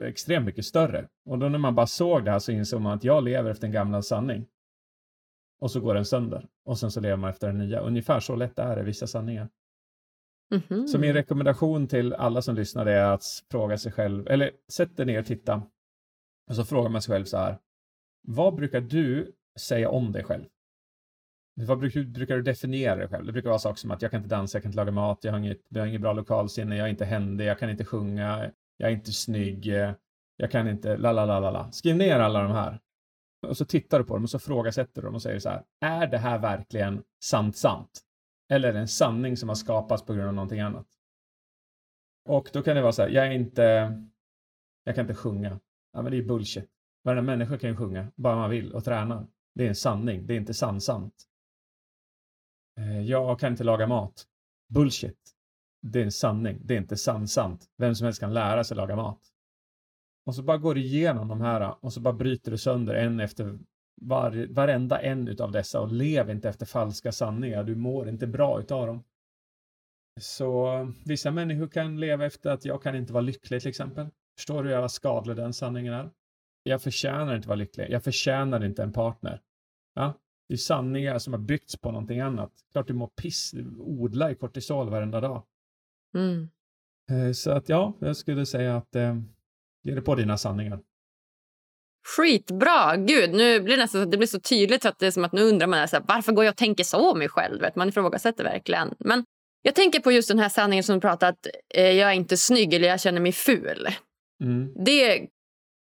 extremt 0.03 0.47
mycket 0.47 0.65
större. 0.65 1.09
Och 1.25 1.39
då 1.39 1.49
när 1.49 1.59
man 1.59 1.75
bara 1.75 1.87
såg 1.87 2.25
det 2.25 2.31
här 2.31 2.39
så 2.39 2.53
insåg 2.53 2.81
man 2.81 2.93
att 2.93 3.05
jag 3.05 3.25
lever 3.25 3.51
efter 3.51 3.67
en 3.67 3.73
gammal 3.73 4.03
sanning. 4.03 4.47
Och 5.61 5.71
så 5.71 5.81
går 5.81 5.95
den 5.95 6.05
sönder. 6.05 6.47
Och 6.65 6.79
sen 6.79 6.91
så 6.91 7.01
lever 7.01 7.17
man 7.17 7.31
efter 7.31 7.47
den 7.47 7.59
nya. 7.59 7.81
Ungefär 7.81 8.21
så 8.21 8.37
lätt 8.37 8.59
är 8.59 8.77
det, 8.77 8.83
vissa 8.83 9.07
sanningar. 9.07 9.49
Mm 10.53 10.63
-hmm. 10.69 10.87
Så 10.87 10.99
min 10.99 11.13
rekommendation 11.13 11.89
till 11.89 12.15
alla 12.15 12.43
som 12.43 12.55
lyssnar 12.55 12.87
är 12.87 13.05
att 13.05 13.25
fråga 13.51 13.79
sig 13.79 13.93
själv, 13.93 14.29
eller 14.29 14.51
sätt 14.69 14.97
dig 14.97 15.07
ner 15.07 15.21
och 15.21 15.27
titta. 15.27 15.63
Och 16.49 16.57
så 16.57 16.65
frågar 16.65 16.91
man 16.91 17.03
sig 17.03 17.15
själv 17.15 17.25
så 17.25 17.37
här. 17.37 17.59
Vad 18.29 18.55
brukar 18.55 18.81
du 18.81 19.33
säga 19.61 19.89
om 19.89 20.13
dig 20.13 20.25
själv? 20.25 20.45
Vad 21.55 21.79
brukar, 21.79 22.03
brukar, 22.03 22.37
du 22.37 22.43
definiera 22.43 22.97
dig 22.97 23.09
själv? 23.09 23.27
Det 23.27 23.33
brukar 23.33 23.49
vara 23.49 23.59
saker 23.59 23.79
som 23.79 23.91
att 23.91 24.03
jag 24.03 24.11
kan 24.11 24.19
inte 24.19 24.35
dansa, 24.35 24.57
jag 24.57 24.63
kan 24.63 24.71
inte 24.71 24.77
laga 24.77 24.93
mat, 24.93 25.19
jag 25.23 25.33
har 25.33 25.39
inget, 25.39 25.61
jag 25.69 25.81
har 25.81 25.87
inget 25.87 26.01
bra 26.01 26.13
lokalsinne, 26.13 26.77
jag 26.77 26.87
är 26.87 26.91
inte 26.91 27.05
händig, 27.05 27.45
jag 27.45 27.59
kan 27.59 27.71
inte 27.71 27.85
sjunga, 27.85 28.51
jag 28.77 28.91
är 28.91 28.95
inte 28.95 29.13
snygg, 29.13 29.67
jag 30.37 30.51
kan 30.51 30.69
inte 30.69 30.97
la 30.97 31.13
la 31.13 31.25
la 31.25 31.41
la 31.41 31.51
la. 31.51 31.73
Skriv 31.73 31.97
ner 31.97 32.19
alla 32.19 32.43
de 32.43 32.53
här. 32.53 32.81
Och 33.47 33.57
så 33.57 33.65
tittar 33.65 33.99
du 33.99 34.05
på 34.05 34.15
dem 34.15 34.23
och 34.23 34.31
så 34.31 34.39
frågasätter 34.39 35.03
du 35.03 35.07
dem 35.07 35.15
och 35.15 35.23
säger 35.23 35.39
så 35.39 35.49
här. 35.49 35.63
Är 35.81 36.07
det 36.07 36.19
här 36.19 36.39
verkligen 36.39 37.03
sant 37.25 37.57
sant? 37.57 38.03
Eller 38.53 38.75
en 38.75 38.89
sanning 38.89 39.37
som 39.37 39.49
har 39.49 39.57
skapats 39.57 40.03
på 40.03 40.15
grund 40.15 40.29
av 40.29 40.35
någonting 40.35 40.61
annat? 40.61 40.87
Och 42.25 42.51
då 42.53 42.63
kan 42.63 42.77
det 42.77 42.83
vara 42.83 42.93
så 42.93 43.03
här. 43.03 43.09
Jag 43.09 43.27
är 43.27 43.31
inte. 43.31 43.63
Jag 44.85 44.95
kan 44.95 45.05
inte 45.05 45.15
sjunga. 45.15 45.61
Ja, 45.93 46.03
men 46.03 46.13
det 46.13 46.19
är 46.19 46.23
bullshit. 46.23 46.71
Varenda 47.05 47.23
människa 47.23 47.59
kan 47.59 47.71
ju 47.71 47.77
sjunga 47.77 48.13
bara 48.15 48.37
man 48.37 48.51
vill 48.51 48.73
och 48.73 48.85
träna. 48.85 49.27
Det 49.55 49.65
är 49.65 49.69
en 49.69 49.75
sanning. 49.75 50.27
Det 50.27 50.35
är 50.35 50.39
inte 50.39 50.55
sant-sant. 50.55 51.15
Eh, 52.79 53.01
jag 53.01 53.41
kan 53.41 53.53
inte 53.53 53.65
laga 53.65 53.87
mat. 53.87 54.27
Bullshit. 54.69 55.35
Det 55.83 56.01
är 56.01 56.05
en 56.05 56.13
sanning. 56.13 56.59
Det 56.65 56.75
är 56.75 56.79
inte 56.79 56.97
sant-sant. 56.97 57.67
Vem 57.77 57.95
som 57.95 58.05
helst 58.05 58.21
kan 58.21 58.35
lära 58.35 58.65
sig 58.65 58.77
laga 58.77 58.97
mat. 58.97 59.21
Och 60.27 60.35
så 60.35 60.43
bara 60.43 60.59
går 60.59 60.75
du 60.75 60.81
igenom 60.81 61.29
de 61.29 61.41
här 61.41 61.85
och 61.85 61.93
så 61.93 62.01
bara 62.01 62.15
bryter 62.15 62.51
du 62.51 62.59
sönder 62.59 62.95
en 62.95 63.21
efter 63.21 63.59
var, 64.03 64.47
varenda 64.51 65.01
en 65.01 65.29
utav 65.29 65.53
dessa 65.53 65.81
och 65.81 65.93
lev 65.93 66.31
inte 66.31 66.49
efter 66.49 66.67
falska 66.67 67.13
sanningar. 67.13 67.65
Du 67.65 67.75
mår 67.75 68.09
inte 68.09 68.27
bra 68.27 68.61
utav 68.61 68.87
dem. 68.87 69.05
Så 70.21 70.93
vissa 71.05 71.31
människor 71.31 71.69
kan 71.69 72.01
leva 72.01 72.27
efter 72.27 72.51
att 72.51 72.65
jag 72.65 72.83
kan 72.83 72.97
inte 72.97 73.13
vara 73.13 73.23
lycklig 73.23 73.61
till 73.61 73.69
exempel. 73.69 74.07
Förstår 74.37 74.65
du 74.65 74.77
hur 74.77 74.89
skadlig 74.89 75.37
den 75.37 75.53
sanningen 75.53 75.95
är? 75.95 76.11
Jag 76.63 76.83
förtjänar 76.83 77.37
inte 77.37 77.49
vara 77.49 77.57
lycklig. 77.57 77.91
Jag 77.91 78.05
förtjänar 78.05 78.65
inte 78.65 78.83
en 78.83 78.93
partner. 78.93 79.41
Ja? 79.95 80.15
Det 80.49 80.55
är 80.55 80.59
sanningar 80.59 81.19
som 81.19 81.33
har 81.33 81.41
byggts 81.41 81.77
på 81.77 81.91
någonting 81.91 82.21
annat. 82.21 82.53
Klart 82.73 82.87
du 82.87 82.93
mår 82.93 83.07
piss, 83.07 83.55
odla 83.79 84.31
i 84.31 84.35
kortisol 84.35 84.91
varenda 84.91 85.21
dag. 85.21 85.43
Mm. 86.15 86.49
Eh, 87.11 87.33
så 87.33 87.51
att 87.51 87.69
ja, 87.69 87.95
jag 87.99 88.17
skulle 88.17 88.47
säga 88.47 88.77
att 88.77 88.97
eh, 88.97 89.21
ge 89.83 89.95
dig 89.95 90.05
på 90.05 90.15
dina 90.15 90.39
sanningar. 90.39 90.81
Skitbra! 92.05 92.97
Gud, 92.97 93.31
nu 93.31 93.61
blir 93.61 93.77
det 93.77 93.83
nästan 93.83 94.03
så 94.03 94.11
det 94.11 94.17
blir 94.17 94.29
så 94.29 94.41
tydligt 94.41 94.83
så 94.83 94.89
att 94.89 94.99
det 94.99 95.07
är 95.07 95.11
som 95.11 95.25
att 95.25 95.33
nu 95.33 95.43
undrar 95.43 95.67
man 95.67 95.89
så 95.89 95.97
här, 95.97 96.05
varför 96.09 96.33
går 96.33 96.45
jag 96.45 96.53
och 96.53 96.57
tänker 96.57 96.85
så 96.85 97.11
om 97.11 97.19
mig 97.19 97.29
själv? 97.29 97.65
Man 97.77 97.89
ifrågasätter 97.89 98.45
verkligen. 98.45 98.95
Men 98.99 99.25
jag 99.63 99.75
tänker 99.75 100.01
på 100.01 100.13
just 100.13 100.29
den 100.29 100.39
här 100.39 100.49
sanningen 100.49 100.85
som 100.85 100.95
du 100.95 101.01
pratar 101.01 101.29
att 101.29 101.47
eh, 101.75 101.91
jag 101.91 102.11
är 102.11 102.15
inte 102.15 102.37
snygg 102.37 102.75
eller 102.75 102.89
jag 102.89 103.01
känner 103.01 103.21
mig 103.21 103.33
ful. 103.33 103.89
Mm. 104.45 104.85
Det, 104.85 105.27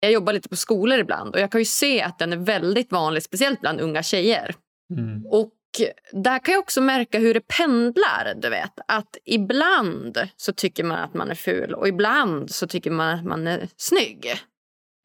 jag 0.00 0.12
jobbar 0.12 0.32
lite 0.32 0.48
på 0.48 0.56
skolor 0.56 0.98
ibland 0.98 1.34
och 1.34 1.40
jag 1.40 1.52
kan 1.52 1.60
ju 1.60 1.64
se 1.64 2.02
att 2.02 2.18
den 2.18 2.32
är 2.32 2.36
väldigt 2.36 2.92
vanlig, 2.92 3.22
speciellt 3.22 3.60
bland 3.60 3.80
unga 3.80 4.02
tjejer. 4.02 4.54
Mm. 4.96 5.26
Och 5.26 5.52
där 6.12 6.38
kan 6.38 6.52
jag 6.52 6.60
också 6.60 6.80
märka 6.80 7.18
hur 7.18 7.34
det 7.34 7.40
pendlar. 7.40 8.34
Du 8.36 8.48
vet. 8.48 8.72
Att 8.88 9.16
ibland 9.24 10.18
så 10.36 10.52
tycker 10.52 10.84
man 10.84 10.98
att 10.98 11.14
man 11.14 11.30
är 11.30 11.34
ful 11.34 11.74
och 11.74 11.88
ibland 11.88 12.50
så 12.50 12.66
tycker 12.66 12.90
man 12.90 13.18
att 13.18 13.24
man 13.24 13.46
är 13.46 13.68
snygg. 13.76 14.34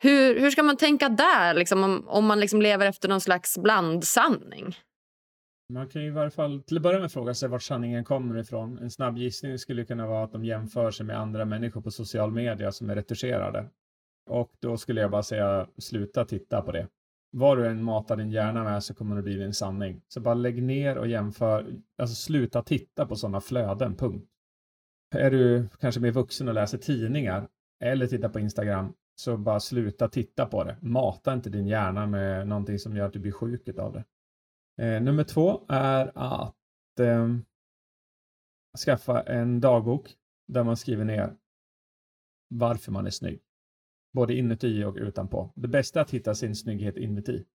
Hur, 0.04 0.39
hur 0.39 0.49
ska 0.49 0.64
man 0.64 0.78
tänka 0.78 1.10
där, 1.10 1.54
liksom, 1.54 1.84
om, 1.84 2.08
om 2.08 2.26
man 2.26 2.39
liksom 2.39 2.62
lever 2.62 2.86
efter 2.86 3.10
någon 3.10 3.22
slags 3.22 3.58
blandsanning? 3.58 4.76
Man 5.74 5.89
kan 5.89 6.02
ju 6.02 6.08
i 6.08 6.12
varje 6.12 6.32
fall 6.32 6.64
till 6.64 6.78
att 6.78 6.84
börja 6.84 6.99
med 6.99 7.12
fråga 7.12 7.34
sig 7.34 7.49
vart 7.49 7.62
sanningen 7.62 8.04
kommer 8.04 8.38
ifrån. 8.39 8.78
En 8.78 8.91
snabb 8.91 9.18
gissning 9.18 9.58
skulle 9.58 9.86
kunna 9.86 10.08
vara 10.08 10.24
att 10.24 10.32
de 10.32 10.45
jämför 10.45 10.91
sig 10.91 11.06
med 11.06 11.20
andra 11.20 11.45
människor 11.45 11.82
på 11.82 11.91
social 11.91 12.32
media 12.32 12.72
som 12.72 12.89
är 12.89 12.95
retuscherade. 12.95 13.70
Och 14.30 14.52
då 14.60 14.78
skulle 14.78 15.02
jag 15.02 15.12
bara 15.12 15.24
säga 15.24 15.68
sluta 15.78 16.26
titta 16.26 16.62
på 16.62 16.72
det. 16.72 16.88
Vad 17.32 17.58
du 17.58 17.68
än 17.68 17.84
matar 17.84 18.18
din 18.18 18.32
hjärna 18.32 18.64
med 18.64 18.84
så 18.84 18.93
kommer 18.93 19.16
det 19.16 19.22
bli 19.22 19.36
din 19.36 19.54
sanning. 19.54 20.02
Så 20.08 20.22
bara 20.22 20.34
lägg 20.34 20.64
ner 20.64 20.97
och 20.97 21.08
jämför. 21.08 21.66
Alltså 21.97 22.16
sluta 22.16 22.64
titta 22.64 23.06
på 23.06 23.16
sådana 23.16 23.41
flöden, 23.41 23.95
punkt. 23.95 24.28
Är 25.16 25.32
du 25.32 25.68
kanske 25.80 26.02
mer 26.02 26.12
vuxen 26.12 26.47
och 26.47 26.54
läser 26.54 26.78
tidningar 26.78 27.47
eller 27.84 28.08
tittar 28.08 28.30
på 28.30 28.39
Instagram 28.39 28.93
så 29.22 29.38
bara 29.38 29.59
sluta 29.59 30.09
titta 30.09 30.45
på 30.45 30.63
det. 30.63 30.78
Mata 30.82 31.34
inte 31.34 31.49
din 31.49 31.67
hjärna 31.67 32.07
med 32.07 32.47
någonting 32.47 32.80
som 32.80 32.95
gör 32.95 33.05
att 33.05 33.13
du 33.13 33.19
blir 33.19 33.32
sjuk 33.32 33.67
av 33.78 33.93
det. 33.93 34.03
Eh, 34.84 35.01
nummer 35.01 35.24
två 35.24 35.65
är 35.69 36.11
att 36.15 36.99
eh, 36.99 37.36
skaffa 38.86 39.22
en 39.22 39.59
dagbok 39.59 40.15
där 40.47 40.63
man 40.63 40.78
skriver 40.78 41.05
ner 41.05 41.36
varför 42.49 42.91
man 42.91 43.05
är 43.05 43.09
snygg. 43.09 43.41
Både 44.13 44.34
inuti 44.34 44.84
och 44.84 44.95
utanpå. 44.95 45.51
Det 45.55 45.67
bästa 45.67 45.99
är 45.99 46.03
att 46.03 46.11
hitta 46.11 46.36
sin 46.36 46.55
snygghet 46.55 46.97
inuti. 46.97 47.45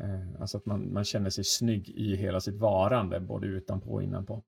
Eh, 0.00 0.40
alltså 0.40 0.58
att 0.58 0.66
man, 0.66 0.92
man 0.92 1.04
känner 1.04 1.30
sig 1.30 1.44
snygg 1.44 1.88
i 1.88 2.16
hela 2.16 2.40
sitt 2.40 2.56
varande, 2.56 3.20
både 3.20 3.46
utanpå 3.46 3.92
och 3.92 4.02
innanpå. 4.02 4.42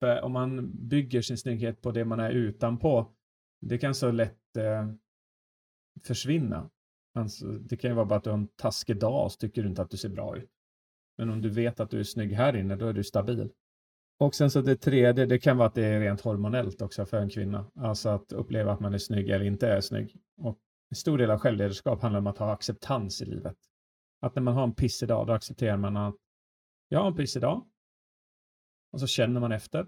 För 0.00 0.22
om 0.22 0.32
man 0.32 0.70
bygger 0.88 1.22
sin 1.22 1.38
snygghet 1.38 1.82
på 1.82 1.90
det 1.90 2.04
man 2.04 2.20
är 2.20 2.30
utanpå, 2.30 3.12
det 3.60 3.78
kan 3.78 3.94
så 3.94 4.10
lätt 4.10 4.56
eh, 4.56 4.88
försvinna. 6.02 6.70
Alltså, 7.14 7.46
det 7.46 7.76
kan 7.76 7.90
ju 7.90 7.94
vara 7.94 8.06
bara 8.06 8.16
att 8.16 8.24
du 8.24 8.30
har 8.30 8.38
en 8.38 8.48
taskig 8.48 8.98
dag 8.98 9.24
och 9.24 9.32
så 9.32 9.38
tycker 9.38 9.62
du 9.62 9.68
inte 9.68 9.82
att 9.82 9.90
du 9.90 9.96
ser 9.96 10.08
bra 10.08 10.36
ut. 10.36 10.50
Men 11.18 11.30
om 11.30 11.40
du 11.40 11.48
vet 11.48 11.80
att 11.80 11.90
du 11.90 12.00
är 12.00 12.04
snygg 12.04 12.32
här 12.32 12.56
inne, 12.56 12.76
då 12.76 12.86
är 12.86 12.92
du 12.92 13.04
stabil. 13.04 13.50
Och 14.18 14.34
sen 14.34 14.50
så 14.50 14.60
det 14.60 14.76
tredje, 14.76 15.26
det 15.26 15.38
kan 15.38 15.56
vara 15.56 15.68
att 15.68 15.74
det 15.74 15.84
är 15.84 16.00
rent 16.00 16.20
hormonellt 16.20 16.82
också 16.82 17.06
för 17.06 17.16
en 17.16 17.30
kvinna. 17.30 17.70
Alltså 17.74 18.08
att 18.08 18.32
uppleva 18.32 18.72
att 18.72 18.80
man 18.80 18.94
är 18.94 18.98
snygg 18.98 19.28
eller 19.28 19.44
inte 19.44 19.68
är 19.68 19.80
snygg. 19.80 20.16
Och 20.36 20.58
en 20.90 20.96
stor 20.96 21.18
del 21.18 21.30
av 21.30 21.38
självledarskap 21.38 22.02
handlar 22.02 22.20
om 22.20 22.26
att 22.26 22.38
ha 22.38 22.52
acceptans 22.52 23.22
i 23.22 23.24
livet. 23.24 23.56
Att 24.20 24.34
när 24.34 24.42
man 24.42 24.54
har 24.54 24.64
en 24.64 24.74
pissig 24.74 25.08
dag, 25.08 25.26
då 25.26 25.32
accepterar 25.32 25.76
man 25.76 25.96
att 25.96 26.16
jag 26.88 27.00
har 27.00 27.06
en 27.06 27.16
pissig 27.16 27.42
dag. 27.42 27.66
Och 28.92 29.00
så 29.00 29.06
känner 29.06 29.40
man 29.40 29.52
efter. 29.52 29.86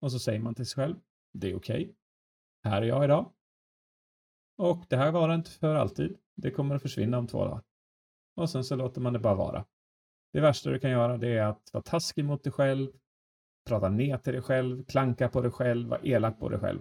Och 0.00 0.12
så 0.12 0.18
säger 0.18 0.40
man 0.40 0.54
till 0.54 0.66
sig 0.66 0.82
själv, 0.82 0.96
det 1.32 1.50
är 1.50 1.56
okej. 1.56 1.82
Okay. 1.82 1.94
Här 2.64 2.82
är 2.82 2.86
jag 2.86 3.04
idag. 3.04 3.32
Och 4.62 4.84
det 4.88 4.96
här 4.96 5.12
varar 5.12 5.34
inte 5.34 5.50
för 5.50 5.74
alltid. 5.74 6.16
Det 6.36 6.50
kommer 6.50 6.74
att 6.74 6.82
försvinna 6.82 7.18
om 7.18 7.26
två 7.26 7.44
dagar. 7.44 7.62
Och 8.36 8.50
sen 8.50 8.64
så 8.64 8.76
låter 8.76 9.00
man 9.00 9.12
det 9.12 9.18
bara 9.18 9.34
vara. 9.34 9.64
Det 10.32 10.40
värsta 10.40 10.70
du 10.70 10.78
kan 10.78 10.90
göra 10.90 11.18
det 11.18 11.28
är 11.28 11.42
att 11.42 11.70
vara 11.72 11.82
taskig 11.82 12.24
mot 12.24 12.44
dig 12.44 12.52
själv, 12.52 12.88
prata 13.68 13.88
ner 13.88 14.18
till 14.18 14.32
dig 14.32 14.42
själv, 14.42 14.84
klanka 14.84 15.28
på 15.28 15.40
dig 15.40 15.50
själv, 15.50 15.88
vara 15.88 16.00
elak 16.00 16.38
på 16.38 16.48
dig 16.48 16.60
själv. 16.60 16.80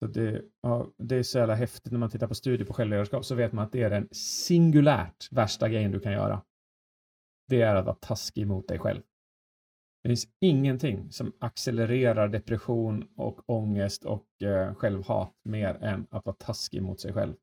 Så 0.00 0.06
det, 0.06 0.42
ja, 0.62 0.90
det 0.96 1.16
är 1.16 1.22
så 1.22 1.38
jävla 1.38 1.54
häftigt 1.54 1.92
när 1.92 1.98
man 1.98 2.10
tittar 2.10 2.26
på 2.26 2.34
studier 2.34 2.66
på 2.66 2.72
självledarskap 2.72 3.24
så 3.24 3.34
vet 3.34 3.52
man 3.52 3.64
att 3.64 3.72
det 3.72 3.82
är 3.82 3.90
den 3.90 4.08
singulärt 4.12 5.32
värsta 5.32 5.68
grejen 5.68 5.90
du 5.90 6.00
kan 6.00 6.12
göra. 6.12 6.42
Det 7.48 7.62
är 7.62 7.74
att 7.74 7.84
vara 7.84 7.96
taskig 8.00 8.46
mot 8.46 8.68
dig 8.68 8.78
själv. 8.78 9.02
Det 10.02 10.08
finns 10.08 10.28
ingenting 10.40 11.12
som 11.12 11.32
accelererar 11.38 12.28
depression 12.28 13.08
och 13.16 13.50
ångest 13.50 14.04
och 14.04 14.42
eh, 14.42 14.74
självhat 14.74 15.32
mer 15.44 15.74
än 15.80 16.06
att 16.10 16.26
vara 16.26 16.36
taskig 16.36 16.82
mot 16.82 17.00
sig 17.00 17.12
själv. 17.12 17.34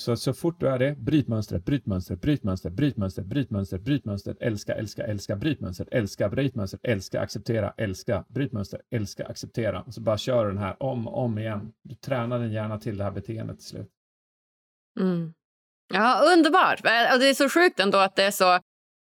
Så, 0.00 0.16
så 0.16 0.32
fort 0.32 0.60
du 0.60 0.68
är 0.68 0.78
det, 0.78 0.94
bryt 0.98 1.28
mönstret, 1.28 1.64
bryt 1.64 1.86
mönstret, 1.86 2.20
bryt 2.20 2.44
mönstret, 2.44 2.74
bryt 2.74 2.96
mönstret, 2.96 3.26
bryt 3.26 3.50
mönstret, 3.50 3.82
bryt 3.82 4.04
mönstret, 4.04 4.36
älska, 4.40 4.74
älska, 4.74 5.06
älska, 5.06 5.36
bryt 5.36 5.60
mönstret, 5.60 5.88
älska, 5.92 6.28
bryt 6.28 6.54
mönstret, 6.54 6.80
älska, 6.84 7.20
acceptera, 7.20 7.74
älska, 7.76 8.24
bryt 8.28 8.52
mönstret, 8.52 8.82
älska, 8.90 9.26
acceptera. 9.26 9.82
Och 9.82 9.94
så 9.94 10.00
bara 10.00 10.18
kör 10.18 10.46
den 10.46 10.58
här 10.58 10.82
om 10.82 11.08
och 11.08 11.24
om 11.24 11.38
igen. 11.38 11.72
Du 11.82 11.94
tränar 11.94 12.38
din 12.38 12.52
hjärna 12.52 12.78
till 12.78 12.96
det 12.96 13.04
här 13.04 13.10
beteendet 13.10 13.58
till 13.58 13.66
slut. 13.66 13.90
Mm. 15.00 15.34
Ja, 15.94 16.20
underbart. 16.36 16.80
Och 16.80 17.18
det 17.18 17.28
är 17.28 17.34
så 17.34 17.48
sjukt 17.48 17.80
ändå 17.80 17.98
att 17.98 18.16
det 18.16 18.22
är 18.22 18.30
så 18.30 18.58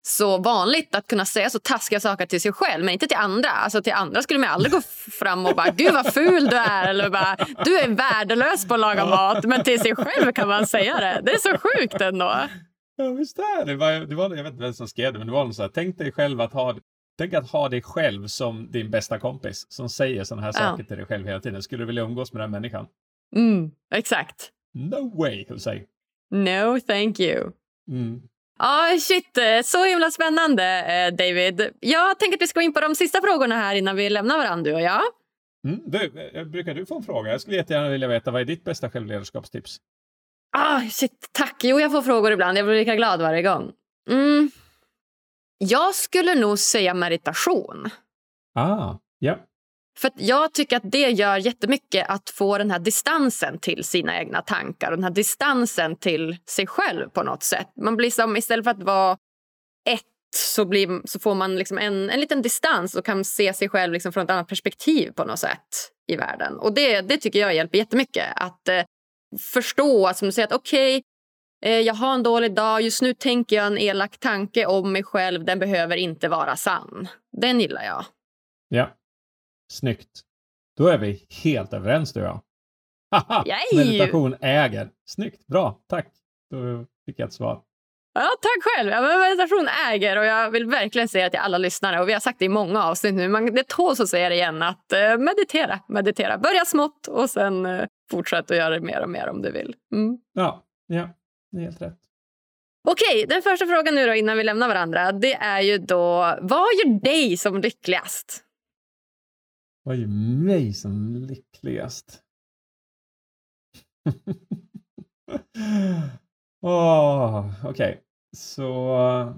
så 0.08 0.38
vanligt 0.38 0.96
att 0.96 1.08
kunna 1.08 1.26
säga 1.26 1.50
så 1.50 1.60
taskiga 1.60 2.00
saker 2.00 2.26
till 2.26 2.42
sig 2.42 2.52
själv, 2.54 2.86
men 2.86 2.94
inte 2.94 3.08
till 3.08 3.18
andra. 3.18 3.50
Alltså 3.50 3.82
till 3.82 3.94
andra 3.94 4.22
skulle 4.22 4.40
man 4.40 4.50
aldrig 4.50 4.72
gå 4.72 4.82
fram 5.20 5.46
och 5.46 5.56
bara 5.56 5.70
“gud 5.70 5.94
vad 5.94 6.14
ful 6.14 6.48
du 6.48 6.58
är” 6.58 6.90
eller 6.90 7.10
bara 7.10 7.38
“du 7.66 7.80
är 7.80 7.88
värdelös 7.88 8.68
på 8.68 8.74
att 8.74 8.80
laga 8.80 9.06
mat”. 9.06 9.44
Men 9.44 9.64
till 9.64 9.80
sig 9.80 9.96
själv 9.96 10.32
kan 10.32 10.48
man 10.48 10.68
säga 10.68 11.00
det. 11.00 11.22
Det 11.24 11.32
är 11.32 11.38
så 11.38 11.58
sjukt 11.58 12.02
ändå. 12.02 12.40
Ja, 12.96 13.10
visst 13.10 13.40
är 13.40 13.66
det. 13.66 13.76
Var, 13.76 13.92
det 13.92 14.16
var, 14.16 14.36
jag 14.36 14.44
vet 14.44 14.52
inte 14.52 14.64
vem 14.64 14.74
som 14.74 14.88
skrev 14.88 15.14
det, 15.14 15.20
men 15.20 15.28
det 15.28 15.34
var 15.34 15.44
någon 15.44 15.54
så 15.54 15.62
här, 15.62 15.70
tänk 15.74 15.98
dig 15.98 16.12
själv 16.12 16.42
att 16.42 16.54
ha 16.54 16.76
Tänk 17.18 17.34
att 17.34 17.50
ha 17.50 17.70
dig 17.70 17.82
själv 17.82 18.28
som 18.28 18.72
din 18.72 18.92
bästa 18.92 19.20
kompis 19.20 19.66
som 19.70 19.90
säger 19.90 20.24
sådana 20.24 20.42
här 20.42 20.54
Ja. 20.56 20.60
saker 20.60 20.84
till 20.84 20.98
dig 20.98 21.06
själv 21.06 21.28
hela 21.28 21.40
tiden. 21.40 21.64
Skulle 21.64 21.82
du 21.82 21.88
vilja 21.88 22.04
umgås 22.04 22.34
med 22.34 22.44
den 22.44 22.52
människan? 22.52 22.88
Mm, 23.36 23.72
exakt. 23.94 24.52
No 24.74 25.22
way, 25.22 25.46
Jose. 25.50 25.82
No 26.32 26.80
thank 26.88 27.20
you. 27.20 27.52
Mm. 27.90 28.22
Ja, 28.60 28.98
shit. 29.00 29.38
eh, 29.38 29.62
Så 29.64 29.84
himla 29.86 30.12
spännande, 30.12 30.64
eh, 30.64 31.16
David. 31.16 31.70
Jag 31.80 32.20
tänker 32.20 32.38
att 32.38 32.42
vi 32.42 32.48
ska 32.48 32.60
gå 32.60 32.64
in 32.64 32.74
på 32.74 32.80
de 32.80 32.96
sista 32.96 33.22
frågorna 33.22 33.56
här 33.56 33.76
innan 33.76 33.96
vi 33.96 34.10
lämnar 34.10 34.38
varandra, 34.38 34.64
du 34.72 34.74
och 34.76 34.82
jag. 34.82 35.02
Mm. 35.68 35.80
Du, 35.86 36.32
eh, 36.34 36.44
brukar 36.46 36.74
du 36.74 36.86
få 36.86 36.96
en 36.98 37.04
fråga? 37.04 37.32
Jag 37.32 37.42
skulle 37.42 37.56
jättegärna 37.58 37.90
vilja 37.90 38.08
veta 38.08 38.32
vad 38.32 38.42
är 38.42 38.46
ditt 38.46 38.64
bästa 38.64 38.90
självledarskapstips? 38.90 39.78
Ah, 40.58 40.82
shit, 40.82 41.30
tack. 41.32 41.56
Jo, 41.64 41.80
jag 41.80 41.92
får 41.92 42.02
frågor 42.02 42.32
ibland. 42.32 42.58
Jag 42.58 42.66
blir 42.66 42.76
lika 42.76 42.96
glad 42.96 43.22
varje 43.22 43.42
gång. 43.42 43.72
Mm. 44.10 44.52
Jag 45.58 45.96
skulle 45.96 46.36
nog 46.36 46.60
säga 46.60 46.94
meditation. 46.94 47.90
Ah, 48.56 48.96
ja. 49.20 49.38
För 49.98 50.08
att 50.08 50.14
jag 50.18 50.54
tycker 50.54 50.78
att 50.78 50.92
det 50.92 51.10
gör 51.10 51.38
jättemycket 51.38 52.10
att 52.10 52.30
få 52.30 52.58
den 52.58 52.72
här 52.72 52.80
distansen 52.80 53.60
till 53.60 53.84
sina 53.84 54.20
egna 54.20 54.42
tankar 54.42 54.92
och 54.92 54.98
den 54.98 55.04
här 55.04 55.12
distansen 55.12 55.96
till 55.96 56.38
sig 56.46 56.68
själv 56.68 57.10
på 57.10 57.24
något 57.24 57.44
sätt. 57.44 57.68
Man 57.82 57.96
blir 57.96 58.12
som, 58.12 58.38
istället 58.38 58.64
för 58.64 58.72
att 58.72 58.84
vara 58.84 59.18
ett 59.90 60.02
så, 60.36 60.66
blir, 60.66 61.08
så 61.08 61.20
får 61.20 61.36
man 61.36 61.56
liksom 61.56 61.78
en, 61.78 62.10
en 62.10 62.20
liten 62.20 62.42
distans 62.42 62.96
och 62.96 63.06
kan 63.06 63.26
se 63.26 63.54
sig 63.54 63.70
själv 63.70 63.94
liksom 63.94 64.14
från 64.14 64.24
ett 64.24 64.30
annat 64.30 64.48
perspektiv 64.48 65.12
på 65.12 65.26
något 65.26 65.40
sätt 65.40 65.92
i 66.08 66.16
världen. 66.16 66.58
Och 66.58 66.74
det, 66.74 67.02
det 67.02 67.18
tycker 67.18 67.40
jag 67.40 67.56
hjälper 67.56 67.78
jättemycket. 67.78 68.26
Att 68.36 68.68
eh, 68.68 68.84
förstå, 69.40 70.14
som 70.14 70.28
du 70.28 70.32
säger, 70.32 70.48
att 70.48 70.54
okej, 70.54 71.04
eh, 71.66 71.80
jag 71.80 71.94
har 71.94 72.14
en 72.14 72.24
dålig 72.24 72.56
dag, 72.56 72.82
just 72.82 73.02
nu 73.02 73.14
tänker 73.14 73.56
jag 73.56 73.68
en 73.68 73.78
elak 73.78 74.18
tanke 74.18 74.66
om 74.66 74.92
mig 74.92 75.04
själv, 75.04 75.46
den 75.46 75.60
behöver 75.60 75.98
inte 75.98 76.30
vara 76.30 76.56
sann. 76.56 77.08
Den 77.42 77.60
gillar 77.62 77.84
jag. 77.84 78.06
Ja. 78.68 78.94
Snyggt. 79.72 80.22
Då 80.78 80.88
är 80.88 80.98
vi 80.98 81.28
helt 81.44 81.74
överens 81.74 82.14
du 82.14 82.20
och 82.20 82.28
jag. 82.28 82.42
Haha! 83.12 83.44
Yay! 83.48 83.86
Meditation 83.86 84.36
äger. 84.42 84.90
Snyggt, 85.06 85.48
bra, 85.48 85.82
tack. 85.88 86.08
Då 86.52 86.86
fick 87.06 87.20
jag 87.20 87.28
ett 87.28 87.34
svar. 87.34 87.62
Ja, 88.14 88.30
tack 88.42 88.64
själv. 88.64 88.90
Ja, 88.90 89.02
men 89.02 89.20
meditation 89.20 89.68
äger 89.90 90.18
och 90.18 90.26
jag 90.26 90.52
vill 90.52 90.66
verkligen 90.66 91.08
säga 91.08 91.30
till 91.30 91.40
alla 91.40 91.58
lyssnare 91.58 92.02
och 92.02 92.10
vi 92.10 92.14
har 92.14 92.20
sagt 92.20 92.40
det 92.40 92.46
i 92.46 92.50
många 92.50 92.84
avsnitt 92.84 93.14
nu, 93.14 93.28
men 93.28 93.56
det 93.56 93.68
tåls 93.68 94.00
att 94.00 94.10
säga 94.10 94.30
det 94.30 94.36
igen 94.36 94.62
att 94.62 94.94
eh, 94.94 95.18
meditera, 95.18 95.80
meditera. 95.88 96.38
Börja 96.38 96.66
smått 96.66 97.08
och 97.08 97.30
sen 97.30 97.66
eh, 97.66 97.86
fortsätt 98.12 98.52
att 98.52 98.58
göra 98.58 98.70
det 98.70 98.82
mer 98.82 99.02
och 99.02 99.10
mer 99.10 99.28
om 99.30 99.42
du 99.42 99.52
vill. 99.52 99.76
Mm. 99.94 100.18
Ja, 100.34 100.64
ja, 100.88 101.10
det 101.52 101.58
är 101.58 101.62
helt 101.62 101.82
rätt. 101.82 102.00
Okej, 102.88 103.26
den 103.30 103.42
första 103.42 103.66
frågan 103.66 103.96
nu 103.96 104.06
då 104.06 104.16
innan 104.16 104.38
vi 104.38 104.44
lämnar 104.44 104.68
varandra, 104.68 105.12
det 105.12 105.34
är 105.34 105.62
ju 105.62 105.78
då, 105.78 106.38
vad 106.42 106.68
gör 106.74 107.00
dig 107.00 107.38
som 107.38 107.62
lyckligast? 107.62 108.44
Vad 109.88 109.96
ju 109.96 110.08
mig 110.08 110.74
som 110.74 111.16
lyckligast? 111.16 112.22
oh, 116.62 117.66
Okej, 117.70 118.04
så 118.38 119.38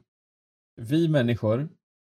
vi 0.75 1.07
människor, 1.07 1.69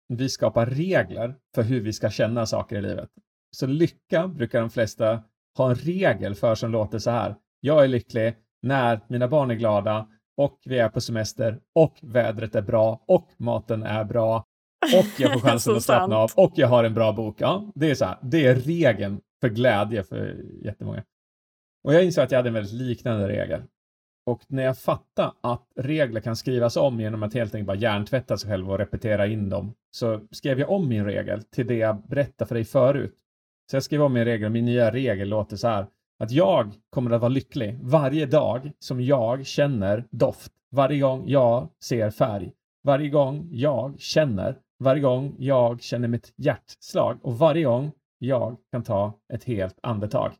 vi 0.08 0.30
skapar 0.30 0.66
regler 0.66 1.36
för 1.56 1.64
hur 1.64 1.82
vi 1.82 1.94
ska 1.94 2.10
känna 2.10 2.46
saker 2.46 2.76
i 2.76 2.82
livet. 2.82 3.10
Så 3.52 3.68
lycka 3.68 4.28
brukar 4.28 4.62
de 4.62 4.70
flesta 4.70 5.24
ha 5.58 5.70
en 5.70 5.76
regel 5.76 6.36
för 6.36 6.56
som 6.56 6.72
låter 6.72 7.00
så 7.00 7.12
här. 7.12 7.36
Jag 7.60 7.84
är 7.84 7.88
lycklig 7.88 8.36
när 8.62 9.02
mina 9.08 9.28
barn 9.28 9.52
är 9.52 9.56
glada 9.56 10.10
och 10.38 10.60
vi 10.66 10.80
är 10.80 10.90
på 10.90 11.02
semester 11.02 11.62
och 11.76 12.00
vädret 12.02 12.56
är 12.56 12.62
bra 12.62 13.04
och 13.08 13.32
maten 13.38 13.84
är 13.84 14.04
bra 14.04 14.47
och 14.82 15.20
jag 15.20 15.34
får 15.34 15.40
chansen 15.40 15.76
att 15.78 15.84
slappna 15.84 16.18
av 16.18 16.32
och 16.36 16.52
jag 16.56 16.68
har 16.68 16.84
en 16.84 16.94
bra 16.94 17.14
bok. 17.14 17.36
Ja, 17.40 17.72
det 17.76 17.92
är 17.92 17.96
så 17.96 18.06
här. 18.06 18.18
Det 18.22 18.46
är 18.46 18.56
regeln 18.56 19.22
för 19.42 19.50
glädje 19.50 20.04
för 20.04 20.36
jättemånga. 20.64 21.04
Och 21.84 21.94
jag 21.94 22.06
insåg 22.06 22.24
att 22.24 22.32
jag 22.32 22.40
hade 22.40 22.50
en 22.50 22.54
väldigt 22.54 22.74
liknande 22.74 23.28
regel. 23.28 23.62
Och 24.26 24.42
när 24.48 24.64
jag 24.64 24.78
fattade 24.78 25.32
att 25.42 25.72
regler 25.76 26.22
kan 26.22 26.36
skrivas 26.36 26.78
om 26.78 27.00
genom 27.00 27.24
att 27.24 27.34
helt 27.34 27.56
enkelt 27.56 27.68
bara 27.68 27.78
hjärntvätta 27.78 28.38
sig 28.38 28.50
själv 28.50 28.72
och 28.72 28.78
repetera 28.78 29.28
in 29.28 29.50
dem, 29.50 29.74
så 29.92 30.22
skrev 30.32 30.60
jag 30.60 30.70
om 30.70 30.90
min 30.90 31.06
regel 31.06 31.44
till 31.44 31.68
det 31.68 31.76
jag 31.76 32.08
berättade 32.08 32.48
för 32.48 32.56
dig 32.56 32.66
förut. 32.66 33.16
Så 33.72 33.76
jag 33.76 33.84
skrev 33.84 34.02
om 34.02 34.14
min 34.14 34.26
regel 34.26 34.46
och 34.46 34.52
min 34.52 34.66
nya 34.66 34.92
regel 34.92 35.30
låter 35.30 35.56
så 35.56 35.68
här. 35.68 35.88
Att 36.20 36.32
jag 36.32 36.72
kommer 36.90 37.12
att 37.12 37.22
vara 37.22 37.30
lycklig 37.30 37.80
varje 37.82 38.26
dag 38.26 38.72
som 38.80 39.02
jag 39.02 39.46
känner 39.46 40.04
doft. 40.10 40.52
Varje 40.72 41.00
gång 41.00 41.24
jag 41.28 41.70
ser 41.84 42.12
färg. 42.12 42.52
Varje 42.84 43.10
gång 43.10 43.48
jag 43.52 44.00
känner. 44.00 44.58
Varje 44.80 45.02
gång 45.02 45.36
jag 45.40 45.82
känner 45.82 46.08
mitt 46.08 46.34
hjärtslag. 46.36 47.20
Och 47.22 47.38
varje 47.38 47.64
gång 47.64 47.92
jag 48.20 48.58
kan 48.72 48.84
ta 48.84 49.14
ett 49.34 49.44
helt 49.44 49.80
andetag. 49.84 50.32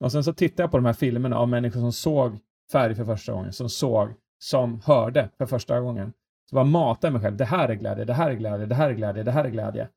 Och 0.00 0.12
sen 0.12 0.24
så 0.24 0.32
tittar 0.32 0.64
jag 0.64 0.70
på 0.70 0.76
de 0.76 0.86
här 0.86 0.92
filmerna 0.92 1.38
av 1.38 1.48
människor 1.48 1.80
som 1.80 1.92
såg 1.92 2.38
färg 2.72 2.94
för 2.94 3.04
första 3.04 3.32
gången, 3.32 3.52
som 3.52 3.68
såg, 3.68 4.08
som 4.38 4.80
hörde 4.84 5.30
för 5.38 5.46
första 5.46 5.80
gången. 5.80 6.12
Så 6.50 6.56
bara 6.56 6.64
matar 6.64 7.10
mig 7.10 7.20
själv. 7.20 7.36
Det 7.36 7.44
här 7.44 7.68
är 7.68 7.74
glädje, 7.74 8.04
det 8.04 8.14
här 8.14 8.30
är 8.30 8.34
glädje, 8.34 8.66
det 8.66 8.74
här 8.74 8.90
är 8.90 8.94
glädje, 8.94 9.22
det 9.22 9.30
här 9.30 9.44
är 9.44 9.50
glädje. 9.50 9.88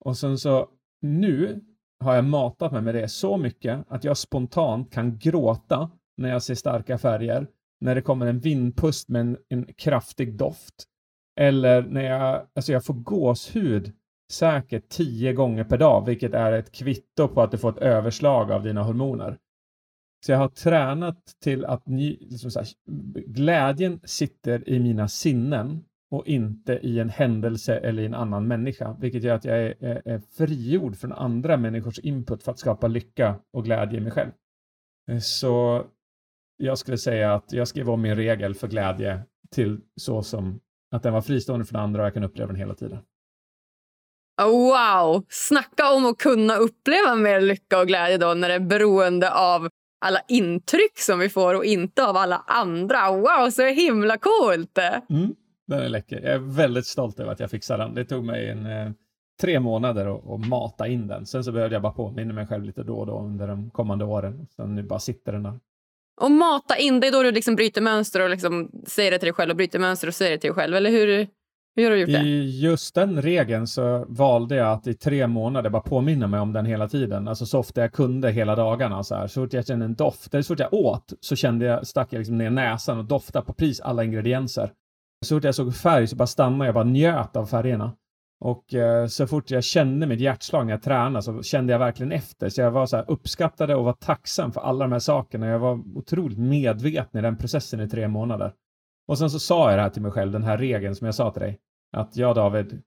Och 0.00 0.16
sen 0.16 0.38
så 0.38 0.68
nu 1.02 1.64
har 2.00 2.14
jag 2.14 2.24
matat 2.24 2.72
mig 2.72 2.82
med 2.82 2.94
det 2.94 3.08
så 3.08 3.36
mycket 3.36 3.84
att 3.88 4.04
jag 4.04 4.16
spontant 4.16 4.92
kan 4.92 5.18
gråta 5.18 5.90
när 6.16 6.28
jag 6.28 6.42
ser 6.42 6.54
starka 6.54 6.98
färger, 6.98 7.46
när 7.80 7.94
det 7.94 8.02
kommer 8.02 8.26
en 8.26 8.38
vindpust 8.38 9.08
med 9.08 9.20
en, 9.20 9.36
en 9.48 9.64
kraftig 9.64 10.34
doft. 10.34 10.84
Eller 11.36 11.82
när 11.82 12.02
jag, 12.02 12.46
alltså 12.54 12.72
jag 12.72 12.84
får 12.84 12.94
gåshud 12.94 13.92
säkert 14.32 14.88
tio 14.88 15.32
gånger 15.32 15.64
per 15.64 15.78
dag, 15.78 16.06
vilket 16.06 16.34
är 16.34 16.52
ett 16.52 16.72
kvitto 16.72 17.28
på 17.28 17.42
att 17.42 17.50
du 17.50 17.58
får 17.58 17.70
ett 17.70 17.78
överslag 17.78 18.52
av 18.52 18.62
dina 18.62 18.82
hormoner. 18.82 19.38
Så 20.26 20.32
jag 20.32 20.38
har 20.38 20.48
tränat 20.48 21.18
till 21.42 21.64
att 21.64 21.86
ny, 21.86 22.16
liksom 22.20 22.50
så 22.50 22.58
här, 22.58 22.68
glädjen 23.26 24.00
sitter 24.04 24.68
i 24.68 24.80
mina 24.80 25.08
sinnen 25.08 25.84
och 26.10 26.26
inte 26.26 26.72
i 26.72 26.98
en 26.98 27.08
händelse 27.08 27.76
eller 27.78 28.02
i 28.02 28.06
en 28.06 28.14
annan 28.14 28.48
människa, 28.48 28.96
vilket 29.00 29.22
gör 29.22 29.34
att 29.34 29.44
jag 29.44 29.58
är, 29.58 29.84
är, 29.84 30.02
är 30.08 30.18
frigjord 30.18 30.96
från 30.96 31.12
andra 31.12 31.56
människors 31.56 31.98
input 31.98 32.42
för 32.42 32.52
att 32.52 32.58
skapa 32.58 32.86
lycka 32.86 33.40
och 33.52 33.64
glädje 33.64 33.98
i 33.98 34.00
mig 34.00 34.12
själv. 34.12 34.30
Eh, 35.10 35.18
så 35.18 35.84
jag 36.56 36.78
skulle 36.78 36.98
säga 36.98 37.34
att 37.34 37.52
jag 37.52 37.68
skrev 37.68 37.90
om 37.90 38.02
min 38.02 38.14
regel 38.14 38.54
för 38.54 38.68
glädje 38.68 39.22
till 39.50 39.80
så 39.96 40.22
som 40.22 40.60
att 40.96 41.02
den 41.02 41.12
var 41.12 41.20
fristående 41.20 41.66
från 41.66 41.80
andra 41.80 42.02
och 42.02 42.06
jag 42.06 42.14
kan 42.14 42.24
uppleva 42.24 42.46
den 42.46 42.56
hela 42.56 42.74
tiden. 42.74 42.98
Wow! 44.42 45.24
Snacka 45.28 45.92
om 45.92 46.06
att 46.06 46.18
kunna 46.18 46.56
uppleva 46.56 47.14
mer 47.14 47.40
lycka 47.40 47.80
och 47.80 47.86
glädje 47.86 48.18
då 48.18 48.34
när 48.34 48.48
det 48.48 48.54
är 48.54 48.60
beroende 48.60 49.32
av 49.32 49.68
alla 50.00 50.20
intryck 50.28 50.98
som 50.98 51.18
vi 51.18 51.28
får 51.28 51.54
och 51.54 51.64
inte 51.64 52.06
av 52.06 52.16
alla 52.16 52.44
andra. 52.46 53.10
Wow, 53.10 53.50
så 53.50 53.62
himla 53.66 54.16
coolt! 54.18 54.78
Mm, 55.10 55.34
den 55.66 55.80
är 55.80 55.88
läcker. 55.88 56.20
Jag 56.20 56.34
är 56.34 56.56
väldigt 56.56 56.86
stolt 56.86 57.20
över 57.20 57.32
att 57.32 57.40
jag 57.40 57.50
fixade 57.50 57.82
den. 57.82 57.94
Det 57.94 58.04
tog 58.04 58.24
mig 58.24 58.48
en, 58.48 58.66
eh, 58.66 58.90
tre 59.40 59.60
månader 59.60 60.06
att, 60.06 60.30
att 60.30 60.48
mata 60.48 60.86
in 60.86 61.06
den. 61.06 61.26
Sen 61.26 61.44
så 61.44 61.52
behövde 61.52 61.74
jag 61.74 61.82
bara 61.82 61.92
påminna 61.92 62.34
mig 62.34 62.46
själv 62.46 62.64
lite 62.64 62.82
då 62.82 62.98
och 62.98 63.06
då 63.06 63.20
under 63.20 63.48
de 63.48 63.70
kommande 63.70 64.04
åren. 64.04 64.46
Sen 64.56 64.74
nu 64.74 64.82
bara 64.82 64.98
sitter 64.98 65.32
den 65.32 65.42
där. 65.42 65.60
Och 66.20 66.30
mata 66.30 66.76
in, 66.76 67.00
det 67.00 67.06
är 67.06 67.12
då 67.12 67.22
du 67.22 67.32
liksom 67.32 67.56
bryter 67.56 67.80
mönster 67.80 68.20
och 68.20 68.30
liksom 68.30 68.70
säger 68.86 69.10
det 69.10 69.18
till 69.18 69.26
dig 69.26 69.32
själv 69.32 69.50
och 69.50 69.56
bryter 69.56 69.78
mönster 69.78 70.08
och 70.08 70.14
säger 70.14 70.30
det 70.30 70.38
till 70.38 70.48
dig 70.48 70.54
själv. 70.54 70.74
Eller 70.74 70.90
hur, 70.90 71.28
hur 71.76 71.84
har 71.84 71.90
du 71.90 72.00
gjort 72.00 72.10
det? 72.10 72.28
I 72.28 72.60
just 72.60 72.94
den 72.94 73.22
regeln 73.22 73.66
så 73.66 74.04
valde 74.08 74.56
jag 74.56 74.72
att 74.72 74.86
i 74.86 74.94
tre 74.94 75.26
månader 75.26 75.70
bara 75.70 75.82
påminna 75.82 76.26
mig 76.26 76.40
om 76.40 76.52
den 76.52 76.66
hela 76.66 76.88
tiden. 76.88 77.28
Alltså 77.28 77.46
så 77.46 77.58
ofta 77.58 77.80
jag 77.80 77.92
kunde 77.92 78.30
hela 78.30 78.54
dagarna. 78.54 79.04
Så, 79.04 79.14
här. 79.14 79.26
så 79.26 79.42
fort 79.42 79.52
jag 79.52 79.66
kände 79.66 79.84
en 79.84 79.94
doft, 79.94 80.34
eller 80.34 80.42
så 80.42 80.54
fort 80.54 80.60
jag 80.60 80.74
åt, 80.74 81.12
så 81.20 81.36
kände 81.36 81.64
jag, 81.64 81.86
stack 81.86 82.12
jag 82.12 82.18
liksom 82.18 82.38
ner 82.38 82.50
näsan 82.50 82.98
och 82.98 83.04
doftade 83.04 83.46
på 83.46 83.52
precis 83.52 83.80
alla 83.80 84.04
ingredienser. 84.04 84.70
Så 85.26 85.36
fort 85.36 85.44
jag 85.44 85.54
såg 85.54 85.76
färg 85.76 86.06
så 86.06 86.16
bara 86.16 86.26
stannade 86.26 86.64
jag 86.64 86.70
och 86.70 86.74
bara 86.74 86.92
njöt 86.92 87.36
av 87.36 87.46
färgerna. 87.46 87.92
Och 88.40 88.74
eh, 88.74 89.06
så 89.06 89.26
fort 89.26 89.50
jag 89.50 89.64
kände 89.64 90.06
mitt 90.06 90.20
hjärtslag 90.20 90.66
när 90.66 90.72
jag 90.72 90.82
tränade 90.82 91.22
så 91.22 91.42
kände 91.42 91.72
jag 91.72 91.78
verkligen 91.78 92.12
efter. 92.12 92.48
Så 92.48 92.60
jag 92.60 92.70
var 92.70 92.86
så 92.86 92.96
här 92.96 93.10
uppskattade 93.10 93.74
och 93.74 93.84
var 93.84 93.92
tacksam 93.92 94.52
för 94.52 94.60
alla 94.60 94.84
de 94.84 94.92
här 94.92 94.98
sakerna. 94.98 95.46
Jag 95.46 95.58
var 95.58 95.82
otroligt 95.94 96.38
medveten 96.38 97.18
i 97.18 97.22
den 97.22 97.36
processen 97.36 97.80
i 97.80 97.88
tre 97.88 98.08
månader. 98.08 98.52
Och 99.08 99.18
sen 99.18 99.30
så 99.30 99.38
sa 99.38 99.70
jag 99.70 99.78
det 99.78 99.82
här 99.82 99.90
till 99.90 100.02
mig 100.02 100.10
själv, 100.10 100.32
den 100.32 100.42
här 100.42 100.58
regeln 100.58 100.94
som 100.94 101.04
jag 101.04 101.14
sa 101.14 101.30
till 101.30 101.42
dig. 101.42 101.58
Att 101.96 102.16
jag, 102.16 102.34
David, 102.34 102.82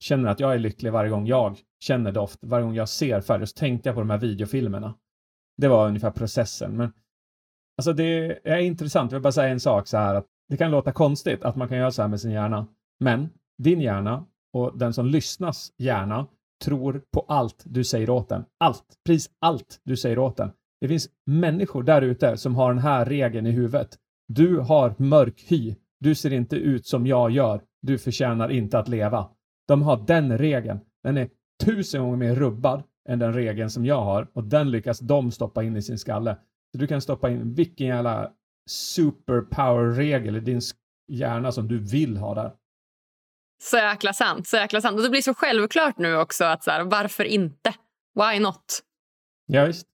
känner 0.00 0.30
att 0.30 0.40
jag 0.40 0.54
är 0.54 0.58
lycklig 0.58 0.92
varje 0.92 1.10
gång 1.10 1.26
jag 1.26 1.58
känner 1.80 2.12
doft, 2.12 2.38
varje 2.42 2.64
gång 2.64 2.74
jag 2.74 2.88
ser 2.88 3.20
färg. 3.20 3.46
Så 3.46 3.58
tänkte 3.58 3.88
jag 3.88 3.96
på 3.96 4.00
de 4.00 4.10
här 4.10 4.18
videofilmerna. 4.18 4.94
Det 5.56 5.68
var 5.68 5.88
ungefär 5.88 6.10
processen. 6.10 6.76
Men 6.76 6.92
alltså 7.78 7.92
det 7.92 8.40
är 8.48 8.58
intressant. 8.58 9.12
Jag 9.12 9.18
vill 9.18 9.22
bara 9.22 9.32
säga 9.32 9.48
en 9.48 9.60
sak 9.60 9.86
så 9.86 9.96
här 9.96 10.14
att 10.14 10.26
det 10.48 10.56
kan 10.56 10.70
låta 10.70 10.92
konstigt 10.92 11.44
att 11.44 11.56
man 11.56 11.68
kan 11.68 11.78
göra 11.78 11.90
så 11.90 12.02
här 12.02 12.08
med 12.08 12.20
sin 12.20 12.30
hjärna. 12.30 12.66
Men 13.00 13.28
din 13.58 13.80
hjärna 13.80 14.26
och 14.56 14.78
den 14.78 14.92
som 14.92 15.06
lyssnas 15.06 15.72
gärna 15.78 16.26
tror 16.64 17.02
på 17.12 17.24
allt 17.28 17.62
du 17.64 17.84
säger 17.84 18.10
åt 18.10 18.28
den. 18.28 18.44
Allt, 18.60 18.84
precis 19.06 19.30
allt 19.38 19.80
du 19.84 19.96
säger 19.96 20.18
åt 20.18 20.36
den. 20.36 20.50
Det 20.80 20.88
finns 20.88 21.08
människor 21.26 21.82
där 21.82 22.02
ute 22.02 22.36
som 22.36 22.54
har 22.54 22.74
den 22.74 22.82
här 22.82 23.04
regeln 23.04 23.46
i 23.46 23.50
huvudet. 23.50 23.98
Du 24.28 24.58
har 24.58 24.94
mörk 24.98 25.44
hy. 25.46 25.74
Du 26.00 26.14
ser 26.14 26.32
inte 26.32 26.56
ut 26.56 26.86
som 26.86 27.06
jag 27.06 27.30
gör. 27.30 27.60
Du 27.82 27.98
förtjänar 27.98 28.48
inte 28.48 28.78
att 28.78 28.88
leva. 28.88 29.28
De 29.68 29.82
har 29.82 30.04
den 30.06 30.38
regeln. 30.38 30.80
Den 31.02 31.16
är 31.16 31.28
tusen 31.64 32.02
gånger 32.02 32.16
mer 32.16 32.34
rubbad 32.34 32.82
än 33.08 33.18
den 33.18 33.32
regeln 33.32 33.70
som 33.70 33.86
jag 33.86 34.04
har 34.04 34.28
och 34.32 34.44
den 34.44 34.70
lyckas 34.70 34.98
de 34.98 35.30
stoppa 35.30 35.62
in 35.62 35.76
i 35.76 35.82
sin 35.82 35.98
skalle. 35.98 36.36
Så 36.72 36.78
du 36.78 36.86
kan 36.86 37.00
stoppa 37.00 37.30
in 37.30 37.54
vilken 37.54 37.86
jävla 37.86 38.30
superpower-regel 38.70 40.36
i 40.36 40.40
din 40.40 40.60
hjärna 41.12 41.52
som 41.52 41.68
du 41.68 41.78
vill 41.78 42.16
ha 42.16 42.34
där. 42.34 42.52
Så 43.62 43.76
jäkla 43.76 44.12
sant. 44.12 44.48
Så 44.48 44.56
jäkla 44.56 44.80
sant. 44.80 44.96
Och 44.96 45.02
det 45.02 45.10
blir 45.10 45.22
så 45.22 45.34
självklart 45.34 45.98
nu 45.98 46.16
också 46.16 46.44
att 46.44 46.64
så 46.64 46.70
här, 46.70 46.84
varför 46.84 47.24
inte? 47.24 47.74
Why 48.14 48.40
not? 48.40 48.82
Ja, 49.46 49.64
visst. 49.64 49.86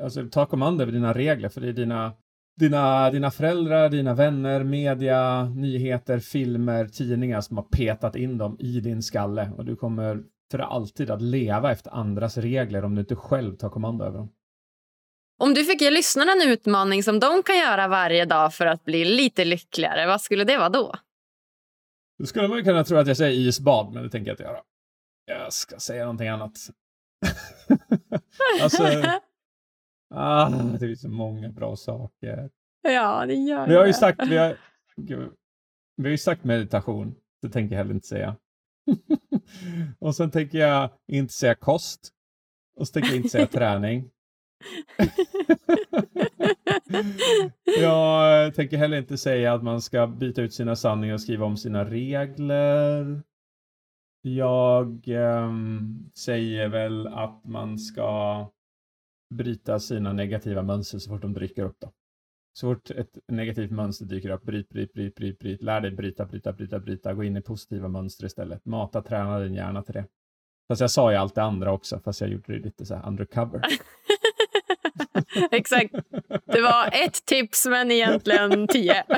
Alltså, 0.00 0.28
ta 0.28 0.46
kommando 0.46 0.82
över 0.82 0.92
dina 0.92 1.12
regler, 1.12 1.48
för 1.48 1.60
det 1.60 1.68
är 1.68 1.72
dina, 1.72 2.12
dina, 2.60 3.10
dina 3.10 3.30
föräldrar, 3.30 3.88
dina 3.88 4.14
vänner, 4.14 4.64
media, 4.64 5.44
nyheter, 5.44 6.18
filmer, 6.18 6.86
tidningar 6.86 7.40
som 7.40 7.56
har 7.56 7.64
petat 7.64 8.16
in 8.16 8.38
dem 8.38 8.56
i 8.60 8.80
din 8.80 9.02
skalle 9.02 9.50
och 9.56 9.64
du 9.64 9.76
kommer 9.76 10.22
för 10.50 10.58
alltid 10.58 11.10
att 11.10 11.22
leva 11.22 11.72
efter 11.72 11.90
andras 11.90 12.36
regler 12.36 12.84
om 12.84 12.94
du 12.94 13.00
inte 13.00 13.16
själv 13.16 13.56
tar 13.56 13.70
kommando 13.70 14.04
över 14.04 14.18
dem. 14.18 14.32
Om 15.38 15.54
du 15.54 15.64
fick 15.64 15.80
ge 15.80 15.90
lyssnarna 15.90 16.32
en 16.32 16.48
utmaning 16.48 17.02
som 17.02 17.20
de 17.20 17.42
kan 17.42 17.58
göra 17.58 17.88
varje 17.88 18.24
dag 18.24 18.54
för 18.54 18.66
att 18.66 18.84
bli 18.84 19.04
lite 19.04 19.44
lyckligare, 19.44 20.06
vad 20.06 20.20
skulle 20.20 20.44
det 20.44 20.56
vara 20.56 20.68
då? 20.68 20.94
Då 22.18 22.26
skulle 22.26 22.48
man 22.48 22.64
kunna 22.64 22.84
tro 22.84 22.96
att 22.98 23.06
jag 23.06 23.16
säger 23.16 23.40
isbad, 23.40 23.92
men 23.92 24.02
det 24.02 24.10
tänker 24.10 24.30
jag 24.30 24.34
inte 24.34 24.42
göra. 24.42 24.62
Jag 25.24 25.52
ska 25.52 25.78
säga 25.78 26.02
någonting 26.02 26.28
annat. 26.28 26.52
alltså, 28.62 28.82
ah, 30.14 30.48
det 30.48 30.78
finns 30.78 31.00
så 31.00 31.08
många 31.08 31.48
bra 31.48 31.76
saker. 31.76 32.50
Ja, 32.82 33.26
det 33.26 33.34
gör 33.34 33.68
vi 33.68 33.74
har 33.74 33.86
ju 33.86 33.92
sagt, 33.92 34.26
vi 34.28 34.36
har, 34.36 34.56
vi 35.96 36.04
har 36.04 36.10
ju 36.10 36.18
sagt 36.18 36.44
meditation, 36.44 37.14
det 37.42 37.48
tänker 37.48 37.74
jag 37.74 37.78
heller 37.78 37.94
inte 37.94 38.06
säga. 38.06 38.36
och 39.98 40.16
sen 40.16 40.30
tänker 40.30 40.58
jag 40.58 40.90
inte 41.06 41.34
säga 41.34 41.54
kost. 41.54 42.12
Och 42.76 42.88
så 42.88 42.92
tänker 42.92 43.08
jag 43.08 43.16
inte 43.16 43.28
säga 43.28 43.46
träning. 43.46 44.10
jag 47.80 48.54
tänker 48.54 48.76
heller 48.76 48.98
inte 48.98 49.18
säga 49.18 49.54
att 49.54 49.62
man 49.62 49.82
ska 49.82 50.06
byta 50.06 50.42
ut 50.42 50.54
sina 50.54 50.76
sanningar 50.76 51.14
och 51.14 51.20
skriva 51.20 51.46
om 51.46 51.56
sina 51.56 51.84
regler. 51.84 53.22
Jag 54.22 55.08
eh, 55.08 55.50
säger 56.14 56.68
väl 56.68 57.06
att 57.06 57.44
man 57.44 57.78
ska 57.78 58.46
bryta 59.34 59.78
sina 59.78 60.12
negativa 60.12 60.62
mönster 60.62 60.98
så 60.98 61.10
fort 61.10 61.22
de 61.22 61.32
dyker 61.32 61.64
upp. 61.64 61.76
Då. 61.80 61.92
Så 62.52 62.74
fort 62.74 62.90
ett 62.90 63.18
negativt 63.28 63.70
mönster 63.70 64.06
dyker 64.06 64.30
upp, 64.30 64.42
bryt, 64.42 64.68
bryt, 64.68 64.92
bryt, 64.92 65.14
bryt, 65.14 65.38
bryt. 65.38 65.62
Lär 65.62 65.80
dig 65.80 65.90
bryta, 65.90 66.26
bryta, 66.26 66.52
bryta, 66.52 66.78
bryta. 66.78 67.14
Gå 67.14 67.24
in 67.24 67.36
i 67.36 67.42
positiva 67.42 67.88
mönster 67.88 68.26
istället. 68.26 68.64
Mata, 68.64 69.02
träna 69.02 69.38
din 69.38 69.54
hjärna 69.54 69.82
till 69.82 69.94
det. 69.94 70.04
Fast 70.68 70.80
jag 70.80 70.90
sa 70.90 71.10
ju 71.10 71.16
allt 71.16 71.34
det 71.34 71.42
andra 71.42 71.72
också, 71.72 72.00
fast 72.00 72.20
jag 72.20 72.30
gjorde 72.30 72.52
det 72.52 72.58
lite 72.58 72.86
så 72.86 72.94
här 72.94 73.08
undercover. 73.08 73.60
Exakt. 75.50 75.94
Det 76.44 76.60
var 76.60 76.90
ett 76.92 77.24
tips, 77.24 77.66
men 77.66 77.90
egentligen 77.90 78.68
tio. 78.68 79.04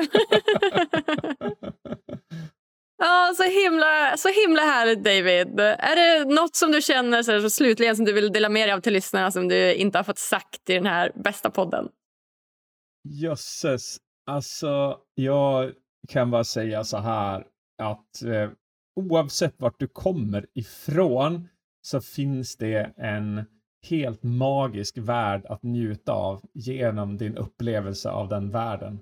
Ja, 2.97 3.33
så 3.37 3.43
himla, 3.43 4.17
så 4.17 4.29
himla 4.29 4.61
härligt, 4.61 5.03
David. 5.03 5.59
Är 5.59 5.95
det 5.95 6.35
något 6.35 6.55
som 6.55 6.71
du 6.71 6.81
känner 6.81 7.23
så, 7.23 7.41
så 7.41 7.49
slutligen 7.49 7.95
som 7.95 8.05
du 8.05 8.13
vill 8.13 8.31
dela 8.31 8.49
med 8.49 8.67
dig 8.67 8.73
av 8.73 8.79
till 8.79 8.93
lyssnarna 8.93 9.31
som 9.31 9.47
du 9.47 9.73
inte 9.73 9.97
har 9.97 10.03
fått 10.03 10.17
sagt 10.17 10.69
i 10.69 10.73
den 10.73 10.85
här 10.85 11.11
bästa 11.15 11.49
podden? 11.49 11.89
Jösses. 13.03 13.97
Alltså, 14.25 14.97
jag 15.15 15.71
kan 16.07 16.31
bara 16.31 16.43
säga 16.43 16.83
så 16.83 16.97
här 16.97 17.43
att 17.81 18.23
eh, 18.23 18.49
oavsett 18.95 19.55
vart 19.57 19.79
du 19.79 19.87
kommer 19.87 20.45
ifrån 20.53 21.47
så 21.81 22.01
finns 22.01 22.57
det 22.57 22.93
en 22.97 23.45
helt 23.89 24.23
magisk 24.23 24.97
värld 24.97 25.45
att 25.45 25.63
njuta 25.63 26.13
av 26.13 26.41
genom 26.53 27.17
din 27.17 27.37
upplevelse 27.37 28.09
av 28.09 28.29
den 28.29 28.49
världen. 28.49 28.99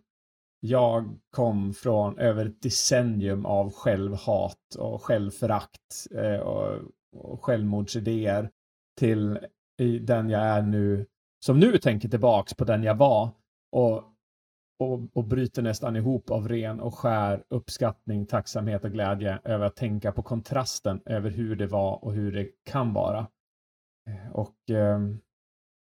Jag 0.59 1.19
kom 1.31 1.73
från 1.73 2.19
över 2.19 2.45
ett 2.45 2.61
decennium 2.61 3.45
av 3.45 3.73
självhat 3.73 4.75
och 4.77 5.03
självförakt 5.03 6.07
eh, 6.15 6.39
och, 6.39 6.79
och 7.15 7.43
självmordsidéer 7.43 8.49
till 8.99 9.39
den 10.01 10.29
jag 10.29 10.41
är 10.41 10.61
nu, 10.61 11.05
som 11.45 11.59
nu 11.59 11.77
tänker 11.77 12.09
tillbaks 12.09 12.53
på 12.53 12.63
den 12.63 12.83
jag 12.83 12.95
var 12.95 13.29
och, 13.71 14.03
och, 14.79 14.99
och 15.13 15.23
bryter 15.23 15.61
nästan 15.61 15.95
ihop 15.95 16.29
av 16.29 16.47
ren 16.47 16.79
och 16.79 16.95
skär 16.95 17.43
uppskattning, 17.49 18.25
tacksamhet 18.25 18.83
och 18.83 18.91
glädje 18.91 19.39
över 19.43 19.65
att 19.65 19.75
tänka 19.75 20.11
på 20.11 20.23
kontrasten 20.23 21.01
över 21.05 21.29
hur 21.29 21.55
det 21.55 21.67
var 21.67 22.03
och 22.03 22.13
hur 22.13 22.31
det 22.31 22.49
kan 22.65 22.93
vara. 22.93 23.27
Eh, 24.09 24.31
och 24.31 24.55
ehm, 24.69 25.19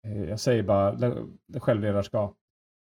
eh, 0.07 0.23
jag 0.23 0.39
säger 0.39 0.63
bara 0.63 1.15
självledarskap. 1.59 2.37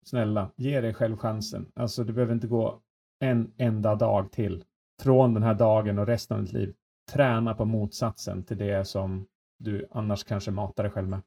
Snälla, 0.05 0.51
ge 0.55 0.81
dig 0.81 0.93
själv 0.93 1.17
chansen. 1.17 1.71
Alltså, 1.75 2.03
du 2.03 2.13
behöver 2.13 2.33
inte 2.33 2.47
gå 2.47 2.81
en 3.19 3.53
enda 3.57 3.95
dag 3.95 4.31
till 4.31 4.63
från 5.01 5.33
den 5.33 5.43
här 5.43 5.53
dagen 5.53 5.99
och 5.99 6.07
resten 6.07 6.37
av 6.37 6.43
ditt 6.43 6.53
liv. 6.53 6.73
Träna 7.11 7.53
på 7.53 7.65
motsatsen 7.65 8.43
till 8.43 8.57
det 8.57 8.85
som 8.85 9.27
du 9.59 9.87
annars 9.91 10.23
kanske 10.23 10.51
matar 10.51 10.83
dig 10.83 10.91
själv 10.91 11.07
med. 11.07 11.21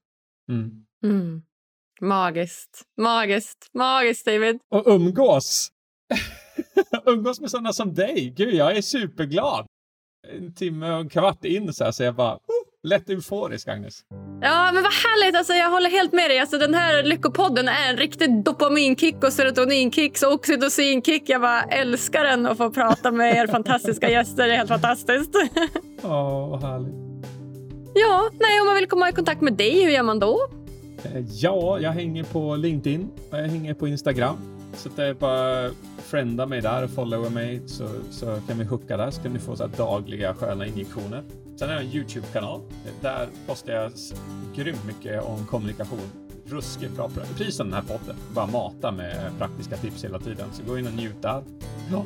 Mm. 0.50 0.86
Mm. 1.04 1.42
Magiskt, 2.00 2.82
magiskt, 2.96 3.70
magiskt 3.74 4.26
David. 4.26 4.58
Och 4.68 4.82
umgås! 4.86 5.72
umgås 7.06 7.40
med 7.40 7.50
sådana 7.50 7.72
som 7.72 7.94
dig. 7.94 8.34
Gud, 8.36 8.54
jag 8.54 8.76
är 8.76 8.82
superglad. 8.82 9.66
En 10.28 10.54
timme 10.54 10.92
och 10.92 11.00
en 11.00 11.08
kvart 11.08 11.44
in 11.44 11.72
så 11.72 11.84
här, 11.84 11.90
så 11.90 12.02
jag 12.02 12.14
bara 12.14 12.38
lätt 12.86 13.10
euforisk, 13.10 13.68
Agnes. 13.68 14.04
Ja, 14.40 14.70
men 14.72 14.82
vad 14.82 14.92
härligt. 14.92 15.36
Alltså, 15.36 15.52
jag 15.52 15.70
håller 15.70 15.90
helt 15.90 16.12
med 16.12 16.30
dig. 16.30 16.38
Alltså, 16.38 16.58
den 16.58 16.74
här 16.74 17.02
Lyckopodden 17.02 17.68
är 17.68 17.90
en 17.90 17.96
riktig 17.96 18.44
dopaminkick 18.44 19.24
och 19.24 19.32
serotoninkick 19.32 20.22
och 20.22 20.32
oxytocinkick. 20.32 21.28
Jag 21.28 21.40
bara 21.40 21.62
älskar 21.62 22.24
den 22.24 22.46
och 22.46 22.56
få 22.56 22.70
prata 22.70 23.10
med 23.10 23.36
er 23.36 23.46
fantastiska 23.46 24.10
gäster. 24.10 24.46
Det 24.46 24.52
är 24.52 24.56
helt 24.56 24.68
fantastiskt. 24.68 25.30
Ja, 26.02 26.46
vad 26.46 26.62
härligt. 26.62 26.94
Ja, 27.94 28.30
nej, 28.40 28.60
om 28.60 28.66
man 28.66 28.74
vill 28.74 28.88
komma 28.88 29.08
i 29.08 29.12
kontakt 29.12 29.40
med 29.40 29.52
dig, 29.52 29.84
hur 29.84 29.90
gör 29.90 30.02
man 30.02 30.18
då? 30.18 30.48
Eh, 31.04 31.24
ja, 31.32 31.78
jag 31.80 31.90
hänger 31.90 32.24
på 32.24 32.56
LinkedIn 32.56 33.10
och 33.30 33.38
jag 33.38 33.42
hänger 33.48 33.74
på 33.74 33.88
Instagram. 33.88 34.36
Så 34.76 34.88
det 34.96 35.04
är 35.04 35.14
bara 35.14 35.70
frienda 36.02 36.46
mig 36.46 36.60
där 36.60 36.84
och 36.84 36.90
followa 36.90 37.30
mig 37.30 37.62
så, 37.66 37.88
så 38.10 38.26
kan 38.48 38.58
vi 38.58 38.64
hooka 38.64 38.96
där 38.96 39.10
så 39.10 39.22
kan 39.22 39.32
ni 39.32 39.38
få 39.38 39.56
så 39.56 39.66
dagliga 39.66 40.34
sköna 40.34 40.66
injektioner. 40.66 41.22
Sen 41.56 41.68
har 41.68 41.76
jag 41.76 41.84
en 41.84 41.90
Youtube-kanal. 41.90 42.60
Där 43.00 43.28
postar 43.46 43.72
jag 43.72 43.92
grymt 44.54 44.84
mycket 44.86 45.22
om 45.22 45.46
kommunikation. 45.46 46.10
Ruskigt 46.46 46.96
bra, 46.96 47.10
precis 47.36 47.56
som 47.56 47.70
den 47.70 47.74
här 47.74 47.98
podden. 47.98 48.16
Bara 48.34 48.46
mata 48.46 48.92
med 48.92 49.30
praktiska 49.38 49.76
tips 49.76 50.04
hela 50.04 50.18
tiden. 50.18 50.48
Så 50.52 50.62
gå 50.62 50.78
in 50.78 50.86
och 50.86 50.92
njut 50.92 51.22
där. 51.22 51.44
Ja. 51.90 52.04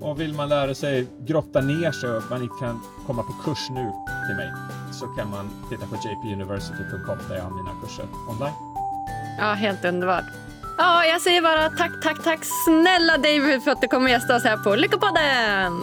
Och 0.00 0.20
vill 0.20 0.34
man 0.34 0.48
lära 0.48 0.74
sig 0.74 1.06
grotta 1.20 1.60
ner 1.60 1.92
sig 1.92 2.10
och 2.10 2.22
man 2.30 2.42
inte 2.42 2.54
kan 2.60 2.80
komma 3.06 3.22
på 3.22 3.32
kurs 3.32 3.70
nu 3.70 3.92
till 4.28 4.36
mig 4.36 4.52
så 4.92 5.06
kan 5.06 5.30
man 5.30 5.50
titta 5.70 5.86
på 5.86 5.96
jpuniversity.com 5.96 7.18
där 7.28 7.36
jag 7.36 7.42
har 7.42 7.50
mina 7.50 7.70
kurser 7.82 8.06
online. 8.28 8.54
Ja, 9.38 9.52
helt 9.52 9.84
underbart. 9.84 10.24
Ja, 10.78 11.04
jag 11.04 11.20
säger 11.20 11.42
bara 11.42 11.70
tack, 11.70 12.02
tack, 12.02 12.24
tack 12.24 12.40
snälla 12.64 13.16
David 13.16 13.62
för 13.64 13.70
att 13.70 13.80
du 13.80 13.88
kom 13.88 14.02
och 14.04 14.10
gästade 14.10 14.36
oss 14.36 14.44
här 14.44 14.56
på 14.56 14.76
Lyckopodden. 14.76 15.80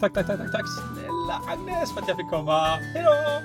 Tack, 0.00 0.12
tack, 0.14 0.26
tack, 0.26 0.38
tack, 0.38 0.52
tack 0.52 1.09
snälla 1.30 1.52
Agnes 1.52 1.92
för 1.92 2.00
att 2.00 2.08
jag 2.08 2.16
fick 2.16 2.30
komma. 2.30 2.78
Hej 2.94 3.04
då! 3.04 3.42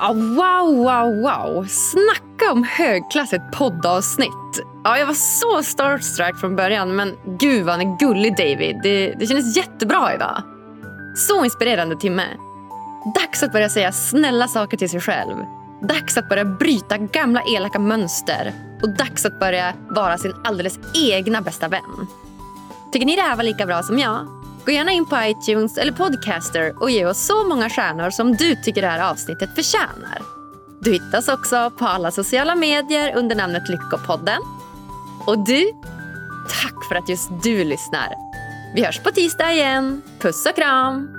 Ah, 0.00 0.12
wow, 0.12 0.76
wow, 0.76 1.22
wow. 1.22 1.66
Snacka 1.66 2.52
om 2.52 2.64
högklassigt 2.64 3.44
poddavsnitt. 3.52 4.60
Ja, 4.84 4.98
jag 4.98 5.06
var 5.06 5.14
så 5.14 5.62
starstruck 5.62 6.40
från 6.40 6.56
början, 6.56 6.96
men 6.96 7.16
gud 7.24 7.64
vad 7.64 7.74
han 7.74 7.92
är 7.92 7.98
gullig 7.98 8.36
David. 8.36 8.80
Det, 8.82 9.14
det 9.18 9.26
kändes 9.26 9.56
jättebra 9.56 10.14
idag. 10.14 10.42
Så 11.16 11.44
inspirerande 11.44 11.96
timme. 11.96 12.24
Dags 13.14 13.42
att 13.42 13.52
börja 13.52 13.68
säga 13.68 13.92
snälla 13.92 14.48
saker 14.48 14.76
till 14.76 14.90
sig 14.90 15.00
själv. 15.00 15.36
Dags 15.82 16.18
att 16.18 16.28
börja 16.28 16.44
bryta 16.44 16.98
gamla 16.98 17.42
elaka 17.42 17.78
mönster 17.78 18.52
och 18.82 18.88
dags 18.88 19.26
att 19.26 19.40
börja 19.40 19.74
vara 19.88 20.18
sin 20.18 20.34
alldeles 20.44 20.78
egna 20.94 21.40
bästa 21.40 21.68
vän. 21.68 22.06
Tycker 22.92 23.06
ni 23.06 23.16
det 23.16 23.22
här 23.22 23.36
var 23.36 23.44
lika 23.44 23.66
bra 23.66 23.82
som 23.82 23.98
jag? 23.98 24.37
Gå 24.66 24.72
gärna 24.72 24.92
in 24.92 25.06
på 25.06 25.16
iTunes 25.22 25.78
eller 25.78 25.92
Podcaster 25.92 26.82
och 26.82 26.90
ge 26.90 27.06
oss 27.06 27.26
så 27.26 27.48
många 27.48 27.70
stjärnor 27.70 28.10
som 28.10 28.36
du 28.36 28.56
tycker 28.64 28.82
det 28.82 28.88
här 28.88 29.10
avsnittet 29.10 29.54
förtjänar. 29.54 30.22
Du 30.80 30.92
hittas 30.92 31.28
också 31.28 31.70
på 31.78 31.84
alla 31.84 32.10
sociala 32.10 32.54
medier 32.54 33.16
under 33.16 33.36
namnet 33.36 33.68
Lyckopodden. 33.68 34.42
Och 35.26 35.38
du, 35.38 35.72
tack 36.62 36.84
för 36.88 36.94
att 36.94 37.08
just 37.08 37.30
du 37.42 37.64
lyssnar. 37.64 38.08
Vi 38.74 38.84
hörs 38.84 38.98
på 38.98 39.10
tisdag 39.10 39.52
igen. 39.52 40.02
Puss 40.20 40.46
och 40.46 40.56
kram! 40.56 41.17